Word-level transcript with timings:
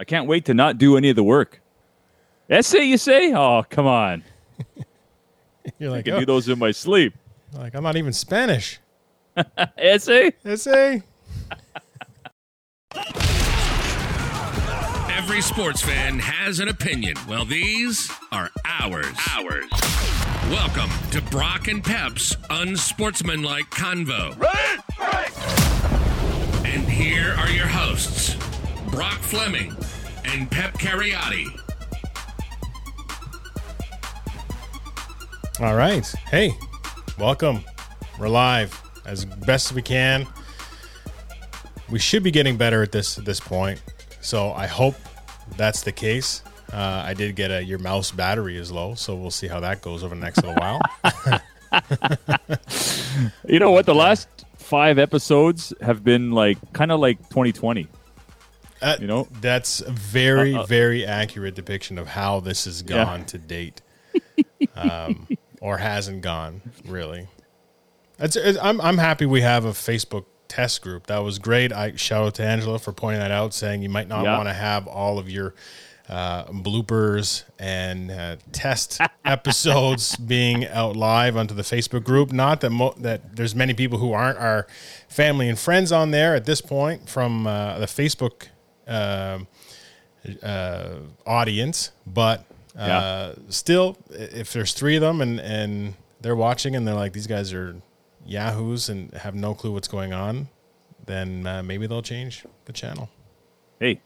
I 0.00 0.04
can't 0.04 0.26
wait 0.26 0.46
to 0.46 0.54
not 0.54 0.78
do 0.78 0.96
any 0.96 1.10
of 1.10 1.16
the 1.16 1.22
work. 1.22 1.60
Essay, 2.48 2.84
you 2.84 2.96
say? 2.96 3.34
Oh, 3.34 3.62
come 3.68 3.86
on. 3.86 4.24
You're 5.78 5.90
I 5.90 5.96
like, 5.96 6.06
can 6.06 6.14
oh, 6.14 6.20
do 6.20 6.26
those 6.26 6.48
in 6.48 6.58
my 6.58 6.70
sleep. 6.70 7.12
like 7.52 7.74
I'm 7.74 7.82
not 7.82 7.96
even 7.96 8.14
Spanish. 8.14 8.80
Essay? 9.76 10.32
Essay. 10.42 11.02
Every 15.18 15.42
sports 15.42 15.82
fan 15.82 16.18
has 16.18 16.60
an 16.60 16.68
opinion. 16.68 17.16
Well, 17.28 17.44
these 17.44 18.10
are 18.32 18.48
ours. 18.64 19.04
Ours. 19.32 19.70
Welcome 20.48 20.88
to 21.10 21.20
Brock 21.30 21.68
and 21.68 21.84
Pep's 21.84 22.34
Unsportsmanlike 22.48 23.66
Convo. 23.66 24.34
And 26.64 26.88
here 26.88 27.34
are 27.38 27.50
your 27.50 27.66
hosts, 27.66 28.34
Brock 28.90 29.18
Fleming 29.20 29.76
and 30.24 30.50
Pep 30.50 30.74
Cariotti. 30.74 31.46
All 35.60 35.76
right. 35.76 36.06
Hey, 36.28 36.52
welcome. 37.18 37.64
We're 38.18 38.28
live 38.28 38.80
as 39.06 39.24
best 39.24 39.70
as 39.70 39.74
we 39.74 39.82
can. 39.82 40.26
We 41.90 41.98
should 41.98 42.22
be 42.22 42.30
getting 42.30 42.56
better 42.56 42.82
at 42.82 42.92
this 42.92 43.18
at 43.18 43.24
this 43.24 43.40
point. 43.40 43.82
So 44.20 44.52
I 44.52 44.66
hope 44.66 44.94
that's 45.56 45.82
the 45.82 45.92
case. 45.92 46.42
Uh, 46.72 47.02
I 47.04 47.14
did 47.14 47.36
get 47.36 47.50
a 47.50 47.62
your 47.62 47.78
mouse 47.78 48.10
battery 48.10 48.56
is 48.56 48.70
low, 48.70 48.94
so 48.94 49.14
we'll 49.14 49.30
see 49.30 49.48
how 49.48 49.60
that 49.60 49.82
goes 49.82 50.02
over 50.04 50.14
the 50.14 50.20
next 50.20 50.38
little 50.44 50.54
while. 50.54 50.80
You 53.48 53.58
know 53.58 53.70
what? 53.70 53.86
The 53.86 53.94
last 53.94 54.28
five 54.56 54.98
episodes 54.98 55.72
have 55.80 56.04
been 56.04 56.30
like 56.30 56.58
kind 56.72 56.92
of 56.92 57.00
like 57.00 57.18
2020. 57.30 57.88
Uh, 58.82 58.96
You 59.00 59.06
know? 59.06 59.28
that's 59.40 59.80
a 59.80 59.90
very 59.90 60.54
Uh, 60.54 60.62
uh, 60.62 60.66
very 60.66 61.04
accurate 61.04 61.54
depiction 61.54 61.98
of 61.98 62.08
how 62.08 62.40
this 62.40 62.64
has 62.64 62.82
Yeah. 62.82 63.04
gone 63.04 63.24
to 63.26 63.38
date, 63.38 63.82
um, 64.74 65.28
or 65.60 65.78
hasn't 65.78 66.22
gone 66.22 66.62
really. 66.84 67.28
It's, 68.18 68.36
it's, 68.36 68.58
I'm 68.60 68.80
I'm 68.80 68.98
happy 68.98 69.26
we 69.26 69.40
have 69.42 69.64
a 69.64 69.72
Facebook 69.72 70.24
test 70.48 70.82
group. 70.82 71.06
That 71.06 71.18
was 71.18 71.38
great. 71.38 71.72
I 71.72 71.94
shout 71.96 72.24
out 72.26 72.34
to 72.36 72.42
Angela 72.44 72.78
for 72.78 72.92
pointing 72.92 73.20
that 73.20 73.30
out, 73.30 73.54
saying 73.54 73.82
you 73.82 73.88
might 73.88 74.08
not 74.08 74.24
Yeah. 74.24 74.36
want 74.36 74.48
to 74.48 74.52
have 74.54 74.86
all 74.86 75.18
of 75.18 75.30
your 75.30 75.54
uh, 76.08 76.44
bloopers 76.46 77.44
and 77.58 78.10
uh, 78.10 78.36
test 78.50 79.00
episodes 79.24 80.16
being 80.16 80.66
out 80.66 80.96
live 80.96 81.36
onto 81.36 81.54
the 81.54 81.62
Facebook 81.62 82.02
group. 82.02 82.32
Not 82.32 82.60
that 82.62 82.70
mo- 82.70 82.94
that 82.98 83.36
there's 83.36 83.54
many 83.54 83.74
people 83.74 83.98
who 84.00 84.12
aren't 84.12 84.38
our 84.38 84.66
family 85.08 85.48
and 85.48 85.56
friends 85.58 85.92
on 85.92 86.10
there 86.10 86.34
at 86.34 86.46
this 86.46 86.60
point 86.60 87.08
from 87.08 87.46
uh, 87.46 87.78
the 87.78 87.86
Facebook 87.86 88.48
um 88.90 89.46
uh, 90.42 90.96
audience, 91.26 91.92
but 92.06 92.44
uh, 92.78 92.86
Yeah. 92.86 93.32
still, 93.48 93.96
if 94.10 94.52
there's 94.52 94.72
three 94.74 94.96
of 94.96 95.00
them 95.00 95.20
and 95.20 95.40
and 95.40 95.94
they're 96.20 96.36
watching 96.36 96.76
and 96.76 96.86
they're 96.86 96.94
like 96.94 97.12
these 97.14 97.26
guys 97.26 97.52
are 97.54 97.76
yahoos 98.26 98.88
and 98.90 99.12
have 99.14 99.34
no 99.34 99.54
clue 99.54 99.72
what's 99.72 99.88
going 99.88 100.12
on, 100.12 100.48
then 101.06 101.46
uh, 101.46 101.62
maybe 101.62 101.86
they'll 101.86 102.02
change 102.02 102.44
the 102.66 102.72
channel. 102.72 103.08
Hey, 103.78 104.00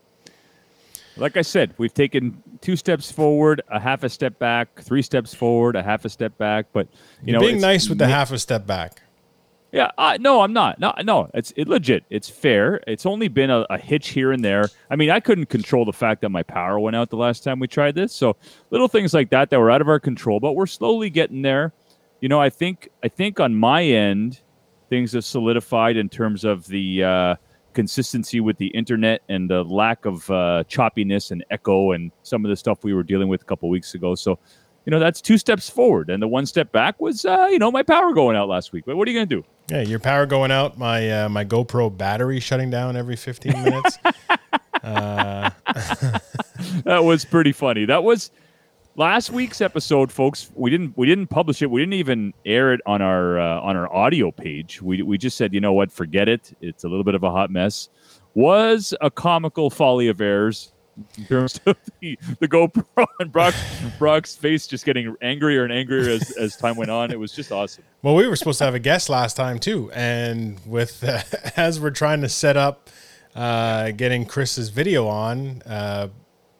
like 1.16 1.36
I 1.36 1.42
said, 1.42 1.74
we've 1.78 1.92
taken 1.92 2.40
two 2.60 2.76
steps 2.76 3.10
forward, 3.10 3.60
a 3.68 3.80
half 3.80 4.04
a 4.04 4.08
step 4.08 4.38
back, 4.38 4.80
three 4.80 5.02
steps 5.02 5.34
forward, 5.34 5.74
a 5.76 5.82
half 5.82 6.04
a 6.04 6.08
step 6.08 6.36
back. 6.38 6.66
But 6.72 6.86
you 7.24 7.32
know, 7.32 7.40
being 7.40 7.60
nice 7.60 7.88
with 7.88 7.98
the 7.98 8.06
half 8.06 8.30
a 8.30 8.38
step 8.38 8.66
back. 8.66 9.02
Yeah, 9.74 9.90
uh, 9.98 10.16
no, 10.20 10.42
I'm 10.42 10.52
not. 10.52 10.78
No, 10.78 10.94
no, 11.02 11.28
it's 11.34 11.52
it 11.56 11.66
legit. 11.66 12.04
It's 12.08 12.28
fair. 12.28 12.80
It's 12.86 13.04
only 13.06 13.26
been 13.26 13.50
a, 13.50 13.66
a 13.70 13.76
hitch 13.76 14.10
here 14.10 14.30
and 14.30 14.44
there. 14.44 14.68
I 14.88 14.94
mean, 14.94 15.10
I 15.10 15.18
couldn't 15.18 15.46
control 15.46 15.84
the 15.84 15.92
fact 15.92 16.20
that 16.20 16.28
my 16.28 16.44
power 16.44 16.78
went 16.78 16.94
out 16.94 17.10
the 17.10 17.16
last 17.16 17.42
time 17.42 17.58
we 17.58 17.66
tried 17.66 17.96
this. 17.96 18.12
So 18.12 18.36
little 18.70 18.86
things 18.86 19.12
like 19.12 19.30
that 19.30 19.50
that 19.50 19.58
were 19.58 19.72
out 19.72 19.80
of 19.80 19.88
our 19.88 19.98
control, 19.98 20.38
but 20.38 20.52
we're 20.52 20.66
slowly 20.66 21.10
getting 21.10 21.42
there. 21.42 21.72
You 22.20 22.28
know, 22.28 22.40
I 22.40 22.50
think 22.50 22.88
I 23.02 23.08
think 23.08 23.40
on 23.40 23.52
my 23.56 23.82
end, 23.82 24.42
things 24.90 25.10
have 25.14 25.24
solidified 25.24 25.96
in 25.96 26.08
terms 26.08 26.44
of 26.44 26.68
the 26.68 27.02
uh, 27.02 27.34
consistency 27.72 28.38
with 28.38 28.56
the 28.58 28.68
internet 28.68 29.22
and 29.28 29.50
the 29.50 29.64
lack 29.64 30.04
of 30.04 30.30
uh, 30.30 30.62
choppiness 30.68 31.32
and 31.32 31.44
echo 31.50 31.90
and 31.90 32.12
some 32.22 32.44
of 32.44 32.48
the 32.48 32.56
stuff 32.56 32.84
we 32.84 32.94
were 32.94 33.02
dealing 33.02 33.26
with 33.26 33.42
a 33.42 33.44
couple 33.44 33.68
weeks 33.68 33.94
ago. 33.94 34.14
So. 34.14 34.38
You 34.84 34.90
know 34.90 34.98
that's 34.98 35.20
two 35.20 35.38
steps 35.38 35.70
forward, 35.70 36.10
and 36.10 36.22
the 36.22 36.28
one 36.28 36.44
step 36.44 36.70
back 36.70 37.00
was, 37.00 37.24
uh, 37.24 37.48
you 37.50 37.58
know, 37.58 37.70
my 37.70 37.82
power 37.82 38.12
going 38.12 38.36
out 38.36 38.48
last 38.48 38.72
week. 38.72 38.84
But 38.84 38.96
what 38.96 39.08
are 39.08 39.10
you 39.10 39.16
gonna 39.16 39.26
do? 39.26 39.44
Yeah, 39.70 39.80
your 39.80 39.98
power 39.98 40.26
going 40.26 40.50
out. 40.50 40.76
My 40.76 41.24
uh, 41.24 41.28
my 41.30 41.44
GoPro 41.44 41.96
battery 41.96 42.38
shutting 42.38 42.68
down 42.70 42.96
every 42.96 43.16
15 43.16 43.62
minutes. 43.62 43.98
that 44.84 45.52
was 46.84 47.24
pretty 47.24 47.52
funny. 47.52 47.86
That 47.86 48.04
was 48.04 48.30
last 48.96 49.30
week's 49.30 49.62
episode, 49.62 50.12
folks. 50.12 50.50
We 50.54 50.68
didn't 50.70 50.94
we 50.98 51.06
didn't 51.06 51.28
publish 51.28 51.62
it. 51.62 51.70
We 51.70 51.80
didn't 51.80 51.94
even 51.94 52.34
air 52.44 52.74
it 52.74 52.82
on 52.84 53.00
our 53.00 53.38
uh, 53.38 53.60
on 53.60 53.76
our 53.76 53.90
audio 53.90 54.30
page. 54.30 54.82
We 54.82 55.00
we 55.00 55.16
just 55.16 55.38
said, 55.38 55.54
you 55.54 55.60
know 55.60 55.72
what, 55.72 55.90
forget 55.90 56.28
it. 56.28 56.54
It's 56.60 56.84
a 56.84 56.88
little 56.88 57.04
bit 57.04 57.14
of 57.14 57.22
a 57.22 57.30
hot 57.30 57.50
mess. 57.50 57.88
Was 58.34 58.92
a 59.00 59.10
comical 59.10 59.70
folly 59.70 60.08
of 60.08 60.20
errors 60.20 60.73
in 61.18 61.24
terms 61.26 61.60
of 61.66 61.76
the, 62.00 62.18
the 62.40 62.48
GoPro 62.48 63.06
and 63.20 63.32
Brock 63.32 63.54
Brock's 63.98 64.36
face 64.36 64.66
just 64.66 64.84
getting 64.84 65.14
angrier 65.22 65.64
and 65.64 65.72
angrier 65.72 66.10
as, 66.10 66.30
as 66.32 66.56
time 66.56 66.76
went 66.76 66.90
on. 66.90 67.10
It 67.10 67.18
was 67.18 67.32
just 67.32 67.52
awesome. 67.52 67.84
Well, 68.02 68.14
we 68.14 68.26
were 68.26 68.36
supposed 68.36 68.58
to 68.58 68.64
have 68.64 68.74
a 68.74 68.80
guest 68.80 69.08
last 69.08 69.36
time 69.36 69.58
too, 69.58 69.90
and 69.92 70.60
with 70.66 71.02
uh, 71.04 71.20
as 71.56 71.80
we're 71.80 71.90
trying 71.90 72.20
to 72.22 72.28
set 72.28 72.56
up 72.56 72.90
uh, 73.34 73.90
getting 73.92 74.26
Chris's 74.26 74.68
video 74.68 75.08
on, 75.08 75.62
uh, 75.62 76.08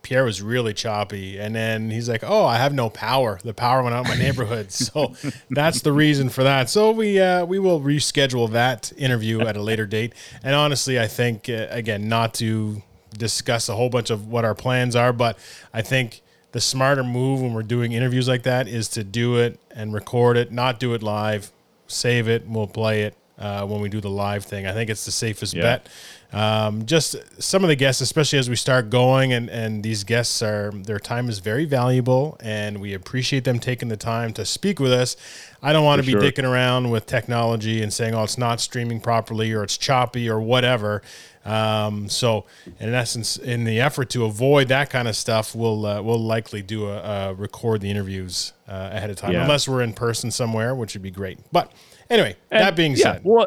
Pierre 0.05 0.25
was 0.25 0.43
really 0.43 0.75
choppy, 0.75 1.39
and 1.39 1.55
then 1.55 1.91
he's 1.91 2.09
like, 2.09 2.23
"Oh, 2.23 2.45
I 2.45 2.59
have 2.59 2.75
no 2.75 2.91
power. 2.91 3.41
The 3.43 3.55
power 3.55 3.83
went 3.83 3.95
out 3.95 4.05
in 4.05 4.11
my 4.11 4.23
neighborhood." 4.23 4.71
so 4.73 5.15
that's 5.51 5.81
the 5.81 5.93
reason 5.93 6.29
for 6.29 6.45
that. 6.45 6.71
So 6.71 6.93
we 6.93 7.19
uh, 7.19 7.45
we 7.47 7.59
will 7.59 7.81
reschedule 7.81 8.51
that 8.53 8.93
interview 8.97 9.41
at 9.41 9.57
a 9.57 9.63
later 9.63 9.87
date. 9.87 10.13
And 10.43 10.55
honestly, 10.55 11.01
I 11.01 11.09
think 11.09 11.49
uh, 11.49 11.67
again 11.71 12.09
not 12.09 12.35
to 12.35 12.83
discuss 13.19 13.69
a 13.69 13.75
whole 13.75 13.89
bunch 13.89 14.11
of 14.11 14.29
what 14.29 14.45
our 14.45 14.55
plans 14.55 14.95
are, 14.95 15.13
but 15.13 15.39
I 15.73 15.83
think 15.83 16.23
the 16.53 16.61
smarter 16.61 17.03
move 17.03 17.43
when 17.43 17.53
we're 17.53 17.63
doing 17.63 17.93
interviews 17.93 18.29
like 18.29 18.45
that 18.45 18.69
is 18.69 18.89
to 18.91 19.03
do 19.03 19.37
it 19.37 19.59
and 19.71 19.93
record 19.93 20.37
it, 20.37 20.53
not 20.53 20.79
do 20.79 20.95
it 20.95 21.03
live, 21.03 21.51
save 21.87 22.29
it, 22.29 22.47
we'll 22.47 22.67
play 22.67 23.03
it 23.03 23.17
uh, 23.39 23.67
when 23.67 23.81
we 23.81 23.89
do 23.89 24.01
the 24.01 24.11
live 24.11 24.45
thing. 24.45 24.67
I 24.67 24.73
think 24.73 24.91
it's 24.91 25.05
the 25.05 25.11
safest 25.11 25.55
Yeah. 25.55 25.63
bet. 25.63 25.89
Um, 26.33 26.85
just 26.85 27.15
some 27.41 27.63
of 27.63 27.69
the 27.69 27.77
guests, 27.77 28.01
especially 28.01 28.41
as 28.41 28.51
we 28.51 28.57
start 28.57 28.91
going, 28.91 29.33
and, 29.33 29.49
and 29.49 29.85
these 29.85 30.03
guests 30.03 30.43
are 30.43 30.73
their 30.73 30.99
time 30.99 31.29
is 31.29 31.39
very 31.39 31.65
valuable, 31.65 32.37
and 32.41 32.81
we 32.81 32.93
appreciate 32.93 33.45
them 33.45 33.61
taking 33.61 33.89
the 33.89 33.97
time 33.97 34.33
to 34.35 34.45
speak 34.45 34.81
with 34.81 34.91
us. 34.93 35.17
I 35.63 35.73
don't 35.73 35.85
want 35.85 36.01
to 36.03 36.07
be 36.07 36.13
sure. 36.13 36.21
dicking 36.21 36.49
around 36.49 36.91
with 36.91 37.07
technology 37.07 37.83
and 37.83 37.93
saying, 37.93 38.15
"Oh, 38.15 38.25
it's 38.25 38.37
not 38.37 38.61
streaming 38.61 38.99
properly" 39.01 39.53
or 39.53 39.63
"It's 39.63 39.77
choppy" 39.79 40.29
or 40.29 40.41
whatever. 40.41 41.03
Um, 41.45 42.09
so, 42.09 42.47
in 42.81 42.95
essence, 42.95 43.37
in 43.37 43.63
the 43.65 43.81
effort 43.81 44.11
to 44.11 44.25
avoid 44.25 44.69
that 44.69 44.91
kind 44.91 45.07
of 45.07 45.15
stuff, 45.15 45.55
we'll 45.55 45.87
uh, 45.87 46.03
we'll 46.03 46.19
likely 46.21 46.63
do 46.63 46.87
a, 46.89 46.97
uh 46.97 47.35
record 47.37 47.81
the 47.81 47.91
interviews 47.91 48.53
uh, 48.69 48.91
ahead 48.93 49.11
of 49.11 49.17
time, 49.17 49.33
Yeah. 49.33 49.43
unless 49.43 49.69
we're 49.69 49.83
in 49.83 49.93
person 49.93 50.31
somewhere, 50.33 50.75
which 50.75 50.95
would 50.95 51.03
be 51.03 51.11
great. 51.13 51.39
But 51.53 51.71
anyway, 52.11 52.37
And, 52.51 52.61
that 52.63 52.77
being 52.77 52.93
yeah, 52.93 53.03
said, 53.03 53.23
we'll, 53.25 53.47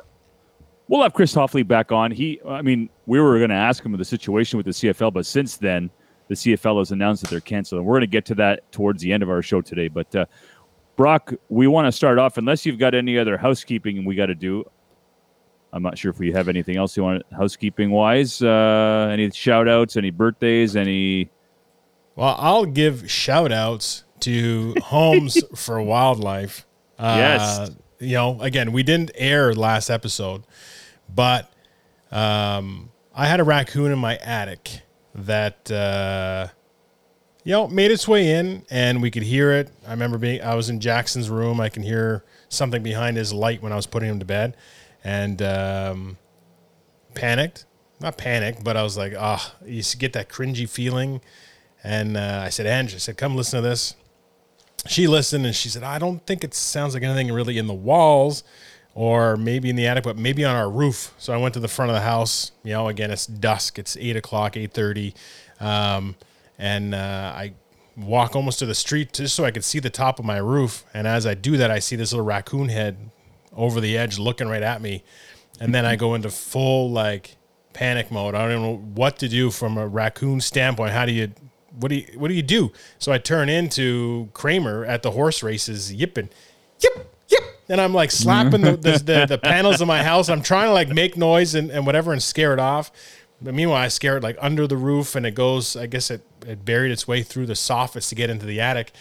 we'll 0.88 1.04
have 1.04 1.14
Chris 1.14 1.34
Hoffley 1.34 1.64
back 1.64 1.92
on. 1.92 2.12
He, 2.12 2.40
I 2.48 2.62
mean, 2.62 2.90
we 3.06 3.20
were 3.20 3.38
going 3.38 3.50
to 3.50 3.56
ask 3.56 3.84
him 3.84 3.94
of 3.94 4.00
the 4.00 4.06
situation 4.06 4.58
with 4.58 4.66
the 4.66 4.72
CFL, 4.72 5.14
but 5.14 5.26
since 5.26 5.58
then, 5.58 5.90
the 6.28 6.36
CFL 6.36 6.80
has 6.80 6.92
announced 6.92 7.22
that 7.24 7.30
they're 7.30 7.40
canceled, 7.40 7.80
and 7.80 7.88
we're 7.88 7.94
going 7.96 8.02
to 8.02 8.08
get 8.08 8.26
to 8.26 8.36
that 8.36 8.70
towards 8.72 9.02
the 9.02 9.12
end 9.12 9.24
of 9.24 9.30
our 9.30 9.42
show 9.42 9.62
today. 9.62 9.88
But 9.88 10.14
uh, 10.16 10.26
Brock, 10.98 11.34
we 11.50 11.68
want 11.68 11.88
to 11.88 11.92
start 11.92 12.20
off. 12.20 12.38
Unless 12.38 12.66
you've 12.66 12.80
got 12.80 12.94
any 12.94 13.18
other 13.18 13.38
housekeeping 13.38 14.04
we 14.04 14.16
got 14.16 14.26
to 14.26 14.36
do, 14.36 14.66
I'm 15.72 15.84
not 15.84 15.98
sure 15.98 16.12
if 16.12 16.20
we 16.20 16.32
have 16.32 16.50
anything 16.50 16.76
else 16.78 16.98
you 16.98 17.04
want 17.04 17.24
housekeeping 17.32 17.92
wise. 17.92 18.42
Uh, 18.42 19.10
any 19.12 19.30
shout 19.32 19.68
outs, 19.68 19.96
any 19.96 20.12
birthdays, 20.12 20.76
any. 20.76 21.30
Well, 22.16 22.36
I'll 22.40 22.66
give 22.66 23.10
shout 23.10 23.52
outs 23.52 24.04
to 24.22 24.76
Homes 24.84 25.38
for 25.56 25.82
Wildlife. 25.82 26.66
Uh, 26.98 27.16
Yes. 27.18 27.72
You 28.00 28.14
know, 28.14 28.42
again, 28.42 28.72
we 28.72 28.84
didn't 28.84 29.12
air 29.16 29.54
last 29.54 29.90
episode, 29.90 30.44
but 31.14 31.52
um, 32.12 32.90
I 33.14 33.26
had 33.26 33.40
a 33.40 33.44
raccoon 33.44 33.92
in 33.92 34.00
my 34.00 34.18
attic 34.18 34.82
that, 35.16 35.70
uh, 35.72 36.48
you 37.44 37.54
know, 37.54 37.68
made 37.68 37.92
its 37.92 38.08
way 38.08 38.32
in 38.32 38.64
and 38.70 39.02
we 39.02 39.10
could 39.10 39.24
hear 39.24 39.52
it. 39.52 39.72
I 39.88 39.92
remember 39.92 40.18
being, 40.18 40.42
I 40.42 40.54
was 40.54 40.70
in 40.70 40.80
Jackson's 40.80 41.30
room. 41.30 41.60
I 41.60 41.70
can 41.70 41.82
hear 41.82 42.24
something 42.50 42.84
behind 42.84 43.18
his 43.18 43.34
light 43.34 43.62
when 43.62 43.72
I 43.72 43.76
was 43.76 43.88
putting 43.88 44.10
him 44.10 44.20
to 44.20 44.26
bed 44.26 44.56
and 45.04 45.42
um, 45.42 46.18
panicked. 47.16 47.66
Not 48.00 48.18
panicked, 48.18 48.64
but 48.64 48.78
I 48.78 48.84
was 48.84 48.96
like, 48.96 49.14
ah, 49.18 49.56
you 49.66 49.82
get 49.98 50.14
that 50.14 50.30
cringy 50.30 50.70
feeling. 50.70 51.22
And 51.84 52.16
uh, 52.16 52.42
I 52.46 52.50
said, 52.50 52.68
Angie, 52.68 52.96
I 52.96 53.00
said, 53.00 53.18
come 53.18 53.36
listen 53.36 53.62
to 53.62 53.68
this. 53.68 53.96
She 54.88 55.08
listened 55.08 55.46
and 55.46 55.56
she 55.56 55.70
said, 55.70 55.84
I 55.84 56.00
don't 56.00 56.26
think 56.26 56.44
it 56.44 56.54
sounds 56.54 56.94
like 56.94 57.04
anything 57.04 57.32
really 57.32 57.58
in 57.58 57.68
the 57.68 57.74
walls 57.74 58.44
or 58.94 59.38
maybe 59.38 59.70
in 59.70 59.76
the 59.76 59.86
attic, 59.86 60.04
but 60.04 60.18
maybe 60.18 60.44
on 60.44 60.56
our 60.56 60.70
roof. 60.70 61.14
So 61.18 61.34
I 61.34 61.38
went 61.38 61.54
to 61.54 61.60
the 61.60 61.68
front 61.68 61.92
of 61.92 61.96
the 61.96 62.02
house. 62.02 62.52
You 62.64 62.74
know, 62.74 62.88
again, 62.88 63.12
it's 63.12 63.28
dusk. 63.28 63.78
It's 63.78 63.96
eight 63.98 64.16
o'clock, 64.16 64.58
eight 64.58 64.74
thirty, 64.74 65.14
um, 65.60 66.16
and 66.58 66.96
uh, 66.96 67.34
I 67.36 67.54
walk 67.96 68.36
almost 68.36 68.60
to 68.60 68.66
the 68.66 68.76
street 68.76 69.14
just 69.14 69.36
so 69.36 69.46
I 69.46 69.52
could 69.52 69.64
see 69.64 69.80
the 69.80 69.90
top 69.90 70.18
of 70.20 70.26
my 70.26 70.38
roof. 70.38 70.84
And 70.94 71.06
as 71.06 71.28
I 71.28 71.36
do 71.36 71.58
that, 71.58 71.70
I 71.70 71.80
see 71.80 71.96
this 71.96 72.12
little 72.12 72.26
raccoon 72.26 72.70
head 72.70 73.12
over 73.56 73.80
the 73.80 73.98
edge 73.98 74.18
looking 74.18 74.48
right 74.48 74.64
at 74.64 74.82
me, 74.82 75.04
and 75.60 75.76
then 75.76 75.86
I 75.86 75.96
go 75.96 76.16
into 76.16 76.30
full 76.30 76.90
like 76.90 77.38
panic 77.74 78.10
mode. 78.10 78.34
I 78.34 78.42
don't 78.42 78.52
even 78.52 78.64
know 78.64 78.78
what 78.96 79.20
to 79.20 79.28
do 79.28 79.52
from 79.52 79.78
a 79.78 79.88
raccoon 79.88 80.42
standpoint. 80.42 80.94
How 80.94 81.06
do 81.06 81.12
you 81.12 81.34
what 81.80 81.90
do 81.90 81.96
you 81.96 82.06
what 82.16 82.28
do 82.28 82.34
you 82.34 82.44
do? 82.44 82.72
So 83.00 83.12
I 83.12 83.18
turn 83.18 83.50
into 83.50 84.30
Kramer 84.34 84.86
at 84.86 85.04
the 85.04 85.12
horse 85.12 85.44
races, 85.44 85.94
yipping, 85.94 86.30
yip, 86.82 87.14
yip, 87.30 87.44
and 87.70 87.80
I'm 87.80 87.94
like 87.94 88.12
slapping 88.12 88.62
the, 88.62 88.78
the, 88.78 88.92
the, 89.04 89.26
the 89.28 89.38
panels 89.38 89.82
of 89.82 89.88
my 89.88 90.04
house. 90.04 90.30
I'm 90.30 90.42
trying 90.42 90.68
to 90.68 90.74
like 90.74 90.90
make 90.90 91.18
noise 91.18 91.56
and, 91.56 91.72
and 91.72 91.86
whatever 91.86 92.12
and 92.14 92.22
scare 92.22 92.54
it 92.54 92.60
off. 92.60 92.92
But 93.42 93.54
meanwhile, 93.54 93.82
I 93.82 93.88
scare 93.90 94.18
it 94.18 94.24
like 94.24 94.38
under 94.42 94.66
the 94.66 94.78
roof, 94.78 95.16
and 95.16 95.26
it 95.26 95.36
goes. 95.36 95.76
I 95.76 95.86
guess 95.86 96.10
it, 96.10 96.22
it 96.46 96.66
buried 96.66 96.92
its 96.92 97.08
way 97.08 97.22
through 97.22 97.46
the 97.46 97.54
soffits 97.54 98.10
to 98.10 98.16
get 98.16 98.30
into 98.30 98.46
the 98.46 98.60
attic. 98.60 98.92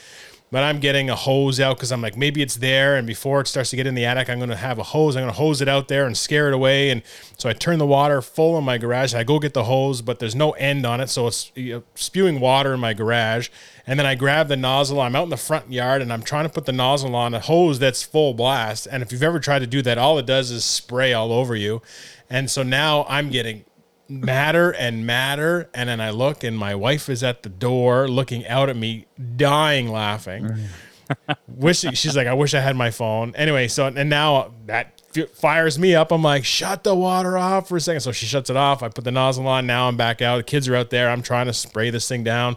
But 0.52 0.62
I'm 0.62 0.78
getting 0.78 1.10
a 1.10 1.16
hose 1.16 1.58
out 1.58 1.76
because 1.76 1.90
I'm 1.90 2.00
like, 2.00 2.16
maybe 2.16 2.40
it's 2.40 2.56
there. 2.56 2.96
And 2.96 3.04
before 3.04 3.40
it 3.40 3.48
starts 3.48 3.70
to 3.70 3.76
get 3.76 3.86
in 3.86 3.96
the 3.96 4.04
attic, 4.04 4.30
I'm 4.30 4.38
going 4.38 4.50
to 4.50 4.56
have 4.56 4.78
a 4.78 4.84
hose. 4.84 5.16
I'm 5.16 5.22
going 5.22 5.32
to 5.32 5.38
hose 5.38 5.60
it 5.60 5.68
out 5.68 5.88
there 5.88 6.06
and 6.06 6.16
scare 6.16 6.46
it 6.46 6.54
away. 6.54 6.90
And 6.90 7.02
so 7.36 7.48
I 7.48 7.52
turn 7.52 7.80
the 7.80 7.86
water 7.86 8.22
full 8.22 8.56
in 8.56 8.62
my 8.62 8.78
garage. 8.78 9.12
I 9.12 9.24
go 9.24 9.40
get 9.40 9.54
the 9.54 9.64
hose, 9.64 10.02
but 10.02 10.20
there's 10.20 10.36
no 10.36 10.52
end 10.52 10.86
on 10.86 11.00
it. 11.00 11.10
So 11.10 11.26
it's 11.26 11.50
you 11.56 11.74
know, 11.74 11.82
spewing 11.96 12.38
water 12.38 12.74
in 12.74 12.80
my 12.80 12.94
garage. 12.94 13.48
And 13.88 13.98
then 13.98 14.06
I 14.06 14.14
grab 14.14 14.46
the 14.46 14.56
nozzle. 14.56 15.00
I'm 15.00 15.16
out 15.16 15.24
in 15.24 15.30
the 15.30 15.36
front 15.36 15.72
yard 15.72 16.00
and 16.00 16.12
I'm 16.12 16.22
trying 16.22 16.44
to 16.44 16.50
put 16.50 16.64
the 16.64 16.72
nozzle 16.72 17.16
on 17.16 17.34
a 17.34 17.40
hose 17.40 17.80
that's 17.80 18.04
full 18.04 18.32
blast. 18.32 18.86
And 18.86 19.02
if 19.02 19.10
you've 19.10 19.24
ever 19.24 19.40
tried 19.40 19.60
to 19.60 19.66
do 19.66 19.82
that, 19.82 19.98
all 19.98 20.16
it 20.18 20.26
does 20.26 20.52
is 20.52 20.64
spray 20.64 21.12
all 21.12 21.32
over 21.32 21.56
you. 21.56 21.82
And 22.30 22.48
so 22.48 22.62
now 22.62 23.04
I'm 23.08 23.30
getting 23.30 23.64
madder 24.08 24.70
and 24.70 25.06
madder. 25.06 25.68
And 25.74 25.88
then 25.88 26.00
I 26.00 26.10
look, 26.10 26.44
and 26.44 26.56
my 26.56 26.74
wife 26.74 27.08
is 27.08 27.22
at 27.22 27.42
the 27.42 27.48
door 27.48 28.08
looking 28.08 28.46
out 28.46 28.68
at 28.68 28.76
me, 28.76 29.06
dying 29.36 29.88
laughing. 29.88 30.68
wish 31.48 31.80
she's 31.80 32.16
like, 32.16 32.26
I 32.26 32.34
wish 32.34 32.54
I 32.54 32.60
had 32.60 32.76
my 32.76 32.90
phone. 32.90 33.34
Anyway, 33.36 33.68
so 33.68 33.86
and 33.86 34.10
now 34.10 34.52
that 34.66 35.00
fires 35.34 35.78
me 35.78 35.94
up. 35.94 36.12
I'm 36.12 36.22
like, 36.22 36.44
shut 36.44 36.84
the 36.84 36.94
water 36.94 37.38
off 37.38 37.68
for 37.68 37.76
a 37.76 37.80
second. 37.80 38.00
So 38.00 38.12
she 38.12 38.26
shuts 38.26 38.50
it 38.50 38.56
off. 38.56 38.82
I 38.82 38.88
put 38.88 39.04
the 39.04 39.12
nozzle 39.12 39.46
on. 39.46 39.66
Now 39.66 39.88
I'm 39.88 39.96
back 39.96 40.20
out. 40.20 40.38
The 40.38 40.42
kids 40.42 40.68
are 40.68 40.76
out 40.76 40.90
there. 40.90 41.10
I'm 41.10 41.22
trying 41.22 41.46
to 41.46 41.52
spray 41.52 41.90
this 41.90 42.08
thing 42.08 42.24
down. 42.24 42.56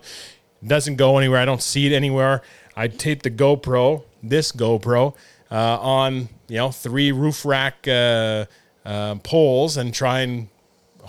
It 0.62 0.68
doesn't 0.68 0.96
go 0.98 1.18
anywhere. 1.18 1.40
I 1.40 1.46
don't 1.46 1.64
see 1.64 1.88
it 1.88 1.96
anywhere. 1.96 2.42
I 2.76 2.88
tape 2.88 3.24
the 3.24 3.32
GoPro, 3.32 4.04
this 4.24 4.52
GoPro, 4.52 5.16
uh, 5.52 5.80
on 5.80 6.30
you 6.48 6.58
know 6.58 6.72
three 6.72 7.12
roof 7.12 7.46
rack 7.46 7.88
uh, 7.88 8.46
uh, 8.86 9.16
poles 9.16 9.78
and 9.78 9.94
try 9.94 10.22
and 10.22 10.48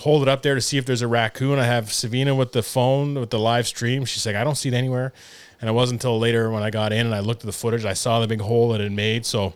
hold 0.01 0.23
it 0.23 0.29
up 0.29 0.43
there 0.43 0.55
to 0.55 0.63
see 0.63 0.79
if 0.79 0.87
there's 0.87 1.03
a 1.03 1.09
raccoon. 1.09 1.59
I 1.59 1.65
have 1.65 1.93
Savina 1.93 2.35
with 2.35 2.53
the 2.53 2.63
phone 2.63 3.15
with 3.15 3.29
the 3.29 3.39
live 3.39 3.67
stream. 3.67 4.07
She's 4.07 4.25
like, 4.25 4.35
I 4.35 4.43
don't 4.43 4.55
see 4.55 4.71
it 4.71 4.75
anywhere. 4.75 5.13
And 5.61 5.69
it 5.69 5.75
wasn't 5.75 6.01
until 6.01 6.19
later 6.19 6.51
when 6.51 6.63
I 6.63 6.71
got 6.71 6.93
in 6.93 7.05
and 7.05 7.15
I 7.15 7.21
looked 7.21 7.43
at 7.43 7.47
the 7.47 7.53
footage, 7.53 7.85
I 7.85 7.93
saw 7.93 8.19
the 8.19 8.27
big 8.27 8.41
hole 8.41 8.71
that 8.71 8.81
it 8.81 8.91
made. 8.91 9.27
So 9.27 9.53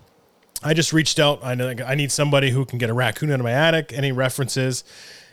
I 0.62 0.74
just 0.74 0.92
reached 0.92 1.18
out. 1.18 1.42
I 1.42 1.52
I 1.86 1.94
need 1.94 2.12
somebody 2.12 2.50
who 2.50 2.66
can 2.66 2.78
get 2.78 2.90
a 2.90 2.94
raccoon 2.94 3.30
out 3.30 3.40
of 3.40 3.44
my 3.44 3.52
attic. 3.52 3.92
Any 3.94 4.12
references? 4.12 4.84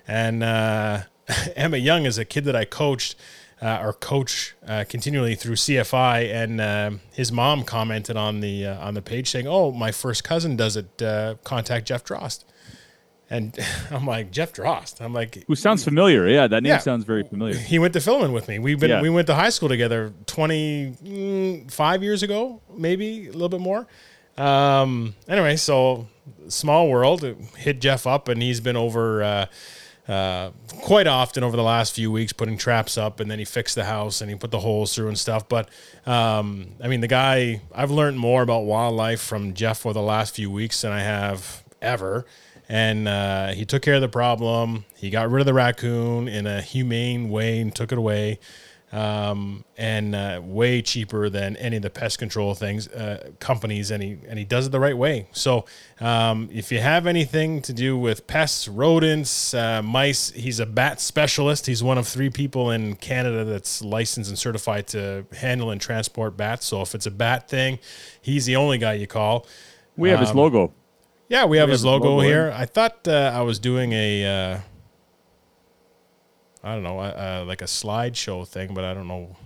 And 0.07 0.43
uh, 0.43 1.01
Emma 1.57 1.77
Young 1.77 2.05
is 2.05 2.17
a 2.17 2.23
kid 2.23 2.45
that 2.45 2.55
I 2.55 2.65
coached. 2.65 3.15
Uh, 3.63 3.79
or 3.79 3.93
coach 3.93 4.55
uh, 4.67 4.83
continually 4.89 5.35
through 5.35 5.53
CFI, 5.53 6.33
and 6.33 6.59
uh, 6.59 6.89
his 7.11 7.31
mom 7.31 7.63
commented 7.63 8.17
on 8.17 8.39
the 8.39 8.65
uh, 8.65 8.87
on 8.87 8.95
the 8.95 9.03
page 9.03 9.29
saying, 9.29 9.45
"Oh, 9.47 9.71
my 9.71 9.91
first 9.91 10.23
cousin 10.23 10.55
does 10.55 10.75
it. 10.75 10.99
Uh, 10.99 11.35
contact 11.43 11.87
Jeff 11.87 12.03
Drost." 12.03 12.43
And 13.31 13.57
I'm 13.91 14.05
like, 14.05 14.29
Jeff 14.29 14.51
Drost. 14.53 14.99
I'm 15.01 15.13
like, 15.13 15.43
Who 15.47 15.55
sounds 15.55 15.83
familiar? 15.83 16.27
Yeah, 16.27 16.47
that 16.47 16.61
name 16.63 16.71
Yeah. 16.71 16.77
sounds 16.79 17.05
very 17.05 17.23
familiar. 17.23 17.55
he 17.55 17.79
went 17.79 17.93
to 17.93 18.01
Philemon 18.01 18.33
with 18.33 18.47
me. 18.47 18.59
We've 18.59 18.79
been 18.79 18.89
Yeah. 18.91 19.01
we 19.01 19.09
went 19.09 19.25
to 19.27 19.35
high 19.35 19.49
school 19.49 19.69
together 19.69 20.13
25 20.25 22.03
years 22.03 22.23
ago, 22.23 22.61
maybe 22.75 23.27
a 23.27 23.31
little 23.31 23.49
bit 23.49 23.61
more. 23.61 23.87
Um, 24.37 25.15
anyway, 25.27 25.55
so 25.55 26.07
small 26.47 26.89
world 26.89 27.23
hit 27.57 27.79
Jeff 27.81 28.07
up, 28.07 28.27
and 28.27 28.41
he's 28.41 28.59
been 28.61 28.77
over 28.77 29.23
uh, 29.23 29.45
uh, 30.07 30.51
quite 30.81 31.07
often 31.07 31.43
over 31.43 31.55
the 31.55 31.63
last 31.63 31.93
few 31.93 32.11
weeks, 32.11 32.33
putting 32.33 32.57
traps 32.57 32.97
up, 32.97 33.19
and 33.19 33.29
then 33.29 33.39
he 33.39 33.45
fixed 33.45 33.75
the 33.75 33.83
house 33.85 34.21
and 34.21 34.29
he 34.29 34.35
put 34.35 34.51
the 34.51 34.59
holes 34.59 34.95
through 34.95 35.07
and 35.09 35.17
stuff. 35.17 35.47
But 35.47 35.69
um, 36.05 36.69
I 36.83 36.87
mean, 36.87 37.01
the 37.01 37.07
guy, 37.07 37.61
I've 37.73 37.91
learned 37.91 38.19
more 38.19 38.41
about 38.41 38.61
wildlife 38.65 39.21
from 39.21 39.53
Jeff 39.53 39.79
for 39.79 39.93
the 39.93 40.01
last 40.01 40.35
few 40.35 40.49
weeks 40.49 40.81
than 40.81 40.91
I 40.91 41.01
have 41.01 41.63
ever. 41.81 42.25
And 42.73 43.05
uh, 43.05 43.51
he 43.51 43.65
took 43.65 43.81
care 43.81 43.95
of 43.95 44.01
the 44.01 44.07
problem. 44.07 44.85
He 44.95 45.09
got 45.09 45.29
rid 45.29 45.41
of 45.41 45.45
the 45.45 45.53
raccoon 45.53 46.29
in 46.29 46.47
a 46.47 46.61
humane 46.61 47.29
way 47.29 47.59
and 47.59 47.75
took 47.75 47.91
it 47.91 47.97
away 47.97 48.39
um, 48.93 49.65
and 49.77 50.15
uh, 50.15 50.39
way 50.41 50.81
cheaper 50.81 51.29
than 51.29 51.57
any 51.57 51.75
of 51.75 51.81
the 51.81 51.89
pest 51.89 52.17
control 52.17 52.53
things 52.55 52.87
uh, 52.87 53.31
companies, 53.39 53.91
and 53.91 54.01
he 54.01 54.17
and 54.27 54.39
he 54.39 54.45
does 54.45 54.67
it 54.67 54.71
the 54.71 54.79
right 54.79 54.97
way. 54.97 55.27
So 55.33 55.65
um, 55.99 56.49
if 56.51 56.71
you 56.71 56.79
have 56.79 57.07
anything 57.07 57.61
to 57.63 57.73
do 57.73 57.97
with 57.97 58.25
pests, 58.25 58.69
rodents, 58.69 59.53
uh, 59.53 59.81
mice, 59.81 60.31
he's 60.31 60.59
a 60.61 60.65
bat 60.65 61.01
specialist. 61.01 61.67
He's 61.67 61.83
one 61.83 61.97
of 61.97 62.07
three 62.07 62.29
people 62.29 62.71
in 62.71 62.95
Canada 62.95 63.43
that's 63.43 63.81
licensed 63.81 64.29
and 64.29 64.39
certified 64.39 64.87
to 64.87 65.25
handle 65.37 65.71
and 65.71 65.81
transport 65.81 66.37
bats. 66.37 66.65
So 66.65 66.81
if 66.81 66.95
it's 66.95 67.05
a 67.05 67.11
bat 67.11 67.49
thing, 67.49 67.79
he's 68.21 68.45
the 68.45 68.55
only 68.55 68.77
guy 68.77 68.93
you 68.93 69.07
call. 69.07 69.45
We 69.97 70.09
have 70.09 70.21
his 70.21 70.31
Um, 70.31 70.37
logo. 70.37 70.73
Yeah, 71.31 71.45
we 71.45 71.57
have 71.59 71.69
We 71.69 71.71
his 71.71 71.81
have 71.83 71.85
logo 71.93 72.19
here. 72.19 72.51
I 72.53 72.65
thought 72.65 73.07
uh, 73.07 73.31
I 73.33 73.41
was 73.41 73.57
doing 73.57 73.93
a, 73.93 74.25
uh, 74.25 74.59
I 76.61 76.73
don't 76.73 76.83
know, 76.83 76.99
uh, 76.99 77.03
uh, 77.41 77.45
like 77.47 77.61
a 77.61 77.65
slideshow 77.65 78.45
thing, 78.45 78.73
but 78.73 78.83
I 78.83 78.93
don't 78.93 79.07
know. 79.07 79.37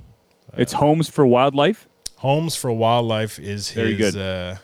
It's 0.58 0.74
Homes 0.74 1.08
for 1.10 1.28
Wildlife. 1.28 1.88
Homes 2.18 2.56
for 2.56 2.72
Wildlife 2.72 3.38
is 3.38 3.70
Very 3.72 3.94
his. 3.94 4.16
good. 4.16 4.20
Uh, 4.22 4.56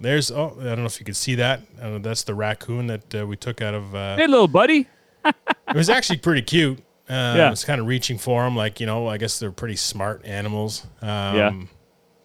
there's 0.00 0.30
oh 0.30 0.54
I 0.60 0.64
don't 0.64 0.80
know 0.80 0.84
if 0.84 1.00
you 1.00 1.06
can 1.06 1.14
see 1.14 1.36
that. 1.36 1.62
Uh, 1.80 1.96
that's 1.98 2.24
the 2.24 2.34
raccoon 2.34 2.88
that 2.88 3.14
uh, 3.14 3.26
we 3.26 3.36
took 3.36 3.62
out 3.62 3.72
of. 3.72 3.94
Uh, 3.94 4.16
Hey, 4.16 4.26
little 4.26 4.48
buddy. 4.48 4.86
it 5.24 5.74
was 5.74 5.88
actually 5.88 6.18
pretty 6.18 6.42
cute. 6.42 6.78
Uh, 7.08 7.34
Yeah. 7.38 7.46
I 7.46 7.50
was 7.50 7.64
kind 7.64 7.80
of 7.80 7.86
reaching 7.86 8.18
for 8.18 8.44
him, 8.46 8.54
like 8.54 8.80
you 8.80 8.86
know. 8.86 9.06
I 9.08 9.16
guess 9.16 9.38
they're 9.38 9.50
pretty 9.50 9.76
smart 9.76 10.26
animals. 10.26 10.84
Um, 11.00 11.08
Yeah. 11.36 11.52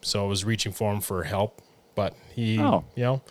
So 0.02 0.24
I 0.24 0.28
was 0.28 0.44
reaching 0.44 0.72
for 0.72 0.92
him 0.92 1.00
for 1.00 1.22
help, 1.24 1.62
but 1.94 2.14
he, 2.40 2.58
Oh. 2.60 2.84
you 2.96 3.02
know, 3.04 3.22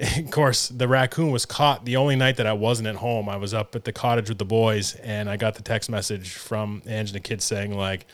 of 0.18 0.30
course, 0.30 0.68
the 0.68 0.88
raccoon 0.88 1.30
was 1.30 1.44
caught 1.46 1.84
the 1.84 1.96
only 1.96 2.16
night 2.16 2.36
that 2.38 2.46
I 2.46 2.52
wasn't 2.54 2.88
at 2.88 2.96
home. 2.96 3.28
I 3.28 3.36
was 3.36 3.52
up 3.54 3.76
at 3.76 3.84
the 3.84 3.92
cottage 3.92 4.28
with 4.28 4.38
the 4.38 4.44
boys, 4.44 4.94
and 4.96 5.28
I 5.28 5.36
got 5.36 5.54
the 5.56 5.62
text 5.62 5.90
message 5.90 6.30
from 6.32 6.82
Ange 6.86 7.10
and 7.10 7.16
the 7.16 7.20
kids 7.20 7.44
saying 7.44 7.76
like, 7.76 8.06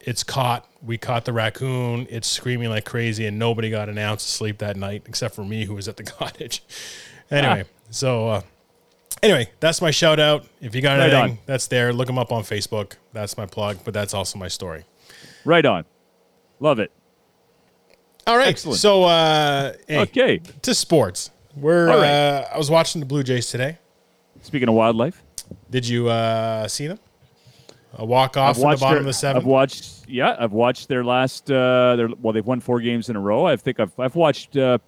"It's 0.00 0.22
caught. 0.22 0.68
We 0.82 0.96
caught 0.96 1.24
the 1.24 1.32
raccoon. 1.32 2.06
It's 2.08 2.28
screaming 2.28 2.68
like 2.70 2.84
crazy, 2.84 3.26
and 3.26 3.38
nobody 3.38 3.68
got 3.70 3.88
an 3.88 3.98
ounce 3.98 4.22
of 4.24 4.28
sleep 4.30 4.58
that 4.58 4.76
night 4.76 5.02
except 5.06 5.34
for 5.34 5.44
me, 5.44 5.64
who 5.64 5.74
was 5.74 5.88
at 5.88 5.96
the 5.96 6.04
cottage." 6.18 6.62
anyway, 7.30 7.64
so 7.90 8.28
uh, 8.28 8.40
anyway, 9.22 9.50
that's 9.60 9.82
my 9.82 9.90
shout 9.90 10.20
out. 10.20 10.46
If 10.60 10.74
you 10.76 10.80
got 10.82 10.98
Right 10.98 11.10
anything, 11.10 11.32
on. 11.32 11.38
that's 11.46 11.66
there. 11.66 11.92
Look 11.92 12.06
them 12.06 12.18
up 12.18 12.30
on 12.30 12.42
Facebook. 12.44 12.92
That's 13.12 13.36
my 13.36 13.46
plug, 13.46 13.78
but 13.84 13.92
that's 13.92 14.14
also 14.14 14.38
my 14.38 14.48
story. 14.48 14.84
Right 15.44 15.66
on. 15.66 15.84
Love 16.60 16.78
it. 16.78 16.92
All 18.28 18.36
right. 18.36 18.48
Excellent. 18.48 18.78
So, 18.78 19.04
uh, 19.04 19.72
hey, 19.88 20.00
Okay. 20.00 20.38
to 20.62 20.74
sports. 20.74 21.30
We're. 21.56 21.88
All 21.90 21.96
right. 21.98 22.06
Uh, 22.08 22.48
I 22.54 22.58
was 22.58 22.70
watching 22.70 23.00
the 23.00 23.06
Blue 23.06 23.22
Jays 23.22 23.50
today. 23.50 23.78
Speaking 24.42 24.68
of 24.68 24.74
wildlife, 24.74 25.22
Did 25.70 25.88
you 25.88 26.08
uh, 26.08 26.68
see 26.68 26.86
them? 26.86 26.98
A 27.94 28.04
walk 28.04 28.36
off 28.36 28.56
at 28.56 28.60
the 28.60 28.62
bottom 28.62 28.80
their- 28.90 28.98
of 28.98 29.04
the 29.06 29.12
seventh. 29.14 29.42
I've 29.44 29.46
watched. 29.48 30.08
Yeah, 30.08 30.36
I've 30.38 30.52
watched 30.52 30.88
their 30.88 31.02
last. 31.04 31.50
Uh, 31.50 31.96
their 31.96 32.08
well, 32.20 32.32
they've 32.34 32.44
won 32.46 32.60
four 32.60 32.80
games 32.80 33.08
in 33.08 33.16
a 33.16 33.20
row. 33.20 33.46
I 33.46 33.56
think 33.56 33.80
I've 33.80 33.98
I've 33.98 34.14
watched 34.14 34.56
uh, 34.58 34.78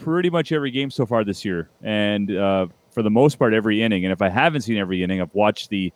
pretty 0.00 0.28
much 0.30 0.52
every 0.52 0.70
game 0.70 0.90
so 0.90 1.06
far 1.06 1.24
this 1.24 1.42
year, 1.44 1.68
and 1.82 2.30
uh, 2.36 2.66
for 2.90 3.02
the 3.02 3.10
most 3.10 3.38
part, 3.38 3.54
every 3.54 3.82
inning. 3.82 4.04
And 4.04 4.12
if 4.12 4.20
I 4.22 4.28
haven't 4.28 4.60
seen 4.60 4.76
every 4.76 5.02
inning, 5.02 5.20
I've 5.22 5.34
watched 5.34 5.70
the. 5.70 5.90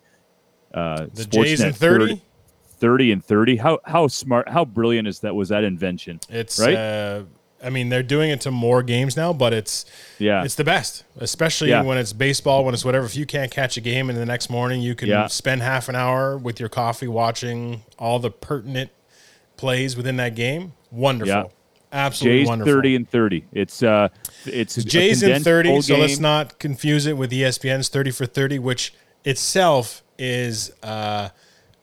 Uh, 0.73 1.05
the 1.13 1.23
Sportsnet 1.23 1.29
Jays 1.29 1.61
in 1.61 1.71
thirty. 1.73 2.05
30, 2.15 2.21
30 2.85 3.11
and 3.13 3.25
30 3.25 3.55
how 3.57 3.79
how 3.85 4.07
smart 4.07 4.47
how 4.49 4.63
brilliant 4.63 5.07
is 5.07 5.19
that 5.21 5.33
was 5.35 5.49
that 5.49 5.63
invention 5.63 6.19
It's. 6.29 6.59
Right? 6.59 6.75
Uh, 6.75 7.23
I 7.63 7.71
mean, 7.71 7.89
they're 7.89 8.03
doing 8.03 8.29
it 8.29 8.41
to 8.41 8.51
more 8.51 8.83
games 8.83 9.17
now, 9.17 9.33
but 9.33 9.51
it's 9.53 9.85
yeah 10.19 10.43
it's 10.43 10.53
the 10.53 10.63
best, 10.63 11.03
especially 11.17 11.69
Yeah. 11.71 11.81
when 11.81 11.97
it's 11.97 12.13
baseball, 12.13 12.63
when 12.63 12.75
it's 12.75 12.85
whatever. 12.85 13.05
If 13.07 13.15
you 13.15 13.25
can't 13.25 13.49
catch 13.49 13.75
a 13.75 13.81
game, 13.81 14.07
and 14.11 14.19
the 14.19 14.25
next 14.25 14.51
morning 14.51 14.81
you 14.81 14.93
can 14.93 15.09
Yeah. 15.09 15.25
spend 15.27 15.63
half 15.63 15.89
an 15.89 15.95
hour 15.95 16.37
with 16.37 16.59
your 16.59 16.69
coffee 16.69 17.07
watching 17.07 17.81
all 17.97 18.19
the 18.19 18.29
pertinent 18.29 18.91
plays 19.57 19.97
within 19.97 20.17
that 20.17 20.35
game. 20.35 20.73
Wonderful, 20.91 21.33
Yeah. 21.33 21.43
absolutely 21.91 22.41
Jays 22.41 22.47
wonderful. 22.49 22.73
30 22.73 22.95
and 22.97 23.09
30 23.09 23.45
it's 23.51 23.81
uh 23.81 24.09
it's 24.45 24.75
Jays 24.75 25.23
in 25.23 25.41
30, 25.41 25.69
full 25.69 25.81
so 25.81 25.97
let's 25.97 26.19
not 26.19 26.59
confuse 26.59 27.07
it 27.07 27.17
with 27.17 27.31
ESPN's 27.31 27.89
30 27.89 28.11
for 28.11 28.27
30, 28.27 28.59
which 28.59 28.93
itself 29.23 30.03
is 30.19 30.71
uh, 30.83 31.29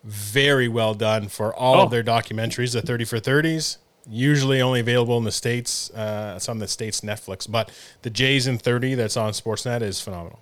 very 0.04 0.68
well 0.68 0.94
done 0.94 1.28
for 1.28 1.54
all 1.54 1.76
Oh. 1.80 1.84
of 1.84 1.90
their 1.90 2.02
documentaries, 2.02 2.72
the 2.72 2.82
30 2.82 3.04
for 3.04 3.18
30s. 3.20 3.78
Usually 4.08 4.60
only 4.60 4.80
available 4.80 5.16
in 5.18 5.22
the 5.24 5.30
states. 5.32 5.88
Uh, 5.90 6.34
it's 6.36 6.48
on 6.48 6.58
the 6.58 6.66
states 6.66 7.02
Netflix, 7.02 7.48
but 7.50 7.70
the 8.02 8.10
Jays 8.10 8.48
in 8.48 8.58
30 8.58 8.94
that's 8.96 9.16
on 9.16 9.32
Sportsnet 9.32 9.80
is 9.80 10.00
phenomenal. 10.00 10.40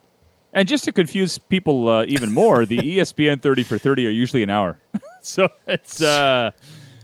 And 0.54 0.66
just 0.66 0.84
to 0.84 0.92
confuse 0.92 1.36
people 1.36 1.88
uh, 1.88 2.04
even 2.06 2.32
more, 2.32 2.64
the 2.64 2.78
ESPN 2.98 3.42
30 3.42 3.62
for 3.64 3.76
30 3.76 4.06
are 4.06 4.10
usually 4.10 4.42
an 4.42 4.48
hour. 4.50 4.78
so 5.22 5.48
it's 5.66 6.00
uh, 6.00 6.52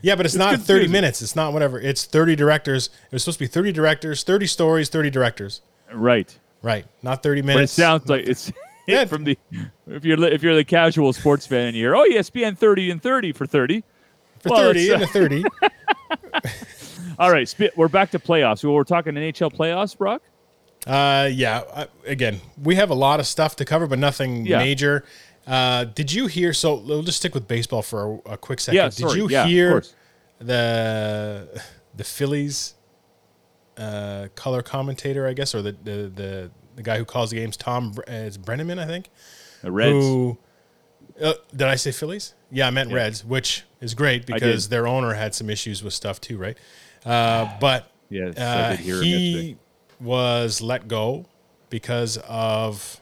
Yeah, 0.01 0.15
but 0.15 0.25
it's, 0.25 0.33
It's 0.33 0.39
not 0.39 0.59
30 0.59 0.87
minutes. 0.87 1.21
It's 1.21 1.35
not 1.35 1.53
whatever. 1.53 1.79
It's 1.79 2.05
30 2.05 2.35
directors. 2.35 2.87
It 3.05 3.11
was 3.13 3.23
supposed 3.23 3.37
to 3.37 3.43
be 3.43 3.47
30 3.47 3.71
directors, 3.71 4.23
30 4.23 4.47
stories, 4.47 4.89
30 4.89 5.09
directors. 5.11 5.61
right. 5.93 6.35
Right. 6.63 6.85
Not 7.03 7.21
30 7.21 7.41
But 7.41 7.49
it 7.49 7.53
minutes. 7.53 7.73
sounds 7.73 8.09
like 8.09 8.25
it's 8.27 8.51
Yeah. 8.93 9.05
from 9.13 9.25
the 9.25 9.37
if 9.87 10.05
you're 10.05 10.23
if 10.25 10.41
you're 10.41 10.55
the 10.55 10.63
casual 10.63 11.11
sports 11.13 11.45
fan 11.45 11.67
and 11.67 11.75
you 11.75 11.83
hear 11.83 11.95
oh 11.95 12.07
ESPN 12.09 12.57
30 12.57 12.91
and 12.91 13.03
30 13.03 13.31
for 13.33 13.45
30. 13.45 13.83
for 14.39 14.49
well, 14.49 14.61
30 14.73 14.79
it's, 14.79 14.89
uh, 14.91 14.93
and 14.93 15.03
a 15.03 15.07
30. 15.07 15.43
All 17.19 17.31
right, 17.31 17.53
we're 17.75 17.87
back 17.87 18.11
to 18.11 18.19
playoffs. 18.19 18.63
Well, 18.63 18.73
we're 18.73 18.83
talking 18.83 19.15
NHL 19.15 19.51
playoffs, 19.53 19.97
Brock. 19.97 20.21
Uh, 20.85 21.27
yeah. 21.31 21.63
Uh, 21.73 21.85
again, 22.05 22.39
we 22.61 22.75
have 22.75 22.89
a 22.91 22.95
lot 22.95 23.19
of 23.19 23.25
stuff 23.27 23.55
to 23.57 23.65
cover, 23.65 23.87
but 23.87 23.97
nothing 23.99 24.45
Yeah. 24.45 24.59
major. 24.59 25.03
Uh, 25.47 25.85
did 25.85 26.13
you 26.13 26.27
hear? 26.27 26.53
So 26.53 26.75
we'll 26.75 27.03
just 27.03 27.17
stick 27.17 27.33
with 27.33 27.47
baseball 27.47 27.81
for 27.81 28.21
a, 28.25 28.33
a 28.33 28.37
quick 28.37 28.59
second. 28.59 28.75
Yeah, 28.77 28.89
did 28.89 29.13
you 29.17 29.27
Yeah, 29.29 29.47
hear 29.47 29.83
the 30.39 31.61
the 31.95 32.03
Phillies 32.03 32.75
uh, 33.77 34.27
color 34.35 34.61
commentator? 34.61 35.25
I 35.27 35.33
guess, 35.33 35.55
or 35.55 35.61
the 35.61 35.71
the 35.83 36.11
the, 36.13 36.51
the 36.77 36.83
guy 36.83 36.97
who 36.97 37.03
calls 37.03 37.31
the 37.31 37.35
games, 37.35 37.57
Tom. 37.57 37.93
Uh, 37.97 38.03
it's 38.07 38.37
Brennaman, 38.37 38.79
I 38.79 38.85
think. 38.85 39.09
The 39.61 39.71
Reds. 39.71 39.91
Who, 39.91 40.37
uh, 41.21 41.33
did 41.51 41.63
I 41.67 41.75
say 41.75 41.91
Phillies? 41.91 42.35
Yeah, 42.51 42.67
I 42.67 42.69
meant 42.69 42.93
Reds, 42.93 43.25
which 43.25 43.65
is 43.81 43.93
great 43.93 44.25
because 44.25 44.69
their 44.69 44.87
owner 44.87 45.13
had 45.13 45.35
some 45.35 45.49
issues 45.49 45.83
with 45.83 45.93
stuff 45.93 46.21
too, 46.21 46.37
right? 46.37 46.57
Uh, 47.05 47.49
but 47.59 47.91
Yes, 48.09 48.37
uh, 48.37 48.77
he 48.77 49.57
was 49.99 50.61
let 50.61 50.87
go 50.87 51.25
because 51.69 52.17
of 52.29 53.01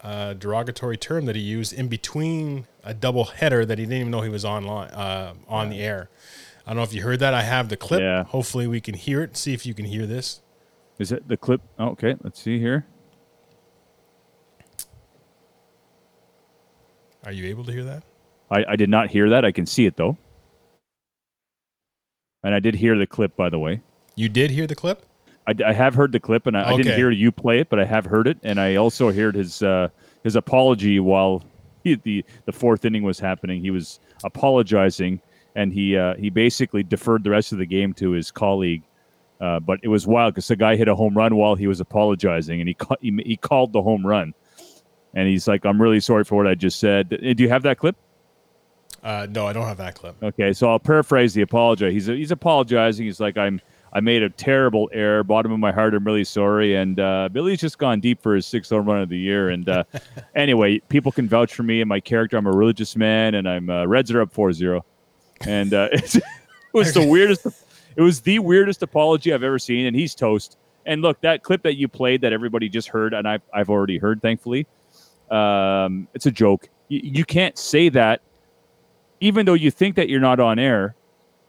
a 0.00 0.34
derogatory 0.34 0.96
term 0.96 1.26
that 1.26 1.36
he 1.36 1.42
used 1.42 1.72
in 1.72 1.88
between 1.88 2.66
a 2.82 2.92
double 2.94 3.24
header 3.24 3.64
that 3.64 3.78
he 3.78 3.84
didn't 3.84 3.98
even 3.98 4.10
know 4.10 4.22
he 4.22 4.28
was 4.28 4.44
online 4.44 4.90
uh, 4.90 5.34
on 5.46 5.70
the 5.70 5.80
air. 5.80 6.10
I 6.66 6.70
don't 6.70 6.78
know 6.78 6.82
if 6.82 6.92
you 6.94 7.02
heard 7.02 7.20
that. 7.20 7.34
I 7.34 7.42
have 7.42 7.68
the 7.68 7.76
clip. 7.76 8.00
Yeah. 8.00 8.24
Hopefully, 8.24 8.66
we 8.66 8.80
can 8.80 8.94
hear 8.94 9.22
it. 9.22 9.36
See 9.36 9.52
if 9.52 9.66
you 9.66 9.74
can 9.74 9.84
hear 9.84 10.06
this. 10.06 10.40
Is 10.98 11.12
it 11.12 11.28
the 11.28 11.36
clip? 11.36 11.60
Oh, 11.78 11.88
okay, 11.88 12.16
let's 12.22 12.40
see 12.42 12.58
here. 12.58 12.86
Are 17.24 17.32
you 17.32 17.46
able 17.46 17.64
to 17.64 17.72
hear 17.72 17.84
that? 17.84 18.02
I, 18.50 18.64
I 18.70 18.76
did 18.76 18.90
not 18.90 19.10
hear 19.10 19.30
that. 19.30 19.44
I 19.44 19.52
can 19.52 19.66
see 19.66 19.86
it 19.86 19.96
though. 19.96 20.16
And 22.42 22.54
I 22.54 22.60
did 22.60 22.74
hear 22.74 22.98
the 22.98 23.06
clip, 23.06 23.36
by 23.36 23.48
the 23.48 23.58
way. 23.58 23.80
You 24.16 24.28
did 24.28 24.50
hear 24.50 24.66
the 24.66 24.74
clip. 24.74 25.04
I, 25.46 25.54
I 25.66 25.72
have 25.72 25.94
heard 25.94 26.12
the 26.12 26.20
clip, 26.20 26.46
and 26.46 26.56
I, 26.56 26.68
I 26.68 26.76
didn't 26.76 26.92
hear 26.96 27.10
you 27.10 27.32
play 27.32 27.58
it, 27.60 27.68
but 27.68 27.78
I 27.80 27.84
have 27.84 28.04
heard 28.06 28.26
it, 28.26 28.38
and 28.42 28.60
I 28.60 28.76
also 28.76 29.12
heard 29.12 29.34
his 29.34 29.62
uh, 29.62 29.88
his 30.22 30.36
apology 30.36 31.00
while 31.00 31.42
he, 31.82 31.94
the 31.96 32.24
the 32.44 32.52
fourth 32.52 32.84
inning 32.84 33.02
was 33.02 33.18
happening. 33.18 33.60
He 33.60 33.70
was 33.70 33.98
apologizing, 34.22 35.20
and 35.54 35.72
he 35.72 35.96
uh, 35.96 36.14
he 36.16 36.30
basically 36.30 36.82
deferred 36.82 37.24
the 37.24 37.30
rest 37.30 37.52
of 37.52 37.58
the 37.58 37.66
game 37.66 37.92
to 37.94 38.10
his 38.10 38.30
colleague. 38.30 38.82
Uh, 39.40 39.60
but 39.60 39.80
it 39.82 39.88
was 39.88 40.06
wild 40.06 40.32
because 40.34 40.48
the 40.48 40.56
guy 40.56 40.76
hit 40.76 40.88
a 40.88 40.94
home 40.94 41.14
run 41.14 41.34
while 41.36 41.54
he 41.54 41.66
was 41.66 41.80
apologizing, 41.80 42.60
and 42.60 42.68
he, 42.68 42.74
ca- 42.74 42.96
he 43.00 43.10
he 43.26 43.36
called 43.36 43.72
the 43.72 43.82
home 43.82 44.06
run, 44.06 44.32
and 45.14 45.28
he's 45.28 45.48
like, 45.48 45.64
"I'm 45.64 45.80
really 45.80 46.00
sorry 46.00 46.24
for 46.24 46.36
what 46.36 46.46
I 46.46 46.54
just 46.54 46.78
said." 46.78 47.12
Uh, 47.12 47.32
Do 47.32 47.42
you 47.42 47.48
have 47.48 47.62
that 47.62 47.78
clip? 47.78 47.96
Uh, 49.02 49.26
no, 49.30 49.46
I 49.46 49.52
don't 49.52 49.66
have 49.66 49.76
that 49.76 49.94
clip. 49.94 50.16
Okay, 50.22 50.52
so 50.52 50.68
I'll 50.70 50.78
paraphrase 50.78 51.34
the 51.34 51.42
apology. 51.42 51.92
He's 51.92 52.06
he's 52.06 52.30
apologizing. 52.30 53.04
He's 53.04 53.20
like, 53.20 53.36
I'm 53.36 53.60
I 53.94 54.00
made 54.00 54.24
a 54.24 54.30
terrible 54.30 54.90
error. 54.92 55.22
Bottom 55.22 55.52
of 55.52 55.60
my 55.60 55.70
heart, 55.70 55.94
I'm 55.94 56.04
really 56.04 56.24
sorry. 56.24 56.74
And 56.74 56.98
uh, 56.98 57.28
Billy's 57.30 57.60
just 57.60 57.78
gone 57.78 58.00
deep 58.00 58.20
for 58.20 58.34
his 58.34 58.44
sixth 58.44 58.70
home 58.70 58.86
run 58.86 59.00
of 59.00 59.08
the 59.08 59.18
year. 59.18 59.50
And 59.50 59.68
uh, 59.68 59.84
anyway, 60.34 60.80
people 60.88 61.12
can 61.12 61.28
vouch 61.28 61.54
for 61.54 61.62
me 61.62 61.80
and 61.80 61.88
my 61.88 62.00
character. 62.00 62.36
I'm 62.36 62.46
a 62.46 62.52
religious 62.52 62.96
man, 62.96 63.36
and 63.36 63.48
I'm 63.48 63.70
uh, 63.70 63.86
Reds 63.86 64.10
are 64.10 64.20
up 64.20 64.34
4-0. 64.34 64.80
And 65.42 65.72
uh, 65.72 65.88
it's, 65.92 66.16
it 66.16 66.24
was 66.72 66.92
the 66.92 67.06
weirdest. 67.06 67.46
It 67.96 68.02
was 68.02 68.20
the 68.22 68.40
weirdest 68.40 68.82
apology 68.82 69.32
I've 69.32 69.44
ever 69.44 69.60
seen, 69.60 69.86
and 69.86 69.94
he's 69.94 70.16
toast. 70.16 70.56
And 70.86 71.00
look, 71.00 71.20
that 71.20 71.44
clip 71.44 71.62
that 71.62 71.76
you 71.76 71.86
played 71.86 72.22
that 72.22 72.32
everybody 72.32 72.68
just 72.68 72.88
heard, 72.88 73.14
and 73.14 73.28
I've 73.28 73.42
I've 73.52 73.70
already 73.70 73.98
heard, 73.98 74.20
thankfully. 74.20 74.66
Um, 75.30 76.08
it's 76.14 76.26
a 76.26 76.30
joke. 76.30 76.68
You, 76.88 77.00
you 77.02 77.24
can't 77.24 77.56
say 77.58 77.88
that 77.90 78.20
even 79.20 79.46
though 79.46 79.54
you 79.54 79.70
think 79.70 79.96
that 79.96 80.08
you're 80.08 80.20
not 80.20 80.40
on 80.40 80.58
air, 80.58 80.94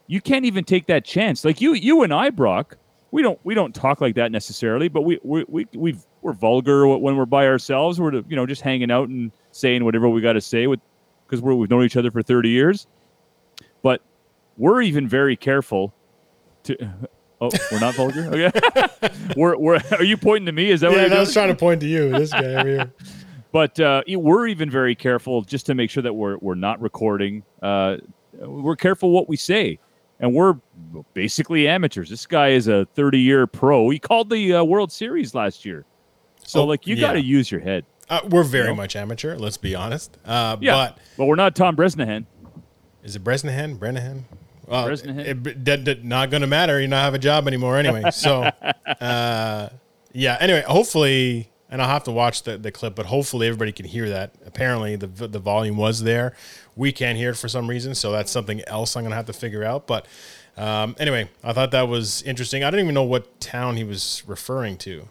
you 0.08 0.22
can't 0.22 0.46
even 0.46 0.64
take 0.64 0.86
that 0.88 1.04
chance. 1.04 1.44
Like 1.44 1.62
you, 1.62 1.74
you 1.74 2.04
and 2.04 2.14
I, 2.14 2.30
Brock, 2.30 2.78
we 3.12 3.22
don't 3.22 3.40
we 3.44 3.54
don't 3.54 3.74
talk 3.74 4.02
like 4.02 4.16
that 4.16 4.32
necessarily, 4.32 4.88
but 4.88 5.02
we 5.02 5.20
we 5.24 5.46
we 5.48 5.68
we've, 5.74 6.06
we're 6.22 6.34
vulgar 6.34 6.88
when 6.88 7.16
we're 7.16 7.26
by 7.26 7.48
ourselves. 7.48 8.00
We're 8.00 8.14
you 8.14 8.36
know 8.36 8.46
just 8.46 8.62
hanging 8.62 8.92
out 8.92 9.10
and 9.10 9.32
saying 9.52 9.84
whatever 9.84 10.10
we 10.10 10.22
got 10.22 10.34
to 10.34 10.42
say 10.42 10.68
with 10.68 10.80
because 11.26 11.42
we're 11.42 11.56
we've 11.56 11.70
known 11.70 11.84
each 11.84 11.98
other 11.98 12.12
for 12.12 12.22
thirty 12.22 12.50
years. 12.50 12.88
But 13.82 14.02
we're 14.58 14.82
even 14.82 15.08
very 15.08 15.36
careful 15.36 15.94
to. 16.64 16.76
Oh, 17.42 17.50
we're 17.70 17.82
not 17.82 17.96
vulgar. 17.96 18.30
Okay, 18.34 19.10
we're 19.38 19.58
we're. 19.58 19.82
Are 19.92 20.06
you 20.06 20.16
pointing 20.16 20.46
to 20.46 20.54
me? 20.54 20.72
Is 20.72 20.80
that 20.80 20.90
what 20.90 20.96
Yeah, 20.96 21.02
you're 21.02 21.06
and 21.08 21.16
I 21.16 21.20
was 21.20 21.34
trying 21.34 21.50
to 21.50 21.56
point 21.56 21.82
to 21.82 21.86
you. 21.86 22.10
This 22.10 22.32
guy 22.32 22.46
over 22.46 22.68
here. 22.68 22.94
but 23.56 23.80
uh, 23.80 24.02
we're 24.10 24.48
even 24.48 24.70
very 24.70 24.96
careful 24.96 25.42
just 25.42 25.66
to 25.68 25.76
make 25.76 25.90
sure 25.90 26.04
that 26.04 26.12
we're 26.14 26.36
we're 26.40 26.56
not 26.56 26.82
recording. 26.82 27.42
Uh, 27.62 27.96
we're 28.34 28.76
careful 28.76 29.12
what 29.12 29.30
we 29.30 29.38
say, 29.38 29.80
and 30.20 30.34
we're 30.36 30.56
basically 31.14 31.66
amateurs. 31.66 32.10
This 32.10 32.26
guy 32.28 32.50
is 32.50 32.68
a 32.68 32.86
30 32.96 33.18
year 33.18 33.48
pro. 33.48 33.90
He 33.92 33.98
called 33.98 34.30
the 34.30 34.56
uh, 34.56 34.64
World 34.66 34.92
Series 34.92 35.34
last 35.34 35.64
year, 35.64 35.86
so 36.46 36.60
Oh, 36.60 36.66
like 36.66 36.86
you 36.86 36.96
yeah. 36.96 37.08
got 37.08 37.14
to 37.14 37.22
use 37.22 37.50
your 37.50 37.62
head. 37.62 37.86
Uh, 38.10 38.20
we're 38.30 38.44
very 38.44 38.68
No. 38.68 38.76
much 38.76 38.98
amateur. 38.98 39.38
Let's 39.38 39.56
be 39.56 39.74
honest. 39.74 40.18
Uh, 40.26 40.58
Yeah, 40.60 40.74
But 40.76 40.98
but 41.18 41.26
we're 41.28 41.36
not 41.36 41.56
Tom 41.56 41.78
Bresnahan. 41.78 42.28
Is 43.06 43.16
it 43.16 43.24
Bresnahan? 43.24 43.78
Brennahan? 43.78 44.24
Well, 44.68 44.86
Bresnahan. 44.88 45.20
it, 45.22 45.48
it, 45.48 45.86
that 45.86 46.04
not 46.04 46.30
going 46.30 46.42
to 46.42 46.48
matter. 46.48 46.82
You 46.82 46.90
don't 46.90 47.00
have 47.00 47.14
a 47.14 47.20
job 47.20 47.48
anymore 47.48 47.78
anyway. 47.78 48.04
So, 48.12 48.44
uh, 49.00 49.70
yeah. 50.12 50.38
Anyway, 50.42 50.64
hopefully, 50.68 51.52
and 51.76 51.82
I'll 51.82 51.90
have 51.90 52.06
to 52.06 52.12
watch 52.12 52.44
the, 52.44 52.58
the 52.58 52.72
clip, 52.72 52.96
but 52.96 53.08
hopefully 53.08 53.48
everybody 53.48 53.74
can 53.74 53.86
hear 53.86 54.08
that. 54.08 54.34
Apparently, 54.46 54.96
the 54.96 55.08
the 55.08 55.40
volume 55.40 55.76
was 55.76 56.04
there. 56.04 56.34
We 56.74 56.94
can't 56.94 57.18
hear 57.18 57.32
it 57.32 57.36
for 57.36 57.50
some 57.50 57.70
reason, 57.70 57.96
so 57.96 58.14
that's 58.14 58.32
something 58.32 58.62
else 58.66 58.96
I'm 58.96 59.04
going 59.04 59.10
to 59.10 59.18
have 59.18 59.26
to 59.26 59.34
figure 59.34 59.66
out. 59.66 59.86
But 59.86 60.06
um, 60.56 60.96
anyway, 61.00 61.30
I 61.44 61.52
thought 61.52 61.72
that 61.72 61.90
was 61.90 62.22
interesting. 62.22 62.64
I 62.64 62.72
didn't 62.72 62.86
even 62.86 62.94
know 62.96 63.04
what 63.04 63.42
town 63.42 63.76
he 63.76 63.84
was 63.84 64.24
referring 64.26 64.78
to, 64.78 65.10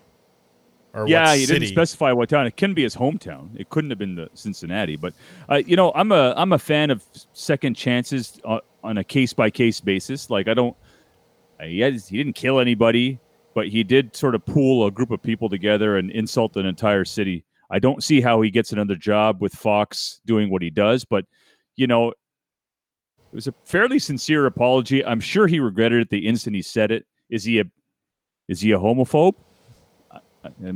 or 0.94 1.06
Yeah, 1.06 1.34
he 1.34 1.44
didn't 1.44 1.68
specify 1.68 2.12
what 2.12 2.30
town. 2.30 2.46
It 2.46 2.56
couldn't 2.56 2.76
be 2.76 2.82
his 2.82 2.96
hometown. 2.96 3.50
It 3.60 3.68
couldn't 3.68 3.90
have 3.90 3.98
been 3.98 4.14
the 4.14 4.30
Cincinnati. 4.32 4.96
But 4.96 5.12
uh, 5.50 5.56
you 5.56 5.76
know, 5.76 5.92
I'm 5.94 6.12
a 6.12 6.32
I'm 6.34 6.54
a 6.54 6.58
fan 6.58 6.90
of 6.90 7.04
second 7.34 7.74
chances 7.74 8.40
on, 8.42 8.60
on 8.82 8.96
a 8.96 9.04
case 9.04 9.34
by 9.34 9.50
case 9.50 9.80
basis. 9.80 10.30
Like 10.30 10.48
I 10.48 10.54
don't, 10.54 10.74
uh, 11.60 11.64
he, 11.64 11.80
has, 11.80 12.08
he 12.08 12.16
didn't 12.16 12.36
kill 12.36 12.58
anybody, 12.58 13.18
but 13.54 13.68
he 13.68 13.82
did 13.84 14.14
sort 14.16 14.34
of 14.34 14.44
pool 14.44 14.86
a 14.86 14.90
group 14.90 15.10
of 15.10 15.22
people 15.22 15.48
together 15.48 15.96
and 15.96 16.10
insult 16.10 16.56
an 16.56 16.66
entire 16.66 17.04
city. 17.04 17.44
I 17.70 17.78
don't 17.78 18.02
see 18.02 18.20
how 18.20 18.40
he 18.42 18.50
gets 18.50 18.72
another 18.72 18.96
job 18.96 19.40
with 19.40 19.52
Fox 19.54 20.20
doing 20.26 20.50
what 20.50 20.62
he 20.62 20.70
does, 20.70 21.04
but 21.04 21.24
you 21.76 21.86
know, 21.86 22.10
it 22.10 22.16
was 23.32 23.46
a 23.46 23.54
fairly 23.64 23.98
sincere 23.98 24.46
apology. 24.46 25.04
I'm 25.04 25.20
sure 25.20 25.46
he 25.46 25.58
regretted 25.60 26.02
it 26.02 26.10
the 26.10 26.26
instant 26.26 26.54
he 26.54 26.62
said 26.62 26.90
it. 26.90 27.06
Is 27.30 27.44
he 27.44 27.60
a 27.60 27.64
is 28.48 28.60
he 28.60 28.72
a 28.72 28.78
homophobe? 28.78 29.34
I, 30.12 30.20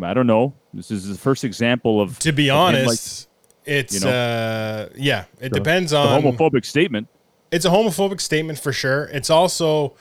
I 0.02 0.14
don't 0.14 0.26
know. 0.26 0.54
This 0.72 0.90
is 0.90 1.06
the 1.08 1.18
first 1.18 1.44
example 1.44 2.00
of 2.00 2.18
to 2.20 2.32
be 2.32 2.50
of 2.50 2.70
him, 2.70 2.74
like, 2.74 2.84
honest, 2.86 3.28
it's 3.64 3.94
you 3.94 4.00
know, 4.00 4.10
uh, 4.10 4.88
yeah. 4.96 5.24
It 5.40 5.50
the- 5.52 5.58
depends 5.60 5.90
the 5.92 5.98
on 5.98 6.22
homophobic 6.22 6.64
statement. 6.64 7.06
it's 7.50 7.64
a 7.66 7.68
homophobic 7.70 8.20
statement 8.20 8.58
for 8.58 8.72
sure. 8.72 9.04
It's 9.04 9.30
also, 9.30 9.94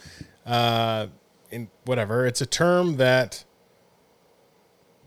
uh, 0.45 1.07
in 1.51 1.69
whatever, 1.85 2.25
it's 2.25 2.41
a 2.41 2.45
term 2.45 2.97
that, 2.97 3.43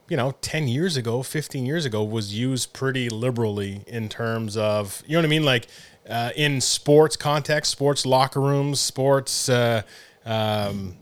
you 0.08 0.16
know, 0.16 0.34
10 0.40 0.68
years 0.68 0.96
ago, 0.96 1.22
15 1.22 1.66
years 1.66 1.84
ago 1.84 2.02
was 2.02 2.36
used 2.36 2.72
pretty 2.72 3.08
liberally 3.08 3.82
in 3.86 4.08
terms 4.08 4.56
of, 4.56 5.02
you 5.06 5.12
know 5.12 5.20
what 5.20 5.26
I 5.26 5.28
mean? 5.28 5.44
Like 5.44 5.66
uh, 6.08 6.30
in 6.36 6.60
sports 6.60 7.16
context, 7.16 7.70
sports 7.70 8.06
locker 8.06 8.40
rooms, 8.40 8.80
sports, 8.80 9.48
uh, 9.48 9.82
um, 10.24 10.96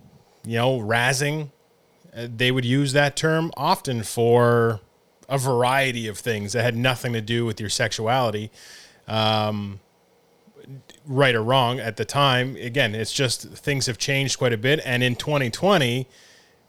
you 0.45 0.57
know, 0.57 0.79
razzing, 0.79 1.51
uh, 2.17 2.27
they 2.35 2.51
would 2.51 2.65
use 2.65 2.93
that 2.93 3.17
term 3.17 3.53
often 3.57 4.03
for 4.03 4.81
a 5.29 5.39
variety 5.39 6.09
of 6.09 6.19
things 6.19 6.53
that 6.53 6.63
had 6.63 6.77
nothing 6.77 7.13
to 7.13 7.21
do 7.21 7.45
with 7.45 7.61
your 7.61 7.69
sexuality 7.69 8.51
right 11.07 11.35
or 11.35 11.43
wrong 11.43 11.81
at 11.81 11.97
the 11.97 12.05
time. 12.05 12.57
Again, 12.57 12.95
it's 12.95 13.13
just 13.13 13.43
things 13.49 13.87
have 13.87 13.99
changed 13.99 14.39
quite 14.39 14.53
a 14.53 14.59
bit. 14.59 14.81
And 14.85 15.03
in 15.03 15.17
2020, 15.17 16.07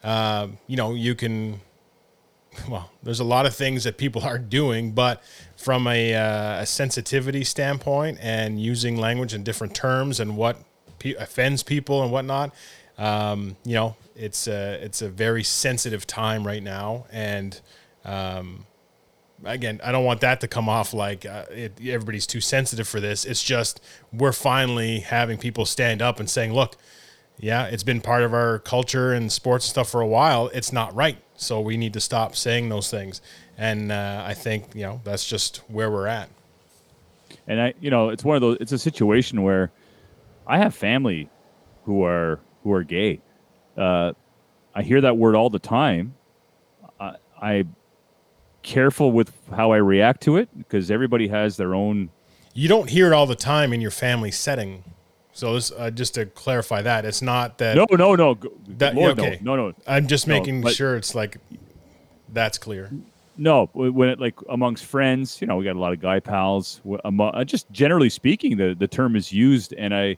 uh, 0.03 0.47
you 0.67 0.77
know, 0.77 0.93
you 0.93 1.15
can, 1.15 1.61
well, 2.69 2.91
there's 3.03 3.19
a 3.19 3.25
lot 3.25 3.45
of 3.45 3.55
things 3.55 3.83
that 3.83 3.97
people 3.97 4.21
are 4.25 4.39
doing, 4.39 4.91
but 4.91 5.21
from 5.57 5.87
a, 5.87 6.15
uh, 6.15 6.61
a 6.61 6.65
sensitivity 6.65 7.43
standpoint 7.43 8.17
and 8.21 8.61
using 8.61 8.97
language 8.97 9.33
in 9.33 9.43
different 9.43 9.75
terms 9.75 10.19
and 10.19 10.37
what 10.37 10.57
pe- 10.99 11.15
offends 11.15 11.63
people 11.63 12.03
and 12.03 12.11
whatnot. 12.11 12.53
Um, 12.97 13.55
you 13.63 13.75
know, 13.75 13.95
it's 14.15 14.47
a 14.47 14.73
it's 14.83 15.01
a 15.01 15.07
very 15.07 15.43
sensitive 15.43 16.05
time 16.05 16.45
right 16.45 16.61
now, 16.61 17.05
and 17.11 17.59
um, 18.03 18.65
again, 19.43 19.79
I 19.83 19.91
don't 19.91 20.05
want 20.05 20.21
that 20.21 20.41
to 20.41 20.47
come 20.47 20.69
off 20.69 20.93
like 20.93 21.25
uh, 21.25 21.45
it, 21.51 21.79
everybody's 21.85 22.27
too 22.27 22.41
sensitive 22.41 22.87
for 22.87 22.99
this. 22.99 23.25
It's 23.25 23.43
just 23.43 23.81
we're 24.11 24.33
finally 24.33 24.99
having 24.99 25.37
people 25.37 25.65
stand 25.65 26.01
up 26.01 26.19
and 26.19 26.29
saying, 26.29 26.53
"Look, 26.53 26.75
yeah, 27.37 27.65
it's 27.65 27.83
been 27.83 28.01
part 28.01 28.23
of 28.23 28.33
our 28.33 28.59
culture 28.59 29.13
and 29.13 29.31
sports 29.31 29.65
and 29.65 29.71
stuff 29.71 29.89
for 29.89 30.01
a 30.01 30.07
while. 30.07 30.49
It's 30.53 30.73
not 30.73 30.93
right, 30.95 31.17
so 31.35 31.61
we 31.61 31.77
need 31.77 31.93
to 31.93 31.99
stop 31.99 32.35
saying 32.35 32.69
those 32.69 32.89
things." 32.89 33.21
And 33.57 33.91
uh, 33.91 34.23
I 34.25 34.33
think 34.33 34.75
you 34.75 34.83
know 34.83 35.01
that's 35.03 35.27
just 35.27 35.57
where 35.67 35.91
we're 35.91 36.07
at. 36.07 36.29
And 37.47 37.61
I, 37.61 37.73
you 37.79 37.89
know, 37.89 38.09
it's 38.09 38.23
one 38.23 38.35
of 38.35 38.41
those. 38.41 38.57
It's 38.59 38.71
a 38.71 38.79
situation 38.79 39.41
where 39.41 39.71
I 40.47 40.57
have 40.57 40.75
family 40.75 41.29
who 41.85 42.03
are 42.03 42.39
who 42.63 42.71
are 42.73 42.83
gay. 42.83 43.21
Uh, 43.77 44.13
I 44.75 44.83
hear 44.83 45.01
that 45.01 45.17
word 45.17 45.35
all 45.35 45.49
the 45.49 45.59
time. 45.59 46.15
I, 46.99 47.15
I 47.41 47.65
careful 48.61 49.11
with 49.11 49.31
how 49.55 49.71
I 49.71 49.77
react 49.77 50.21
to 50.23 50.37
it 50.37 50.49
because 50.57 50.91
everybody 50.91 51.27
has 51.27 51.57
their 51.57 51.73
own. 51.73 52.09
You 52.53 52.67
don't 52.67 52.89
hear 52.89 53.07
it 53.07 53.13
all 53.13 53.25
the 53.25 53.35
time 53.35 53.73
in 53.73 53.81
your 53.81 53.91
family 53.91 54.31
setting. 54.31 54.83
So 55.33 55.53
this, 55.53 55.71
uh, 55.71 55.89
just 55.91 56.15
to 56.15 56.25
clarify 56.25 56.81
that, 56.81 57.05
it's 57.05 57.21
not 57.21 57.57
that. 57.59 57.75
No, 57.77 57.85
no, 57.91 58.15
no. 58.15 58.37
That- 58.77 58.95
Lord, 58.95 59.19
okay. 59.19 59.39
no, 59.41 59.55
no, 59.55 59.69
no. 59.69 59.73
I'm 59.87 60.07
just 60.07 60.27
No, 60.27 60.33
making 60.37 60.61
but- 60.61 60.73
sure 60.73 60.95
it's 60.97 61.15
like 61.15 61.37
that's 62.33 62.57
clear. 62.57 62.91
No, 63.37 63.69
when 63.73 64.09
it 64.09 64.19
like 64.19 64.35
amongst 64.49 64.83
friends, 64.83 65.39
you 65.39 65.47
know, 65.47 65.55
we 65.55 65.63
got 65.63 65.77
a 65.77 65.79
lot 65.79 65.93
of 65.93 66.01
guy 66.01 66.19
pals. 66.19 66.81
w- 66.83 66.99
amo- 67.05 67.29
uh, 67.29 67.45
Just 67.45 67.71
generally 67.71 68.09
speaking, 68.09 68.57
the 68.57 68.75
the 68.77 68.87
term 68.87 69.15
is 69.15 69.31
used, 69.31 69.73
and 69.77 69.95
I, 69.95 70.17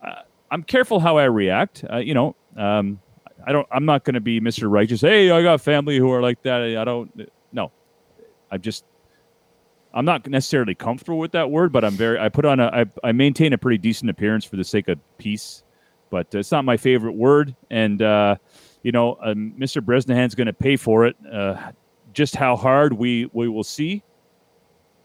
uh, 0.00 0.20
I'm 0.52 0.62
careful 0.62 1.00
how 1.00 1.16
I 1.16 1.24
react. 1.24 1.84
Uh, 1.92 1.96
you 1.96 2.14
know, 2.14 2.36
um, 2.56 3.00
I 3.44 3.50
don't. 3.50 3.66
I'm 3.72 3.84
not 3.84 4.04
going 4.04 4.14
to 4.14 4.20
be 4.20 4.40
Mr. 4.40 4.70
Righteous. 4.70 5.00
Hey, 5.00 5.28
I 5.32 5.42
got 5.42 5.60
family 5.60 5.98
who 5.98 6.12
are 6.12 6.22
like 6.22 6.40
that. 6.42 6.62
I 6.62 6.84
don't. 6.84 7.28
No, 8.50 8.54
I 8.54 8.58
just. 8.58 8.84
I'm 9.94 10.04
not 10.04 10.26
necessarily 10.26 10.74
comfortable 10.74 11.18
with 11.18 11.32
that 11.32 11.50
word, 11.50 11.72
but 11.72 11.84
I'm 11.84 11.94
very. 11.94 12.18
I 12.18 12.28
put 12.28 12.44
on 12.44 12.60
a. 12.60 12.66
I, 12.66 12.84
I 13.02 13.12
maintain 13.12 13.52
a 13.52 13.58
pretty 13.58 13.78
decent 13.78 14.10
appearance 14.10 14.44
for 14.44 14.56
the 14.56 14.64
sake 14.64 14.88
of 14.88 14.98
peace, 15.18 15.62
but 16.10 16.34
it's 16.34 16.52
not 16.52 16.64
my 16.64 16.76
favorite 16.76 17.14
word, 17.14 17.56
and 17.70 18.02
uh, 18.02 18.36
you 18.82 18.92
know, 18.92 19.18
um, 19.22 19.54
Mr. 19.58 19.82
Bresnahan's 19.82 20.34
going 20.34 20.46
to 20.46 20.52
pay 20.52 20.76
for 20.76 21.06
it. 21.06 21.16
Uh, 21.30 21.72
just 22.12 22.36
how 22.36 22.56
hard 22.56 22.92
we 22.92 23.30
we 23.32 23.48
will 23.48 23.64
see. 23.64 24.02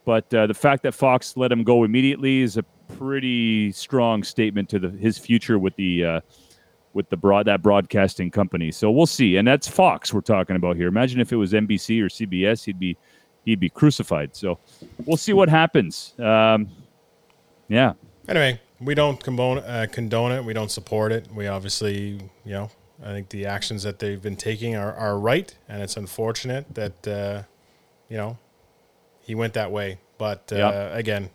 But 0.04 0.34
uh, 0.34 0.48
the 0.48 0.54
fact 0.54 0.84
that 0.84 0.94
Fox 0.94 1.38
let 1.38 1.52
him 1.52 1.64
go 1.64 1.84
immediately 1.84 2.42
is 2.42 2.58
a 2.58 2.64
pretty 2.98 3.72
strong 3.72 4.24
statement 4.24 4.70
to 4.70 4.80
the, 4.80 4.90
his 4.90 5.18
future 5.18 5.60
with 5.60 5.76
the 5.76 6.06
uh, 6.06 6.22
with 6.94 7.10
the 7.10 7.18
broad 7.18 7.48
that 7.48 7.62
broadcasting 7.62 8.32
company. 8.32 8.72
So 8.72 8.92
we'll 8.92 9.06
see. 9.06 9.38
And 9.38 9.48
that's 9.48 9.68
Fox 9.68 10.14
we're 10.14 10.22
talking 10.22 10.56
about 10.56 10.76
here. 10.76 10.88
Imagine 10.88 11.20
if 11.20 11.32
it 11.32 11.38
was 11.38 11.54
NBC 11.54 12.02
or 12.02 12.08
CBS, 12.08 12.66
he'd 12.66 12.80
be 12.80 12.98
he'd 13.46 13.60
be 13.60 13.70
crucified. 13.70 14.36
So 14.36 14.60
we'll 15.06 15.18
see 15.18 15.34
what 15.34 15.50
happens. 15.50 16.14
Um, 16.20 16.70
yeah. 17.68 17.94
Anyway, 18.28 18.60
we 18.80 18.94
don't 18.96 19.22
condone, 19.22 19.60
uh, 19.60 19.88
condone 19.92 20.32
it. 20.32 20.44
We 20.46 20.54
don't 20.54 20.72
support 20.72 21.12
it. 21.12 21.28
We 21.34 21.48
obviously, 21.48 22.30
you 22.46 22.52
know, 22.52 22.70
I 23.04 23.08
think 23.14 23.30
the 23.30 23.46
actions 23.46 23.84
that 23.84 24.00
they've 24.00 24.22
been 24.22 24.36
taking 24.36 24.76
are, 24.76 24.94
are 24.94 25.18
right, 25.18 25.56
and 25.68 25.82
it's 25.82 25.98
unfortunate 25.98 26.74
that, 26.76 27.08
uh, 27.08 27.44
you 28.10 28.18
know, 28.18 28.38
he 29.22 29.34
went 29.36 29.54
that 29.54 29.72
way. 29.72 30.00
But 30.18 30.52
uh, 30.52 30.56
Yeah. 30.58 30.72
again, 30.98 31.30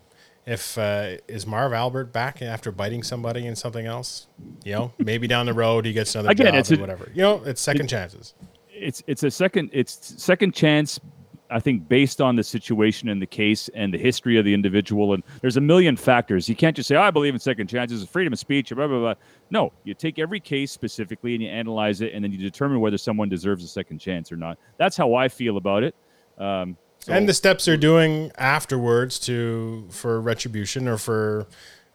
if 0.45 0.77
uh, 0.77 1.17
is 1.27 1.45
Marv 1.45 1.73
Albert 1.73 2.13
back 2.13 2.41
after 2.41 2.71
biting 2.71 3.03
somebody 3.03 3.45
and 3.47 3.57
something 3.57 3.85
else, 3.85 4.27
you 4.63 4.71
know, 4.73 4.93
maybe 4.97 5.27
down 5.27 5.45
the 5.45 5.53
road 5.53 5.83
he 5.85 5.91
gets 5.91 6.15
another 6.15 6.29
Again, 6.31 6.47
job 6.47 6.55
it's 6.55 6.69
and 6.69 6.77
a- 6.77 6.81
whatever. 6.81 7.11
You 7.13 7.21
know, 7.21 7.43
it's 7.43 7.59
second 7.61 7.87
chances. 7.89 8.33
it's 8.71 9.03
it's 9.07 9.23
a 9.23 9.31
second 9.31 9.71
it's 9.73 10.13
second 10.23 10.53
chance 10.53 11.01
i 11.49 11.59
think 11.59 11.87
based 11.87 12.21
on 12.21 12.35
the 12.35 12.43
situation 12.43 13.09
and 13.09 13.21
the 13.21 13.27
case 13.27 13.69
and 13.73 13.93
the 13.93 13.97
history 13.97 14.37
of 14.37 14.45
the 14.45 14.53
individual 14.53 15.13
and 15.13 15.23
there's 15.41 15.57
a 15.57 15.61
million 15.61 15.95
factors 15.95 16.47
you 16.47 16.55
can't 16.55 16.75
just 16.75 16.87
say 16.87 16.95
oh, 16.95 17.01
i 17.01 17.11
believe 17.11 17.33
in 17.33 17.39
second 17.39 17.67
chances 17.67 18.07
freedom 18.07 18.33
of 18.33 18.39
speech 18.39 18.73
blah 18.73 18.87
blah 18.87 18.99
blah 18.99 19.13
no 19.49 19.71
you 19.83 19.93
take 19.93 20.19
every 20.19 20.39
case 20.39 20.71
specifically 20.71 21.33
and 21.33 21.43
you 21.43 21.49
analyze 21.49 22.01
it 22.01 22.13
and 22.13 22.23
then 22.23 22.31
you 22.31 22.37
determine 22.37 22.79
whether 22.79 22.97
someone 22.97 23.29
deserves 23.29 23.63
a 23.63 23.67
second 23.67 23.99
chance 23.99 24.31
or 24.31 24.35
not 24.35 24.57
that's 24.77 24.97
how 24.97 25.13
i 25.13 25.27
feel 25.27 25.57
about 25.57 25.83
it 25.83 25.95
um, 26.37 26.77
so- 26.99 27.13
and 27.13 27.27
the 27.27 27.33
steps 27.33 27.65
they're 27.65 27.77
doing 27.77 28.31
afterwards 28.37 29.19
to 29.19 29.87
for 29.89 30.19
retribution 30.21 30.87
or 30.87 30.97
for 30.97 31.47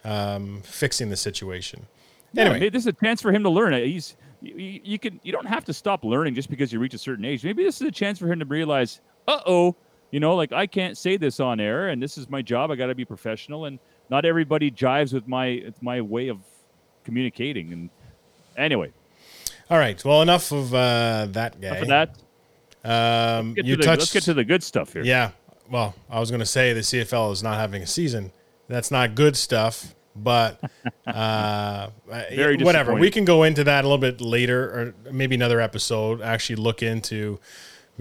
um, 0.05 0.63
fixing 0.63 1.11
the 1.11 1.17
situation. 1.17 1.87
Anyway, 2.37 2.59
maybe 2.59 2.71
this 2.71 2.83
is 2.83 2.87
a 2.89 2.93
chance 2.93 3.21
for 3.21 3.31
him 3.33 3.43
to 3.43 3.51
learn. 3.51 3.73
He's 3.75 4.17
you, 4.41 4.81
you 4.83 4.99
can 4.99 5.21
you 5.23 5.33
don't 5.33 5.47
have 5.47 5.65
to 5.67 5.73
stop 5.73 6.03
learning 6.05 6.35
just 6.35 6.49
because 6.51 6.73
you 6.73 6.79
reach 6.79 6.95
a 6.95 6.99
certain 6.99 7.25
age. 7.25 7.45
Maybe 7.45 7.63
this 7.63 7.81
is 7.81 7.87
a 7.87 7.91
chance 7.93 8.19
for 8.19 8.27
him 8.27 8.39
to 8.39 8.45
realize, 8.47 9.01
uh 9.29 9.41
oh, 9.47 9.77
you 10.11 10.21
know, 10.21 10.35
like 10.35 10.53
I 10.53 10.67
can't 10.67 10.97
say 10.97 11.17
this 11.17 11.41
on 11.41 11.61
air, 11.61 11.89
and 11.89 12.03
this 12.03 12.19
is 12.19 12.29
my 12.29 12.43
job. 12.43 12.71
I 12.71 12.77
got 12.77 12.87
to 12.87 12.95
be 12.95 13.05
professional, 13.05 13.65
and 13.67 13.79
not 14.11 14.25
everybody 14.25 14.71
jives 14.71 15.13
with 15.13 15.27
my 15.27 15.47
it's 15.47 15.81
my 15.83 16.01
way 16.01 16.29
of 16.29 16.39
communicating. 17.05 17.73
And 17.73 17.91
anyway, 18.57 18.93
all 19.71 19.79
right. 19.79 20.03
Well, 20.05 20.23
enough 20.23 20.53
of 20.53 20.75
uh, 20.75 21.29
that 21.31 21.61
guy. 21.61 21.77
of 21.77 21.89
that, 21.89 22.17
Um, 22.85 23.55
you 23.57 23.77
the, 23.77 23.83
touched. 23.83 24.01
let's 24.01 24.13
get 24.13 24.23
to 24.25 24.35
the 24.35 24.45
good 24.45 24.63
stuff 24.63 24.93
here. 24.93 25.03
yeah. 25.03 25.31
Well, 25.71 25.95
I 26.11 26.21
was 26.21 26.31
going 26.31 26.41
to 26.41 26.47
say 26.47 26.75
the 26.75 26.81
CFL 26.81 27.33
is 27.33 27.43
not 27.43 27.57
having 27.57 27.83
a 27.83 27.87
season. 27.87 28.33
That's 28.69 28.91
not 28.91 29.15
good 29.15 29.37
stuff. 29.37 29.95
But 30.15 30.61
uh, 31.07 31.89
Very 32.07 32.59
whatever. 32.59 32.95
We 32.95 33.11
can 33.11 33.25
go 33.25 33.45
into 33.45 33.65
that 33.65 33.85
a 33.85 33.89
little 33.89 33.97
bit 33.97 34.21
later, 34.21 34.95
or 35.07 35.11
maybe 35.11 35.35
another 35.37 35.61
episode. 35.61 36.21
Actually, 36.21 36.57
look 36.57 36.83
into 36.83 37.41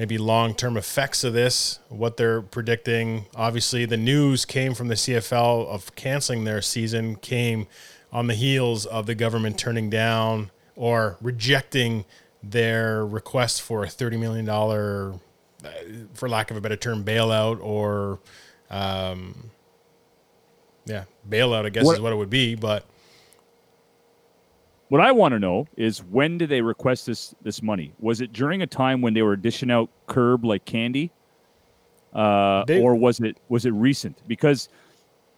maybe 0.01 0.17
long 0.17 0.55
term 0.55 0.77
effects 0.77 1.23
of 1.23 1.31
this, 1.31 1.77
what 1.87 2.17
they're 2.17 2.41
predicting. 2.41 3.23
Obviously, 3.35 3.85
the 3.85 3.97
news 3.97 4.45
came 4.45 4.73
from 4.73 4.87
the 4.87 4.95
CFL 4.95 5.67
of 5.67 5.93
canceling 5.95 6.43
their 6.43 6.59
season, 6.59 7.17
came 7.17 7.67
on 8.11 8.25
the 8.25 8.33
heels 8.33 8.87
of 8.87 9.05
the 9.05 9.13
government 9.13 9.59
turning 9.59 9.91
down 9.91 10.49
or 10.75 11.17
rejecting 11.21 12.03
their 12.41 13.05
request 13.05 13.61
for 13.61 13.83
a 13.83 13.87
$30 13.87 14.17
million, 14.19 14.49
uh, 14.49 15.19
for 16.15 16.27
lack 16.27 16.49
of 16.49 16.57
a 16.57 16.61
better 16.61 16.75
term, 16.75 17.03
bailout 17.03 17.61
or, 17.61 18.19
um, 18.71 19.51
yeah, 20.85 21.03
bailout, 21.29 21.63
I 21.67 21.69
guess 21.69 21.85
What- 21.85 21.97
is 21.97 22.01
what 22.01 22.11
it 22.11 22.15
would 22.15 22.31
be. 22.31 22.55
But 22.55 22.85
What 24.91 24.99
I 24.99 25.13
want 25.13 25.31
to 25.31 25.39
know 25.39 25.67
is 25.77 26.03
when 26.03 26.37
did 26.37 26.49
they 26.49 26.59
request 26.59 27.05
this 27.05 27.33
this 27.41 27.63
money? 27.63 27.93
Was 27.99 28.19
it 28.19 28.33
during 28.33 28.61
a 28.61 28.67
time 28.67 28.99
when 28.99 29.13
they 29.13 29.21
were 29.21 29.37
dishing 29.37 29.71
out 29.71 29.89
CERB 30.09 30.43
like 30.43 30.65
candy, 30.65 31.13
uh, 32.13 32.65
They- 32.65 32.81
or 32.81 32.93
was 32.95 33.21
it 33.21 33.37
was 33.47 33.65
it 33.65 33.71
recent? 33.71 34.21
Because 34.27 34.67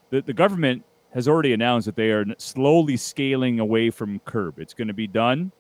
the 0.10 0.24
the 0.24 0.34
government 0.34 0.84
has 1.14 1.28
already 1.28 1.54
announced 1.54 1.86
that 1.86 1.96
they 1.96 2.10
are 2.10 2.26
slowly 2.40 2.98
scaling 2.98 3.60
away 3.60 3.92
from 3.92 4.20
CERB. 4.22 4.58
It's 4.58 4.74
going 4.74 4.88
to 4.88 4.94
be 4.96 5.06
done. 5.06 5.52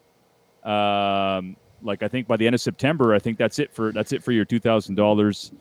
Um, 0.63 1.55
like 1.83 2.01
I 2.01 2.07
think 2.07 2.27
by 2.27 2.37
the 2.37 2.47
end 2.47 2.55
of 2.55 2.61
September, 2.61 3.13
I 3.13 3.19
think 3.19 3.37
that's 3.37 3.59
it 3.59 3.71
for 3.71 3.91
that's 3.91 4.11
it 4.11 4.23
for 4.23 4.31
your 4.31 4.43
two 4.43 4.59
thousand 4.59 4.95
dollars. 4.95 5.51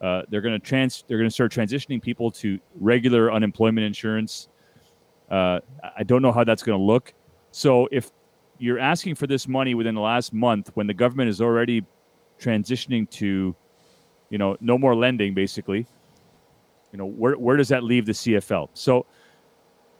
Uh, 0.00 0.22
they're 0.28 0.42
going 0.42 0.54
to 0.54 0.64
trans 0.64 1.02
they're 1.08 1.18
going 1.18 1.28
to 1.28 1.34
start 1.34 1.50
transitioning 1.50 2.00
people 2.00 2.30
to 2.30 2.60
regular 2.76 3.32
unemployment 3.32 3.84
insurance. 3.84 4.48
Uh, 5.28 5.58
I 5.98 6.04
don't 6.04 6.22
know 6.22 6.30
how 6.30 6.44
that's 6.44 6.62
going 6.62 6.78
to 6.78 6.84
look. 6.84 7.14
So 7.50 7.88
if 7.90 8.10
you're 8.58 8.78
asking 8.78 9.14
for 9.14 9.26
this 9.26 9.48
money 9.48 9.74
within 9.74 9.94
the 9.94 10.00
last 10.00 10.32
month, 10.32 10.70
when 10.74 10.86
the 10.86 10.94
government 10.94 11.30
is 11.30 11.40
already 11.40 11.84
transitioning 12.38 13.08
to, 13.10 13.54
you 14.28 14.38
know, 14.38 14.56
no 14.60 14.78
more 14.78 14.94
lending, 14.94 15.34
basically, 15.34 15.86
you 16.92 16.98
know, 16.98 17.06
where 17.06 17.34
where 17.34 17.56
does 17.56 17.68
that 17.68 17.84
leave 17.84 18.06
the 18.06 18.12
CFL? 18.12 18.68
So 18.74 19.06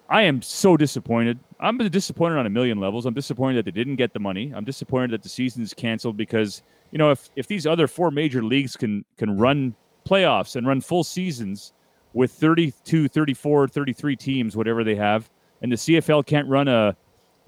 I 0.09 0.23
am 0.23 0.43
so 0.43 0.77
disappointed. 0.77 1.39
I'm 1.61 1.79
disappointed 1.79 2.37
on 2.37 2.47
a 2.47 2.51
million 2.51 2.79
levels. 2.79 3.07
I'm 3.07 3.15
disappointed 3.15 3.59
that 3.59 3.65
they 3.65 3.79
didn't 3.79 3.97
get 3.97 4.13
the 4.13 4.19
money. 4.19 4.53
I'm 4.55 4.65
disappointed 4.65 5.13
that 5.13 5.23
the 5.23 5.29
season 5.29 5.63
is 5.63 5.73
canceled 5.73 6.17
because 6.17 6.63
you 6.91 6.99
know 6.99 7.11
if 7.11 7.31
if 7.37 7.47
these 7.47 7.67
other 7.67 7.87
four 7.87 8.11
major 8.11 8.43
leagues 8.43 8.77
can 8.77 9.05
can 9.17 9.37
run 9.39 9.75
playoffs 10.05 10.57
and 10.57 10.67
run 10.67 10.81
full 10.81 11.05
seasons 11.05 11.73
with 12.13 12.33
32, 12.33 13.07
34, 13.07 13.69
33 13.69 14.17
teams, 14.17 14.57
whatever 14.57 14.83
they 14.83 14.97
have, 14.97 15.31
and 15.63 15.71
the 15.71 15.77
CFL 15.77 16.27
can't 16.27 16.49
run 16.49 16.67
a 16.67 16.97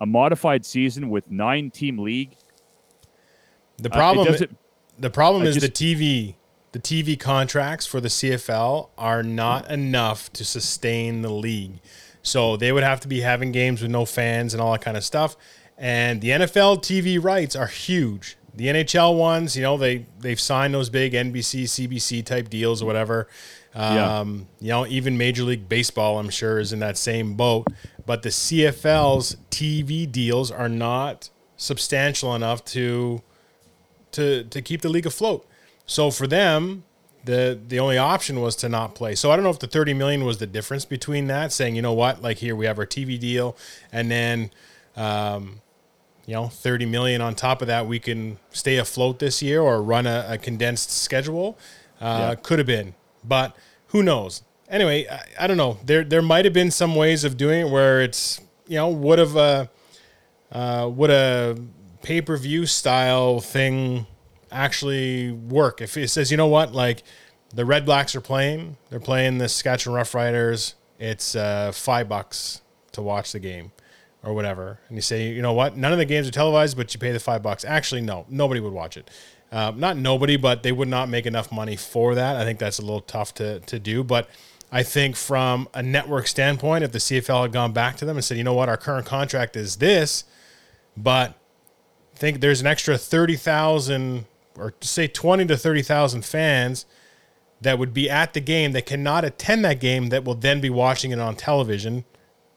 a 0.02 0.06
modified 0.06 0.66
season 0.66 1.08
with 1.08 1.30
nine 1.30 1.70
team 1.70 1.96
league. 1.98 2.36
the 3.78 3.90
uh, 3.90 3.96
problem, 3.96 4.26
doesn't- 4.26 4.56
the 4.98 5.10
problem 5.10 5.42
I 5.42 5.46
is 5.46 5.54
just- 5.56 5.66
the 5.66 5.94
TV. 5.94 6.34
The 6.72 6.78
TV 6.78 7.16
contracts 7.18 7.86
for 7.86 8.00
the 8.00 8.08
CFL 8.08 8.90
are 8.96 9.22
not 9.22 9.70
enough 9.70 10.32
to 10.34 10.44
sustain 10.44 11.22
the 11.22 11.30
league. 11.30 11.80
So 12.22 12.56
they 12.56 12.72
would 12.72 12.82
have 12.82 13.00
to 13.00 13.08
be 13.08 13.20
having 13.20 13.52
games 13.52 13.82
with 13.82 13.90
no 13.90 14.04
fans 14.06 14.54
and 14.54 14.60
all 14.62 14.72
that 14.72 14.80
kind 14.82 14.96
of 14.96 15.04
stuff. 15.04 15.36
And 15.76 16.20
the 16.20 16.30
NFL 16.30 16.78
TV 16.78 17.18
rights 17.22 17.54
are 17.56 17.66
huge. 17.66 18.36
The 18.54 18.68
NHL 18.68 19.16
ones, 19.16 19.56
you 19.56 19.62
know, 19.62 19.76
they 19.76 20.06
they've 20.20 20.40
signed 20.40 20.72
those 20.74 20.88
big 20.90 21.12
NBC, 21.14 21.64
CBC 21.64 22.22
type 22.24 22.48
deals 22.48 22.82
or 22.82 22.86
whatever. 22.86 23.28
Yeah. 23.74 24.18
Um, 24.20 24.46
You 24.60 24.68
know, 24.68 24.86
even 24.86 25.16
Major 25.18 25.42
League 25.44 25.68
Baseball, 25.68 26.18
I'm 26.18 26.28
sure, 26.30 26.58
is 26.60 26.72
in 26.72 26.78
that 26.80 26.96
same 26.98 27.34
boat. 27.34 27.66
But 28.06 28.22
the 28.22 28.28
CFL's 28.28 29.36
TV 29.50 30.10
deals 30.10 30.50
are 30.50 30.68
not 30.68 31.30
substantial 31.56 32.34
enough 32.34 32.64
to 32.66 33.22
to 34.12 34.44
to 34.44 34.62
keep 34.62 34.82
the 34.82 34.88
league 34.88 35.06
afloat. 35.06 35.46
So 35.86 36.10
for 36.10 36.26
them, 36.26 36.84
the 37.24 37.58
the 37.68 37.78
only 37.78 37.98
option 37.98 38.40
was 38.40 38.56
to 38.56 38.68
not 38.68 38.94
play. 38.94 39.14
So 39.14 39.30
I 39.30 39.36
don't 39.36 39.44
know 39.44 39.50
if 39.50 39.58
the 39.58 39.66
30 39.66 39.94
million 39.94 40.24
was 40.24 40.38
the 40.38 40.46
difference 40.46 40.84
between 40.84 41.26
that, 41.28 41.52
saying, 41.52 41.76
you 41.76 41.82
know 41.82 41.92
what, 41.92 42.22
like 42.22 42.38
here 42.38 42.56
we 42.56 42.66
have 42.66 42.78
our 42.78 42.86
TV 42.86 43.18
deal, 43.18 43.56
and 43.92 44.10
then 44.10 44.50
um, 44.96 45.60
you 46.26 46.34
know, 46.34 46.48
30 46.48 46.86
million 46.86 47.20
on 47.20 47.34
top 47.34 47.62
of 47.62 47.68
that, 47.68 47.86
we 47.86 47.98
can 47.98 48.38
stay 48.50 48.76
afloat 48.76 49.18
this 49.18 49.42
year 49.42 49.60
or 49.60 49.82
run 49.82 50.06
a, 50.06 50.26
a 50.28 50.38
condensed 50.38 50.90
schedule. 50.90 51.58
Uh, 52.00 52.04
Yeah. 52.30 52.34
Could 52.36 52.58
have 52.58 52.66
been, 52.66 52.94
but 53.24 53.56
who 53.88 54.02
knows? 54.02 54.42
Anyway, 54.72 55.06
I, 55.06 55.44
I 55.44 55.46
don't 55.46 55.56
know. 55.56 55.78
There 55.84 56.02
there 56.02 56.22
might 56.22 56.44
have 56.44 56.54
been 56.54 56.72
some 56.72 56.96
ways 56.96 57.22
of 57.22 57.36
doing 57.36 57.66
it 57.66 57.70
where 57.70 58.00
it's 58.02 58.40
you 58.66 58.76
know 58.76 58.88
would 58.88 59.20
have 59.20 59.36
uh, 59.36 59.66
uh, 60.50 60.90
would 60.92 61.10
a 61.10 61.56
pay 62.02 62.20
per 62.20 62.36
view 62.36 62.66
style 62.66 63.38
thing 63.38 64.06
actually 64.50 65.30
work 65.30 65.80
if 65.80 65.96
it 65.96 66.08
says 66.08 66.30
you 66.30 66.36
know 66.36 66.46
what 66.46 66.74
like 66.74 67.02
the 67.54 67.64
Redblacks 67.64 68.14
are 68.14 68.20
playing, 68.20 68.76
they're 68.90 69.00
playing 69.00 69.38
the 69.38 69.48
Saskatchewan 69.48 70.00
Roughriders. 70.00 70.74
It's 70.98 71.36
uh, 71.36 71.72
five 71.72 72.08
bucks 72.08 72.62
to 72.92 73.02
watch 73.02 73.32
the 73.32 73.40
game 73.40 73.72
or 74.22 74.32
whatever. 74.32 74.78
And 74.88 74.96
you 74.96 75.02
say, 75.02 75.28
you 75.28 75.42
know 75.42 75.52
what? 75.52 75.76
None 75.76 75.92
of 75.92 75.98
the 75.98 76.04
games 76.04 76.28
are 76.28 76.30
televised, 76.30 76.76
but 76.76 76.94
you 76.94 77.00
pay 77.00 77.12
the 77.12 77.20
five 77.20 77.42
bucks. 77.42 77.64
Actually, 77.64 78.02
no, 78.02 78.24
nobody 78.28 78.60
would 78.60 78.72
watch 78.72 78.96
it. 78.96 79.10
Uh, 79.50 79.72
not 79.76 79.98
nobody, 79.98 80.36
but 80.36 80.62
they 80.62 80.72
would 80.72 80.88
not 80.88 81.10
make 81.10 81.26
enough 81.26 81.52
money 81.52 81.76
for 81.76 82.14
that. 82.14 82.36
I 82.36 82.44
think 82.44 82.58
that's 82.58 82.78
a 82.78 82.82
little 82.82 83.00
tough 83.00 83.34
to, 83.34 83.60
to 83.60 83.78
do. 83.78 84.02
But 84.02 84.30
I 84.74 84.82
think 84.82 85.16
from 85.16 85.68
a 85.74 85.82
network 85.82 86.26
standpoint, 86.26 86.82
if 86.82 86.92
the 86.92 86.98
CFL 86.98 87.42
had 87.42 87.52
gone 87.52 87.72
back 87.72 87.98
to 87.98 88.06
them 88.06 88.16
and 88.16 88.24
said, 88.24 88.38
you 88.38 88.44
know 88.44 88.54
what, 88.54 88.70
our 88.70 88.78
current 88.78 89.06
contract 89.06 89.54
is 89.54 89.76
this, 89.76 90.24
but 90.96 91.34
I 92.14 92.18
think 92.18 92.40
there's 92.40 92.62
an 92.62 92.66
extra 92.66 92.96
30,000 92.96 94.24
or 94.56 94.72
say 94.80 95.06
20 95.06 95.46
to 95.46 95.56
30,000 95.58 96.24
fans 96.24 96.86
that 97.60 97.78
would 97.78 97.92
be 97.92 98.08
at 98.08 98.32
the 98.32 98.40
game 98.40 98.72
that 98.72 98.86
cannot 98.86 99.24
attend 99.24 99.64
that 99.64 99.78
game 99.78 100.08
that 100.08 100.24
will 100.24 100.34
then 100.34 100.60
be 100.60 100.70
watching 100.70 101.10
it 101.10 101.18
on 101.18 101.36
television 101.36 102.04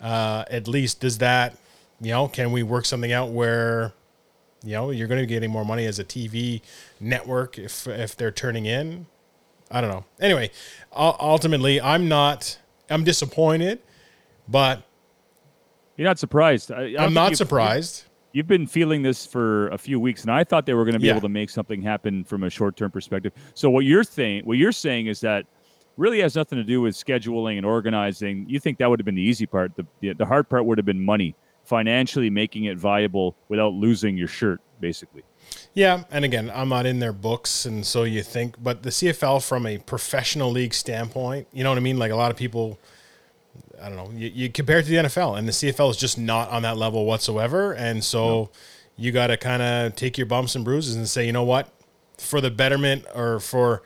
uh, 0.01 0.43
at 0.49 0.67
least 0.67 0.99
does 0.99 1.19
that 1.19 1.57
you 2.01 2.11
know 2.11 2.27
can 2.27 2.51
we 2.51 2.63
work 2.63 2.85
something 2.85 3.13
out 3.13 3.29
where 3.29 3.93
you 4.63 4.73
know 4.73 4.89
you're 4.89 5.07
going 5.07 5.21
to 5.21 5.25
be 5.25 5.33
getting 5.33 5.49
more 5.49 5.63
money 5.63 5.85
as 5.85 5.99
a 5.99 6.03
tv 6.03 6.61
network 6.99 7.57
if 7.57 7.87
if 7.87 8.15
they're 8.15 8.31
turning 8.31 8.65
in 8.65 9.05
i 9.75 9.81
don't 9.81 9.89
know 9.91 10.03
anyway 10.19 10.49
ultimately 10.95 11.79
i'm 11.81 12.07
not 12.07 12.57
i'm 12.89 13.03
disappointed 13.03 13.79
but 14.47 14.83
You're 15.97 16.07
not 16.07 16.19
surprised. 16.19 16.71
I, 16.71 16.93
think 16.95 17.13
not 17.13 17.25
you've- 17.31 17.35
surprised 17.35 18.03
You've 18.33 18.47
been 18.47 18.67
feeling 18.67 19.01
this 19.01 19.25
for 19.25 19.69
a 19.69 19.77
few 19.77 19.97
weeks, 19.97 20.23
and 20.23 20.29
I 20.29 20.43
thought 20.43 20.65
they 20.65 20.73
were 20.73 20.83
going 20.83 20.91
to 20.95 20.99
be 20.99 21.07
Yeah. 21.07 21.13
able 21.13 21.21
to 21.21 21.29
make 21.29 21.49
something 21.49 21.81
happen 21.81 22.25
from 22.25 22.43
a 22.43 22.49
short-term 22.49 22.91
perspective. 22.91 23.31
So 23.53 23.69
what 23.69 23.85
you're 23.85 24.03
saying, 24.03 24.43
what 24.43 24.57
you're 24.57 24.73
saying 24.73 25.07
is 25.07 25.21
that 25.21 25.45
really 25.95 26.19
has 26.19 26.35
nothing 26.35 26.57
to 26.57 26.63
do 26.65 26.81
with 26.81 26.95
scheduling 26.95 27.55
and 27.55 27.65
organizing. 27.65 28.45
You 28.49 28.59
think 28.59 28.77
that 28.79 28.89
would 28.89 28.99
have 28.99 29.05
been 29.05 29.15
the 29.15 29.21
easy 29.21 29.45
part. 29.45 29.73
The, 29.77 29.85
the 30.01 30.11
the 30.15 30.25
hard 30.25 30.49
part 30.49 30.65
would 30.65 30.77
have 30.77 30.85
been 30.85 30.99
money, 30.99 31.33
financially 31.63 32.29
making 32.29 32.65
it 32.65 32.77
viable 32.77 33.37
without 33.47 33.71
losing 33.71 34.17
your 34.17 34.27
shirt, 34.27 34.59
basically. 34.81 35.23
Yeah, 35.73 36.03
and 36.09 36.23
again, 36.23 36.51
I'm 36.53 36.69
not 36.69 36.85
in 36.85 36.99
their 36.99 37.11
books, 37.11 37.65
and 37.65 37.85
so 37.85 38.03
you 38.03 38.23
think, 38.23 38.55
but 38.63 38.83
the 38.83 38.89
CFL 38.89 39.45
from 39.45 39.65
a 39.65 39.77
professional 39.77 40.49
league 40.49 40.73
standpoint, 40.73 41.47
you 41.51 41.63
know 41.63 41.69
what 41.69 41.77
I 41.77 41.81
mean? 41.81 41.97
Like 41.97 42.11
a 42.11 42.15
lot 42.15 42.31
of 42.31 42.37
people, 42.37 42.79
I 43.81 43.89
don't 43.89 43.97
know, 43.97 44.09
you, 44.17 44.31
you 44.33 44.49
compare 44.49 44.79
it 44.79 44.83
to 44.83 44.89
the 44.89 44.95
NFL, 44.95 45.37
and 45.37 45.47
the 45.47 45.51
CFL 45.51 45.89
is 45.89 45.97
just 45.97 46.17
not 46.17 46.49
on 46.49 46.61
that 46.61 46.77
level 46.77 47.05
whatsoever, 47.05 47.73
and 47.73 48.01
so 48.03 48.51
you 48.95 49.11
got 49.11 49.27
to 49.27 49.37
kind 49.37 49.61
of 49.61 49.95
take 49.95 50.17
your 50.17 50.27
bumps 50.27 50.55
and 50.55 50.63
bruises 50.63 50.95
and 50.95 51.09
say, 51.09 51.25
you 51.25 51.33
know 51.33 51.43
what, 51.43 51.69
for 52.17 52.39
the 52.39 52.49
betterment 52.49 53.05
or 53.13 53.41
for 53.41 53.83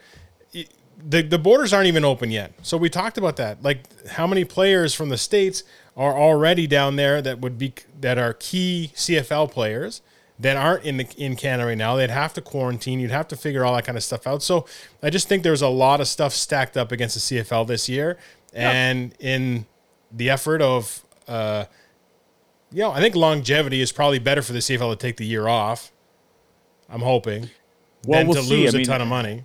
the 1.08 1.22
the 1.22 1.38
borders 1.38 1.72
aren't 1.72 1.88
even 1.88 2.04
open 2.04 2.30
yet. 2.30 2.52
So 2.62 2.76
we 2.76 2.88
talked 2.88 3.18
about 3.18 3.36
that. 3.36 3.62
Like 3.62 4.06
how 4.08 4.26
many 4.26 4.44
players 4.44 4.94
from 4.94 5.08
the 5.08 5.18
states 5.18 5.64
are 5.96 6.16
already 6.16 6.66
down 6.66 6.96
there 6.96 7.22
that 7.22 7.40
would 7.40 7.58
be 7.58 7.72
that 8.00 8.18
are 8.18 8.34
key 8.34 8.92
CFL 8.94 9.50
players 9.50 10.02
that 10.40 10.56
aren't 10.56 10.84
in 10.84 10.96
the 10.96 11.06
in 11.16 11.36
Canada 11.36 11.66
right 11.68 11.78
now. 11.78 11.96
They'd 11.96 12.10
have 12.10 12.32
to 12.34 12.40
quarantine. 12.40 12.98
You'd 13.00 13.10
have 13.10 13.28
to 13.28 13.36
figure 13.36 13.64
all 13.64 13.74
that 13.76 13.84
kind 13.84 13.96
of 13.98 14.04
stuff 14.04 14.26
out. 14.26 14.42
So 14.42 14.66
I 15.02 15.10
just 15.10 15.28
think 15.28 15.42
there's 15.42 15.62
a 15.62 15.68
lot 15.68 16.00
of 16.00 16.08
stuff 16.08 16.32
stacked 16.32 16.76
up 16.76 16.92
against 16.92 17.14
the 17.30 17.36
CFL 17.40 17.66
this 17.66 17.88
year, 17.88 18.18
and 18.52 19.14
in 19.20 19.66
the 20.12 20.30
effort 20.30 20.62
of. 20.62 21.02
Uh, 21.28 21.64
you 22.72 22.80
know, 22.82 22.92
I 22.92 23.00
think 23.00 23.16
longevity 23.16 23.80
is 23.80 23.90
probably 23.90 24.20
better 24.20 24.42
for 24.42 24.52
the 24.52 24.60
CFL 24.60 24.90
to 24.92 24.96
take 24.96 25.16
the 25.16 25.26
year 25.26 25.48
off. 25.48 25.90
I'm 26.88 27.00
hoping. 27.00 27.50
Well, 28.06 28.20
than 28.20 28.28
we'll 28.28 28.36
to 28.36 28.42
see. 28.44 28.56
lose 28.62 28.74
I 28.74 28.78
a 28.78 28.80
mean, 28.80 28.86
ton 28.86 29.00
of 29.02 29.08
money. 29.08 29.44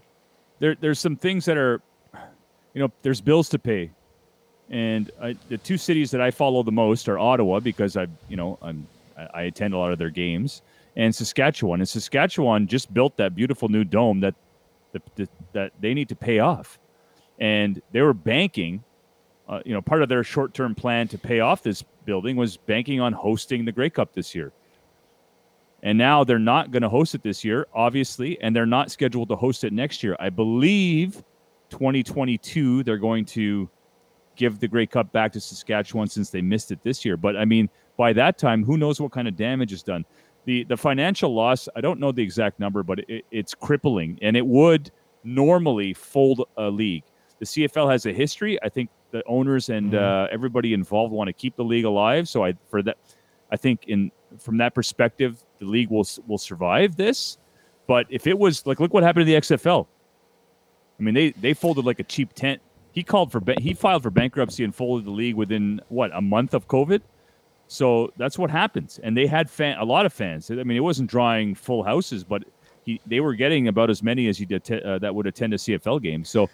there 0.59 0.75
there's 0.79 0.99
some 0.99 1.15
things 1.15 1.45
that 1.45 1.57
are 1.57 1.81
you 2.75 2.81
know 2.81 2.91
there's 3.01 3.21
bills 3.21 3.49
to 3.49 3.57
pay 3.59 3.89
and 4.69 5.09
I, 5.21 5.35
the 5.49 5.57
two 5.57 5.77
cities 5.77 6.09
that 6.11 6.21
i 6.21 6.31
follow 6.31 6.63
the 6.63 6.71
most 6.71 7.07
are 7.09 7.17
ottawa 7.19 7.59
because 7.59 7.95
i 7.97 8.07
you 8.29 8.35
know 8.37 8.57
i'm 8.61 8.87
I- 9.17 9.29
i 9.33 9.41
attend 9.43 9.73
a 9.73 9.77
lot 9.77 9.91
of 9.91 9.99
their 9.99 10.09
games 10.09 10.61
and 10.95 11.13
saskatchewan 11.13 11.79
and 11.81 11.89
saskatchewan 11.89 12.67
just 12.67 12.93
built 12.93 13.17
that 13.17 13.35
beautiful 13.35 13.69
new 13.69 13.83
dome 13.83 14.19
that 14.19 14.35
that, 15.17 15.29
that, 15.51 15.71
they 15.81 15.93
need 15.93 16.07
to 16.07 16.15
pay 16.15 16.39
off 16.39 16.79
and 17.39 17.81
they 17.91 18.01
were 18.01 18.13
banking 18.13 18.83
uh, 19.49 19.59
you 19.65 19.73
know 19.73 19.81
part 19.81 20.01
of 20.01 20.09
their 20.09 20.23
short-term 20.23 20.73
plan 20.73 21.07
to 21.07 21.17
pay 21.17 21.41
off 21.41 21.61
this 21.63 21.83
building 22.05 22.35
was 22.37 22.55
banking 22.55 23.01
on 23.01 23.11
hosting 23.11 23.65
the 23.65 23.71
grey 23.71 23.89
cup 23.89 24.13
this 24.13 24.33
year 24.33 24.53
and 25.85 25.99
now 25.99 26.23
they're 26.23 26.39
not 26.39 26.71
going 26.71 26.81
to 26.81 26.89
host 26.89 27.13
it 27.13 27.21
this 27.21 27.45
year, 27.45 27.67
obviously, 27.71 28.41
and 28.41 28.55
they're 28.55 28.65
not 28.65 28.89
scheduled 28.89 29.29
to 29.29 29.35
host 29.35 29.63
it 29.63 29.71
next 29.71 30.01
year. 30.01 30.15
I 30.19 30.31
believe 30.31 31.23
2022 31.69 32.83
they're 32.83 32.97
going 32.97 33.23
to 33.23 33.69
give 34.35 34.59
the 34.59 34.67
Grey 34.67 34.87
Cup 34.87 35.11
back 35.11 35.31
to 35.33 35.39
Saskatchewan 35.39 36.07
since 36.07 36.31
they 36.31 36.41
missed 36.41 36.71
it 36.71 36.79
this 36.83 37.05
year. 37.05 37.17
But 37.17 37.37
I 37.37 37.45
mean, 37.45 37.69
by 37.97 38.13
that 38.13 38.39
time, 38.39 38.63
who 38.63 38.77
knows 38.77 38.99
what 38.99 39.11
kind 39.11 39.27
of 39.27 39.35
damage 39.35 39.71
is 39.71 39.83
done? 39.83 40.05
The 40.45 40.63
the 40.65 40.77
financial 40.77 41.33
loss, 41.33 41.67
I 41.75 41.81
don't 41.81 41.99
know 41.99 42.11
the 42.11 42.21
exact 42.21 42.59
number, 42.59 42.83
but 42.83 42.99
it, 43.09 43.25
it's 43.31 43.53
crippling, 43.53 44.19
and 44.21 44.37
it 44.37 44.45
would 44.45 44.91
normally 45.23 45.93
fold 45.93 46.47
a 46.57 46.69
league. 46.69 47.03
The 47.39 47.45
CFL 47.45 47.91
has 47.91 48.05
a 48.05 48.13
history. 48.13 48.61
I 48.63 48.69
think 48.69 48.89
the 49.11 49.23
owners 49.27 49.69
and 49.69 49.95
uh, 49.95 50.27
everybody 50.31 50.73
involved 50.73 51.13
want 51.13 51.27
to 51.27 51.33
keep 51.33 51.55
the 51.55 51.63
league 51.63 51.85
alive. 51.85 52.27
So 52.27 52.43
I 52.43 52.53
for 52.69 52.81
that, 52.83 52.97
I 53.51 53.57
think 53.57 53.85
in 53.87 54.11
from 54.39 54.57
that 54.57 54.73
perspective, 54.73 55.43
the 55.59 55.65
league 55.65 55.89
will 55.89 56.07
will 56.27 56.37
survive 56.37 56.95
this. 56.95 57.37
But 57.87 58.07
if 58.09 58.27
it 58.27 58.37
was 58.37 58.65
like, 58.65 58.79
look 58.79 58.93
what 58.93 59.03
happened 59.03 59.25
to 59.25 59.31
the 59.31 59.39
XFL. 59.39 59.87
I 60.99 61.03
mean, 61.03 61.13
they 61.13 61.31
they 61.31 61.53
folded 61.53 61.85
like 61.85 61.99
a 61.99 62.03
cheap 62.03 62.33
tent. 62.33 62.61
He 62.91 63.03
called 63.03 63.31
for 63.31 63.41
he 63.59 63.73
filed 63.73 64.03
for 64.03 64.09
bankruptcy 64.09 64.63
and 64.63 64.73
folded 64.73 65.05
the 65.05 65.11
league 65.11 65.35
within 65.35 65.81
what 65.89 66.11
a 66.13 66.21
month 66.21 66.53
of 66.53 66.67
COVID. 66.67 67.01
So 67.67 68.11
that's 68.17 68.37
what 68.37 68.51
happens. 68.51 68.99
And 69.03 69.17
they 69.17 69.27
had 69.27 69.49
fan 69.49 69.77
a 69.79 69.85
lot 69.85 70.05
of 70.05 70.13
fans. 70.13 70.51
I 70.51 70.55
mean, 70.55 70.77
it 70.77 70.83
wasn't 70.83 71.09
drawing 71.09 71.55
full 71.55 71.83
houses, 71.83 72.23
but 72.23 72.43
he 72.85 73.01
they 73.05 73.19
were 73.19 73.33
getting 73.33 73.67
about 73.67 73.89
as 73.89 74.03
many 74.03 74.27
as 74.27 74.37
he 74.37 74.45
did 74.45 74.69
uh, 74.71 74.99
that 74.99 75.13
would 75.13 75.27
attend 75.27 75.53
a 75.53 75.57
CFL 75.57 76.01
game. 76.01 76.23
So, 76.23 76.49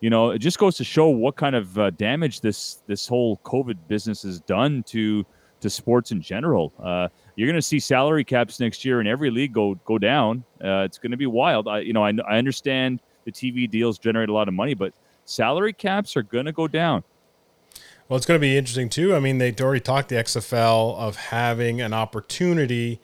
you 0.00 0.10
know, 0.10 0.30
it 0.30 0.38
just 0.38 0.58
goes 0.58 0.76
to 0.76 0.84
show 0.84 1.08
what 1.08 1.36
kind 1.36 1.54
of 1.54 1.78
uh, 1.78 1.90
damage 1.90 2.40
this 2.40 2.82
this 2.86 3.06
whole 3.06 3.38
COVID 3.38 3.76
business 3.88 4.22
has 4.22 4.40
done 4.40 4.82
to 4.84 5.24
to 5.60 5.70
sports 5.70 6.10
in 6.10 6.20
general. 6.20 6.72
Uh, 6.82 7.08
you're 7.36 7.46
going 7.46 7.56
to 7.56 7.62
see 7.62 7.78
salary 7.78 8.24
caps 8.24 8.60
next 8.60 8.84
year 8.84 9.00
in 9.00 9.06
every 9.06 9.30
league 9.30 9.52
go 9.52 9.74
go 9.84 9.98
down. 9.98 10.44
Uh, 10.62 10.82
it's 10.84 10.98
going 10.98 11.12
to 11.12 11.16
be 11.16 11.26
wild. 11.26 11.68
I 11.68 11.80
you 11.80 11.92
know 11.92 12.04
I, 12.04 12.12
I 12.28 12.38
understand 12.38 13.00
the 13.24 13.32
TV 13.32 13.70
deals 13.70 13.98
generate 13.98 14.28
a 14.28 14.32
lot 14.32 14.48
of 14.48 14.54
money, 14.54 14.74
but 14.74 14.92
salary 15.24 15.72
caps 15.72 16.16
are 16.16 16.22
going 16.22 16.46
to 16.46 16.52
go 16.52 16.66
down. 16.68 17.04
Well, 18.08 18.16
it's 18.16 18.26
going 18.26 18.38
to 18.38 18.42
be 18.42 18.56
interesting 18.56 18.88
too. 18.88 19.16
I 19.16 19.20
mean, 19.20 19.38
they 19.38 19.52
already 19.60 19.80
talked 19.80 20.10
the 20.10 20.16
XFL 20.16 20.96
of 20.96 21.16
having 21.16 21.80
an 21.80 21.92
opportunity 21.92 23.00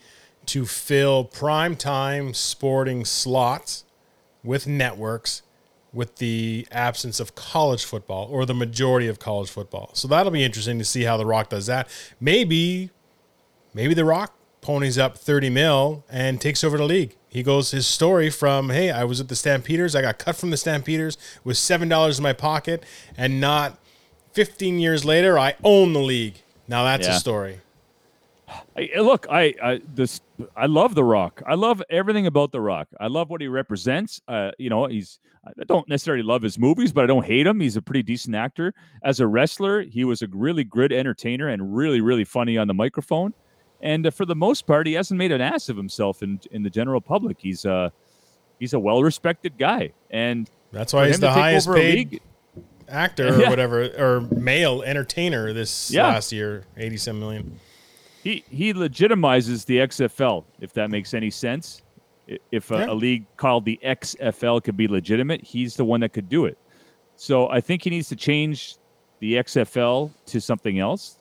to 0.46 0.64
fill 0.64 1.24
prime 1.24 1.74
time 1.74 2.34
sporting 2.34 3.04
slots 3.04 3.84
with 4.44 4.66
networks 4.66 5.42
with 5.92 6.16
the 6.16 6.66
absence 6.70 7.20
of 7.20 7.34
college 7.34 7.84
football 7.84 8.28
or 8.30 8.46
the 8.46 8.54
majority 8.54 9.08
of 9.08 9.18
college 9.18 9.50
football. 9.50 9.90
So 9.92 10.08
that'll 10.08 10.32
be 10.32 10.44
interesting 10.44 10.78
to 10.78 10.84
see 10.84 11.02
how 11.02 11.16
The 11.16 11.26
Rock 11.26 11.50
does 11.50 11.66
that. 11.66 11.88
Maybe, 12.20 12.90
maybe 13.74 13.94
The 13.94 14.04
Rock 14.04 14.34
ponies 14.60 14.96
up 14.98 15.18
30 15.18 15.50
mil 15.50 16.04
and 16.08 16.40
takes 16.40 16.62
over 16.62 16.78
the 16.78 16.84
league. 16.84 17.16
He 17.28 17.42
goes 17.42 17.72
his 17.72 17.86
story 17.86 18.30
from, 18.30 18.70
hey, 18.70 18.90
I 18.90 19.04
was 19.04 19.20
at 19.20 19.28
the 19.28 19.36
Stampeders. 19.36 19.94
I 19.94 20.02
got 20.02 20.18
cut 20.18 20.36
from 20.36 20.50
the 20.50 20.56
Stampeders 20.56 21.18
with 21.44 21.56
$7 21.56 22.18
in 22.18 22.22
my 22.22 22.32
pocket 22.32 22.84
and 23.16 23.40
not 23.40 23.78
15 24.32 24.78
years 24.78 25.04
later, 25.04 25.38
I 25.38 25.54
own 25.64 25.92
the 25.92 26.00
league. 26.00 26.34
Now 26.68 26.84
that's 26.84 27.06
Yeah. 27.06 27.16
a 27.16 27.18
story. 27.18 27.60
I, 28.76 28.90
look, 29.00 29.26
I, 29.30 29.54
I 29.62 29.80
this 29.94 30.20
I 30.56 30.66
love 30.66 30.94
The 30.94 31.04
Rock. 31.04 31.42
I 31.46 31.54
love 31.54 31.82
everything 31.88 32.26
about 32.26 32.52
The 32.52 32.60
Rock. 32.60 32.88
I 33.00 33.06
love 33.06 33.30
what 33.30 33.40
he 33.40 33.48
represents. 33.48 34.20
Uh, 34.28 34.50
you 34.58 34.68
know, 34.68 34.86
he's 34.86 35.18
I 35.46 35.64
don't 35.64 35.88
necessarily 35.88 36.22
love 36.22 36.42
his 36.42 36.58
movies, 36.58 36.92
but 36.92 37.02
I 37.02 37.06
don't 37.06 37.24
hate 37.24 37.46
him. 37.46 37.60
He's 37.60 37.76
a 37.76 37.82
pretty 37.82 38.02
decent 38.02 38.36
actor. 38.36 38.74
As 39.02 39.20
a 39.20 39.26
wrestler, 39.26 39.82
he 39.82 40.04
was 40.04 40.22
a 40.22 40.28
really 40.28 40.64
good 40.64 40.92
entertainer 40.92 41.48
and 41.48 41.74
really, 41.74 42.00
really 42.00 42.24
funny 42.24 42.58
on 42.58 42.68
the 42.68 42.74
microphone. 42.74 43.32
And 43.80 44.06
uh, 44.06 44.10
for 44.10 44.24
the 44.26 44.36
most 44.36 44.66
part, 44.66 44.86
he 44.86 44.92
hasn't 44.92 45.18
made 45.18 45.32
an 45.32 45.40
ass 45.40 45.68
of 45.68 45.76
himself 45.76 46.22
in 46.22 46.38
in 46.50 46.62
the 46.62 46.70
general 46.70 47.00
public. 47.00 47.38
He's 47.40 47.64
uh 47.64 47.88
he's 48.60 48.74
a 48.74 48.78
well 48.78 49.02
respected 49.02 49.56
guy, 49.58 49.92
and 50.10 50.50
that's 50.72 50.92
why 50.92 51.06
he's 51.08 51.20
the 51.20 51.30
highest 51.32 51.68
paid 51.72 52.12
league, 52.12 52.20
actor 52.88 53.34
or 53.34 53.48
whatever 53.48 53.84
or 53.98 54.20
male 54.36 54.82
entertainer 54.82 55.52
this 55.52 55.90
yeah. 55.90 56.06
last 56.06 56.32
year, 56.32 56.64
eighty 56.76 56.96
seven 56.96 57.20
million. 57.20 57.60
He 58.22 58.44
he 58.48 58.72
legitimizes 58.72 59.64
the 59.64 59.78
XFL, 59.78 60.44
if 60.60 60.72
that 60.74 60.90
makes 60.90 61.14
any 61.14 61.30
sense. 61.30 61.82
If 62.50 62.70
a, 62.70 62.78
yeah. 62.78 62.90
a 62.90 62.94
league 62.94 63.24
called 63.36 63.64
the 63.64 63.78
XFL 63.84 64.62
could 64.62 64.76
be 64.76 64.86
legitimate, 64.86 65.42
he's 65.42 65.74
the 65.74 65.84
one 65.84 66.00
that 66.00 66.12
could 66.12 66.28
do 66.28 66.44
it. 66.44 66.56
So 67.16 67.48
I 67.50 67.60
think 67.60 67.82
he 67.82 67.90
needs 67.90 68.08
to 68.08 68.16
change 68.16 68.76
the 69.18 69.34
XFL 69.34 70.10
to 70.26 70.40
something 70.40 70.78
else 70.78 71.18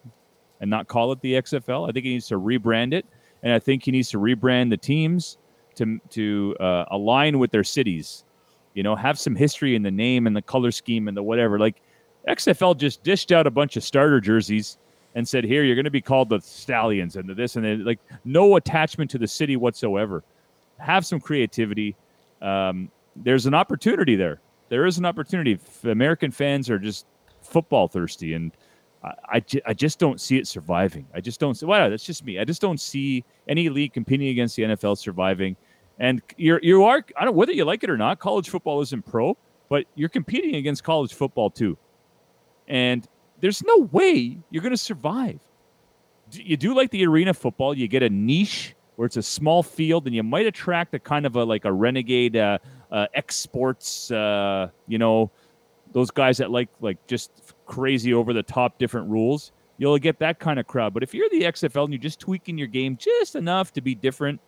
and 0.60 0.70
not 0.70 0.88
call 0.88 1.12
it 1.12 1.22
the 1.22 1.34
XFL. 1.34 1.90
I 1.90 1.92
think 1.92 2.06
he 2.06 2.14
needs 2.14 2.28
to 2.28 2.40
rebrand 2.40 2.94
it, 2.94 3.06
and 3.44 3.52
I 3.52 3.60
think 3.60 3.84
he 3.84 3.92
needs 3.92 4.10
to 4.12 4.20
rebrand 4.20 4.70
the 4.70 4.78
teams 4.78 5.38
to 5.76 6.00
to 6.12 6.56
uh, 6.60 6.86
align 6.92 7.40
with 7.40 7.52
their 7.52 7.64
cities. 7.64 8.24
You 8.74 8.84
know, 8.84 8.96
have 8.96 9.20
some 9.20 9.36
history 9.36 9.76
in 9.76 9.84
the 9.84 9.92
name 9.92 10.28
and 10.28 10.36
the 10.36 10.42
color 10.42 10.72
scheme 10.72 11.08
and 11.08 11.16
the 11.16 11.24
whatever. 11.24 11.60
Like 11.60 11.82
XFL 12.28 12.78
just 12.78 13.04
dished 13.04 13.32
out 13.32 13.48
a 13.48 13.52
bunch 13.52 13.76
of 13.78 13.84
starter 13.84 14.22
jerseys 14.22 14.78
and 15.16 15.28
said, 15.28 15.44
"Here, 15.44 15.64
you're 15.64 15.76
going 15.76 15.86
to 15.86 15.92
be 15.92 16.02
called 16.02 16.30
the 16.30 16.40
Stallions 16.40 17.16
and 17.16 17.28
the 17.28 17.34
this 17.34 17.56
and 17.56 17.66
the, 17.66 17.76
like 17.84 18.00
no 18.24 18.56
attachment 18.56 19.12
to 19.12 19.18
the 19.18 19.28
city 19.28 19.56
whatsoever. 19.56 20.24
Have 20.78 21.06
some 21.06 21.20
creativity. 21.20 21.96
Um, 22.42 22.90
there's 23.16 23.46
an 23.46 23.54
opportunity 23.54 24.16
there. 24.16 24.40
There 24.70 24.86
is 24.86 24.98
an 24.98 25.06
opportunity. 25.06 25.60
American 25.84 26.32
fans 26.32 26.70
are 26.70 26.80
just 26.80 27.06
football 27.42 27.88
thirsty, 27.88 28.34
and 28.34 28.52
I, 29.04 29.14
I, 29.30 29.44
I, 29.68 29.74
just 29.74 30.00
don't 30.00 30.22
see 30.22 30.38
it 30.38 30.48
surviving. 30.48 31.06
I 31.14 31.22
just 31.22 31.40
don't 31.40 31.56
see. 31.56 31.66
Well, 31.66 31.90
that's 31.90 32.06
just 32.06 32.24
me. 32.24 32.40
I 32.40 32.46
just 32.46 32.62
don't 32.62 32.80
see 32.80 33.24
any 33.48 33.70
league 33.70 33.94
competing 33.94 34.30
against 34.30 34.56
the 34.56 34.64
NFL 34.64 34.98
surviving. 34.98 35.56
And 36.02 36.20
you're 36.36 36.60
you 36.64 36.84
are 36.84 37.06
I 37.16 37.26
don't 37.26 37.36
whether 37.36 37.52
you 37.52 37.64
like 37.64 37.84
it 37.84 37.90
or 37.92 37.96
not. 37.96 38.20
College 38.20 38.50
football 38.50 38.82
isn't 38.82 39.06
pro, 39.06 39.38
but 39.70 39.86
you're 39.94 40.10
competing 40.10 40.56
against 40.56 40.84
college 40.84 41.14
football 41.14 41.52
too. 41.52 41.78
And 42.68 43.08
there's 43.40 43.62
no 43.64 43.88
way 43.92 44.40
you're 44.50 44.64
going 44.64 44.74
to 44.74 44.78
survive. 44.78 45.40
You 46.32 46.58
do 46.58 46.74
like 46.74 46.90
the 46.90 47.06
arena 47.06 47.36
football. 47.36 47.78
You 47.78 47.88
get 47.88 48.02
a 48.02 48.10
niche 48.10 48.76
where 48.96 49.06
it's 49.06 49.18
a 49.18 49.22
small 49.22 49.62
field, 49.62 50.08
and 50.08 50.16
you 50.16 50.24
might 50.24 50.48
attract 50.48 50.96
a 50.96 51.00
kind 51.00 51.28
of 51.28 51.36
a 51.36 51.44
like 51.44 51.66
a 51.66 51.72
renegade 51.72 52.36
uh, 52.36 52.58
uh, 52.92 53.06
exports. 53.14 54.10
Uh, 54.10 54.70
you 54.88 54.98
know, 54.98 55.30
those 55.92 56.10
guys 56.10 56.38
that 56.38 56.50
like 56.50 56.70
like 56.80 56.98
just 57.06 57.54
crazy 57.68 58.12
over 58.12 58.34
the 58.34 58.44
top 58.44 58.80
different 58.80 59.08
rules. 59.08 59.52
You'll 59.78 60.00
get 60.00 60.18
that 60.18 60.40
kind 60.40 60.60
of 60.60 60.66
crowd. 60.66 60.96
But 60.96 61.04
if 61.04 61.14
you're 61.14 61.30
the 61.30 61.44
XFL 61.44 61.84
and 61.84 61.94
you're 61.94 62.02
just 62.02 62.20
tweaking 62.20 62.58
your 62.58 62.68
game 62.68 62.98
just 62.98 63.36
enough 63.36 63.72
to 63.74 63.82
be 63.82 63.94
different, 63.94 64.40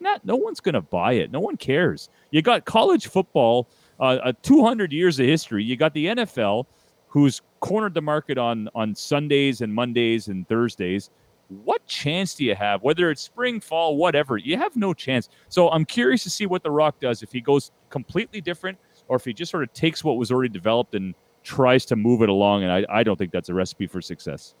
not 0.00 0.24
no 0.24 0.36
one's 0.36 0.60
going 0.60 0.74
to 0.74 0.80
buy 0.80 1.14
it. 1.14 1.30
No 1.30 1.40
one 1.40 1.56
cares. 1.56 2.08
You 2.30 2.42
got 2.42 2.64
college 2.64 3.08
football, 3.08 3.68
uh, 4.00 4.32
200 4.42 4.92
years 4.92 5.18
of 5.18 5.26
history. 5.26 5.64
You 5.64 5.76
got 5.76 5.94
the 5.94 6.06
NFL, 6.06 6.66
who's 7.08 7.40
cornered 7.60 7.94
the 7.94 8.02
market 8.02 8.38
on 8.38 8.68
on 8.74 8.94
Sundays 8.94 9.60
and 9.60 9.74
Mondays 9.74 10.28
and 10.28 10.46
Thursdays. 10.48 11.10
What 11.48 11.86
chance 11.86 12.34
do 12.34 12.44
you 12.44 12.54
have? 12.54 12.82
Whether 12.82 13.10
it's 13.10 13.22
spring, 13.22 13.58
fall, 13.60 13.96
whatever, 13.96 14.36
you 14.36 14.58
have 14.58 14.76
no 14.76 14.92
chance. 14.92 15.30
So 15.48 15.70
I'm 15.70 15.86
curious 15.86 16.22
to 16.24 16.30
see 16.30 16.44
what 16.44 16.62
The 16.62 16.70
Rock 16.70 17.00
does 17.00 17.22
if 17.22 17.32
he 17.32 17.40
goes 17.40 17.70
completely 17.88 18.42
different 18.42 18.76
or 19.08 19.16
if 19.16 19.24
he 19.24 19.32
just 19.32 19.50
sort 19.50 19.62
of 19.62 19.72
takes 19.72 20.04
what 20.04 20.18
was 20.18 20.30
already 20.30 20.50
developed 20.50 20.94
and 20.94 21.14
tries 21.42 21.86
to 21.86 21.96
move 21.96 22.20
it 22.20 22.28
along. 22.28 22.64
And 22.64 22.72
I, 22.72 22.84
I 22.90 23.02
don't 23.02 23.16
think 23.16 23.32
that's 23.32 23.48
a 23.48 23.54
recipe 23.54 23.86
for 23.86 24.02
success. 24.02 24.54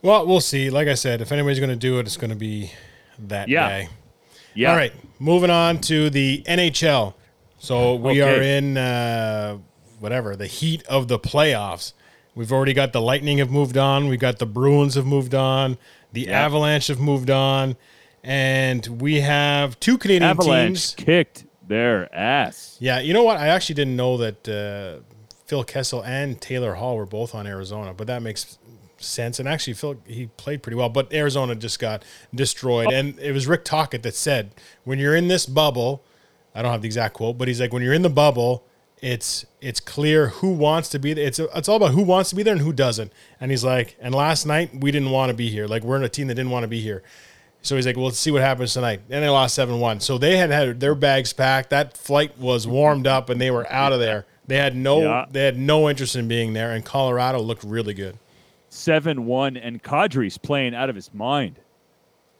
Well, 0.00 0.26
we'll 0.26 0.40
see. 0.40 0.70
Like 0.70 0.88
I 0.88 0.94
said, 0.94 1.20
if 1.20 1.30
anybody's 1.30 1.58
going 1.58 1.70
to 1.70 1.76
do 1.76 1.98
it, 1.98 2.06
it's 2.06 2.16
going 2.16 2.30
to 2.30 2.36
be 2.36 2.72
that 3.18 3.48
yeah. 3.48 3.68
guy. 3.68 3.88
Yeah. 4.54 4.70
All 4.70 4.76
right. 4.76 4.92
Moving 5.18 5.50
on 5.50 5.80
to 5.82 6.10
the 6.10 6.42
NHL. 6.46 7.14
So 7.58 7.94
we 7.94 8.22
okay. 8.22 8.38
are 8.38 8.42
in 8.42 8.76
uh, 8.76 9.58
whatever 9.98 10.34
the 10.36 10.46
heat 10.46 10.82
of 10.86 11.08
the 11.08 11.18
playoffs. 11.18 11.92
We've 12.34 12.52
already 12.52 12.72
got 12.72 12.92
the 12.92 13.02
Lightning 13.02 13.38
have 13.38 13.50
moved 13.50 13.76
on. 13.76 14.08
We've 14.08 14.20
got 14.20 14.38
the 14.38 14.46
Bruins 14.46 14.94
have 14.94 15.06
moved 15.06 15.34
on. 15.34 15.78
The. 16.12 16.28
Avalanche 16.28 16.88
have 16.88 16.98
moved 16.98 17.30
on, 17.30 17.76
and 18.24 19.00
we 19.00 19.20
have 19.20 19.78
two 19.78 19.98
Canadian 19.98 20.24
Avalanche 20.30 20.96
teams 20.96 21.04
kicked 21.06 21.44
their 21.66 22.12
ass. 22.14 22.76
Yeah, 22.80 23.00
you 23.00 23.12
know 23.12 23.22
what? 23.22 23.36
I 23.36 23.48
actually 23.48 23.76
didn't 23.76 23.96
know 23.96 24.16
that 24.16 24.48
uh, 24.48 25.02
Phil 25.46 25.64
Kessel 25.64 26.02
and 26.02 26.40
Taylor 26.40 26.74
Hall 26.74 26.96
were 26.96 27.06
both 27.06 27.34
on 27.34 27.46
Arizona, 27.46 27.94
but 27.94 28.06
that 28.06 28.22
makes 28.22 28.58
sense. 29.00 29.38
And 29.38 29.48
actually, 29.48 29.74
Phil 29.74 29.96
he 30.06 30.26
played 30.36 30.62
pretty 30.62 30.76
well, 30.76 30.88
but 30.88 31.12
Arizona 31.12 31.54
just 31.54 31.78
got 31.78 32.04
destroyed. 32.34 32.92
And 32.92 33.18
it 33.18 33.32
was 33.32 33.46
Rick 33.46 33.64
Tocchet 33.64 34.02
that 34.02 34.14
said, 34.14 34.52
"When 34.84 34.98
you're 34.98 35.16
in 35.16 35.28
this 35.28 35.46
bubble, 35.46 36.02
I 36.54 36.62
don't 36.62 36.72
have 36.72 36.82
the 36.82 36.88
exact 36.88 37.14
quote, 37.14 37.38
but 37.38 37.48
he's 37.48 37.60
like, 37.60 37.72
when 37.72 37.82
you're 37.82 37.94
in 37.94 38.02
the 38.02 38.10
bubble." 38.10 38.64
it's 39.02 39.46
it's 39.60 39.80
clear 39.80 40.28
who 40.28 40.50
wants 40.52 40.88
to 40.90 40.98
be 40.98 41.14
there. 41.14 41.26
It's 41.26 41.38
it's 41.38 41.68
all 41.68 41.76
about 41.76 41.92
who 41.92 42.02
wants 42.02 42.30
to 42.30 42.36
be 42.36 42.42
there 42.42 42.52
and 42.52 42.62
who 42.62 42.72
doesn't. 42.72 43.12
And 43.40 43.50
he's 43.50 43.64
like, 43.64 43.96
and 44.00 44.14
last 44.14 44.46
night 44.46 44.70
we 44.78 44.90
didn't 44.90 45.10
want 45.10 45.30
to 45.30 45.34
be 45.34 45.48
here. 45.48 45.66
Like 45.66 45.82
we're 45.82 45.96
in 45.96 46.02
a 46.02 46.08
team 46.08 46.26
that 46.28 46.34
didn't 46.34 46.50
want 46.50 46.64
to 46.64 46.68
be 46.68 46.80
here. 46.80 47.02
So 47.62 47.76
he's 47.76 47.86
like, 47.86 47.96
well, 47.96 48.06
let's 48.06 48.18
see 48.18 48.30
what 48.30 48.42
happens 48.42 48.72
tonight. 48.72 49.02
And 49.10 49.22
they 49.22 49.28
lost 49.28 49.54
seven 49.54 49.80
one. 49.80 50.00
So 50.00 50.18
they 50.18 50.36
had 50.36 50.50
had 50.50 50.80
their 50.80 50.94
bags 50.94 51.32
packed. 51.32 51.70
That 51.70 51.96
flight 51.96 52.38
was 52.38 52.66
warmed 52.66 53.06
up, 53.06 53.28
and 53.28 53.40
they 53.40 53.50
were 53.50 53.70
out 53.70 53.92
of 53.92 54.00
there. 54.00 54.26
They 54.46 54.56
had 54.56 54.74
no 54.74 55.02
yeah. 55.02 55.26
they 55.30 55.44
had 55.44 55.58
no 55.58 55.88
interest 55.88 56.16
in 56.16 56.28
being 56.28 56.52
there. 56.52 56.72
And 56.72 56.84
Colorado 56.84 57.40
looked 57.40 57.64
really 57.64 57.94
good. 57.94 58.18
Seven 58.70 59.26
one, 59.26 59.56
and 59.56 59.82
Kadri's 59.82 60.38
playing 60.38 60.74
out 60.74 60.88
of 60.88 60.94
his 60.94 61.12
mind. 61.12 61.58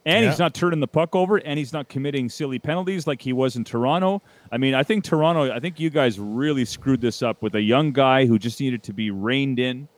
And 0.07 0.25
yeah. 0.25 0.31
he's 0.31 0.39
not 0.39 0.55
turning 0.55 0.81
the 0.81 0.89
puck 0.89 1.15
over, 1.15 1.37
and 1.37 1.59
he's 1.59 1.73
not 1.73 1.89
committing 1.89 2.31
silly 2.31 2.59
penalties 2.59 3.07
like 3.07 3.21
he 3.21 3.33
was 3.35 3.57
in 3.57 3.65
Toronto. 3.65 4.23
I 4.51 4.57
mean, 4.57 4.75
I 4.75 4.83
think 4.83 5.05
Toronto, 5.05 5.53
I 5.53 5.61
think 5.61 5.79
you 5.79 5.91
guys 5.91 6.19
really 6.19 6.65
screwed 6.65 7.01
this 7.01 7.23
up 7.23 7.43
with 7.43 7.55
a 7.57 7.61
young 7.61 7.93
guy 7.93 8.25
who 8.25 8.39
just 8.39 8.61
needed 8.61 8.83
to 8.85 8.95
be 8.95 9.11
reined 9.11 9.59
in. 9.59 9.89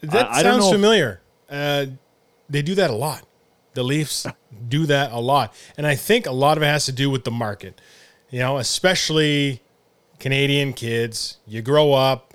That 0.00 0.30
I, 0.30 0.42
sounds 0.42 0.66
I 0.66 0.72
familiar. 0.72 1.20
Uh, 1.50 1.86
they 2.48 2.62
do 2.62 2.74
that 2.76 2.88
a 2.88 2.94
lot. 2.94 3.26
The 3.74 3.82
Leafs 3.82 4.26
do 4.68 4.86
that 4.86 5.12
a 5.12 5.20
lot. 5.20 5.52
And 5.76 5.86
I 5.86 5.96
think 5.96 6.26
a 6.26 6.32
lot 6.32 6.56
of 6.56 6.62
it 6.62 6.66
has 6.66 6.86
to 6.86 6.92
do 6.92 7.10
with 7.10 7.24
the 7.24 7.30
market. 7.30 7.80
You 8.30 8.38
know, 8.38 8.58
especially 8.58 9.62
Canadian 10.18 10.72
kids. 10.72 11.38
You 11.46 11.60
grow 11.60 11.92
up, 11.92 12.34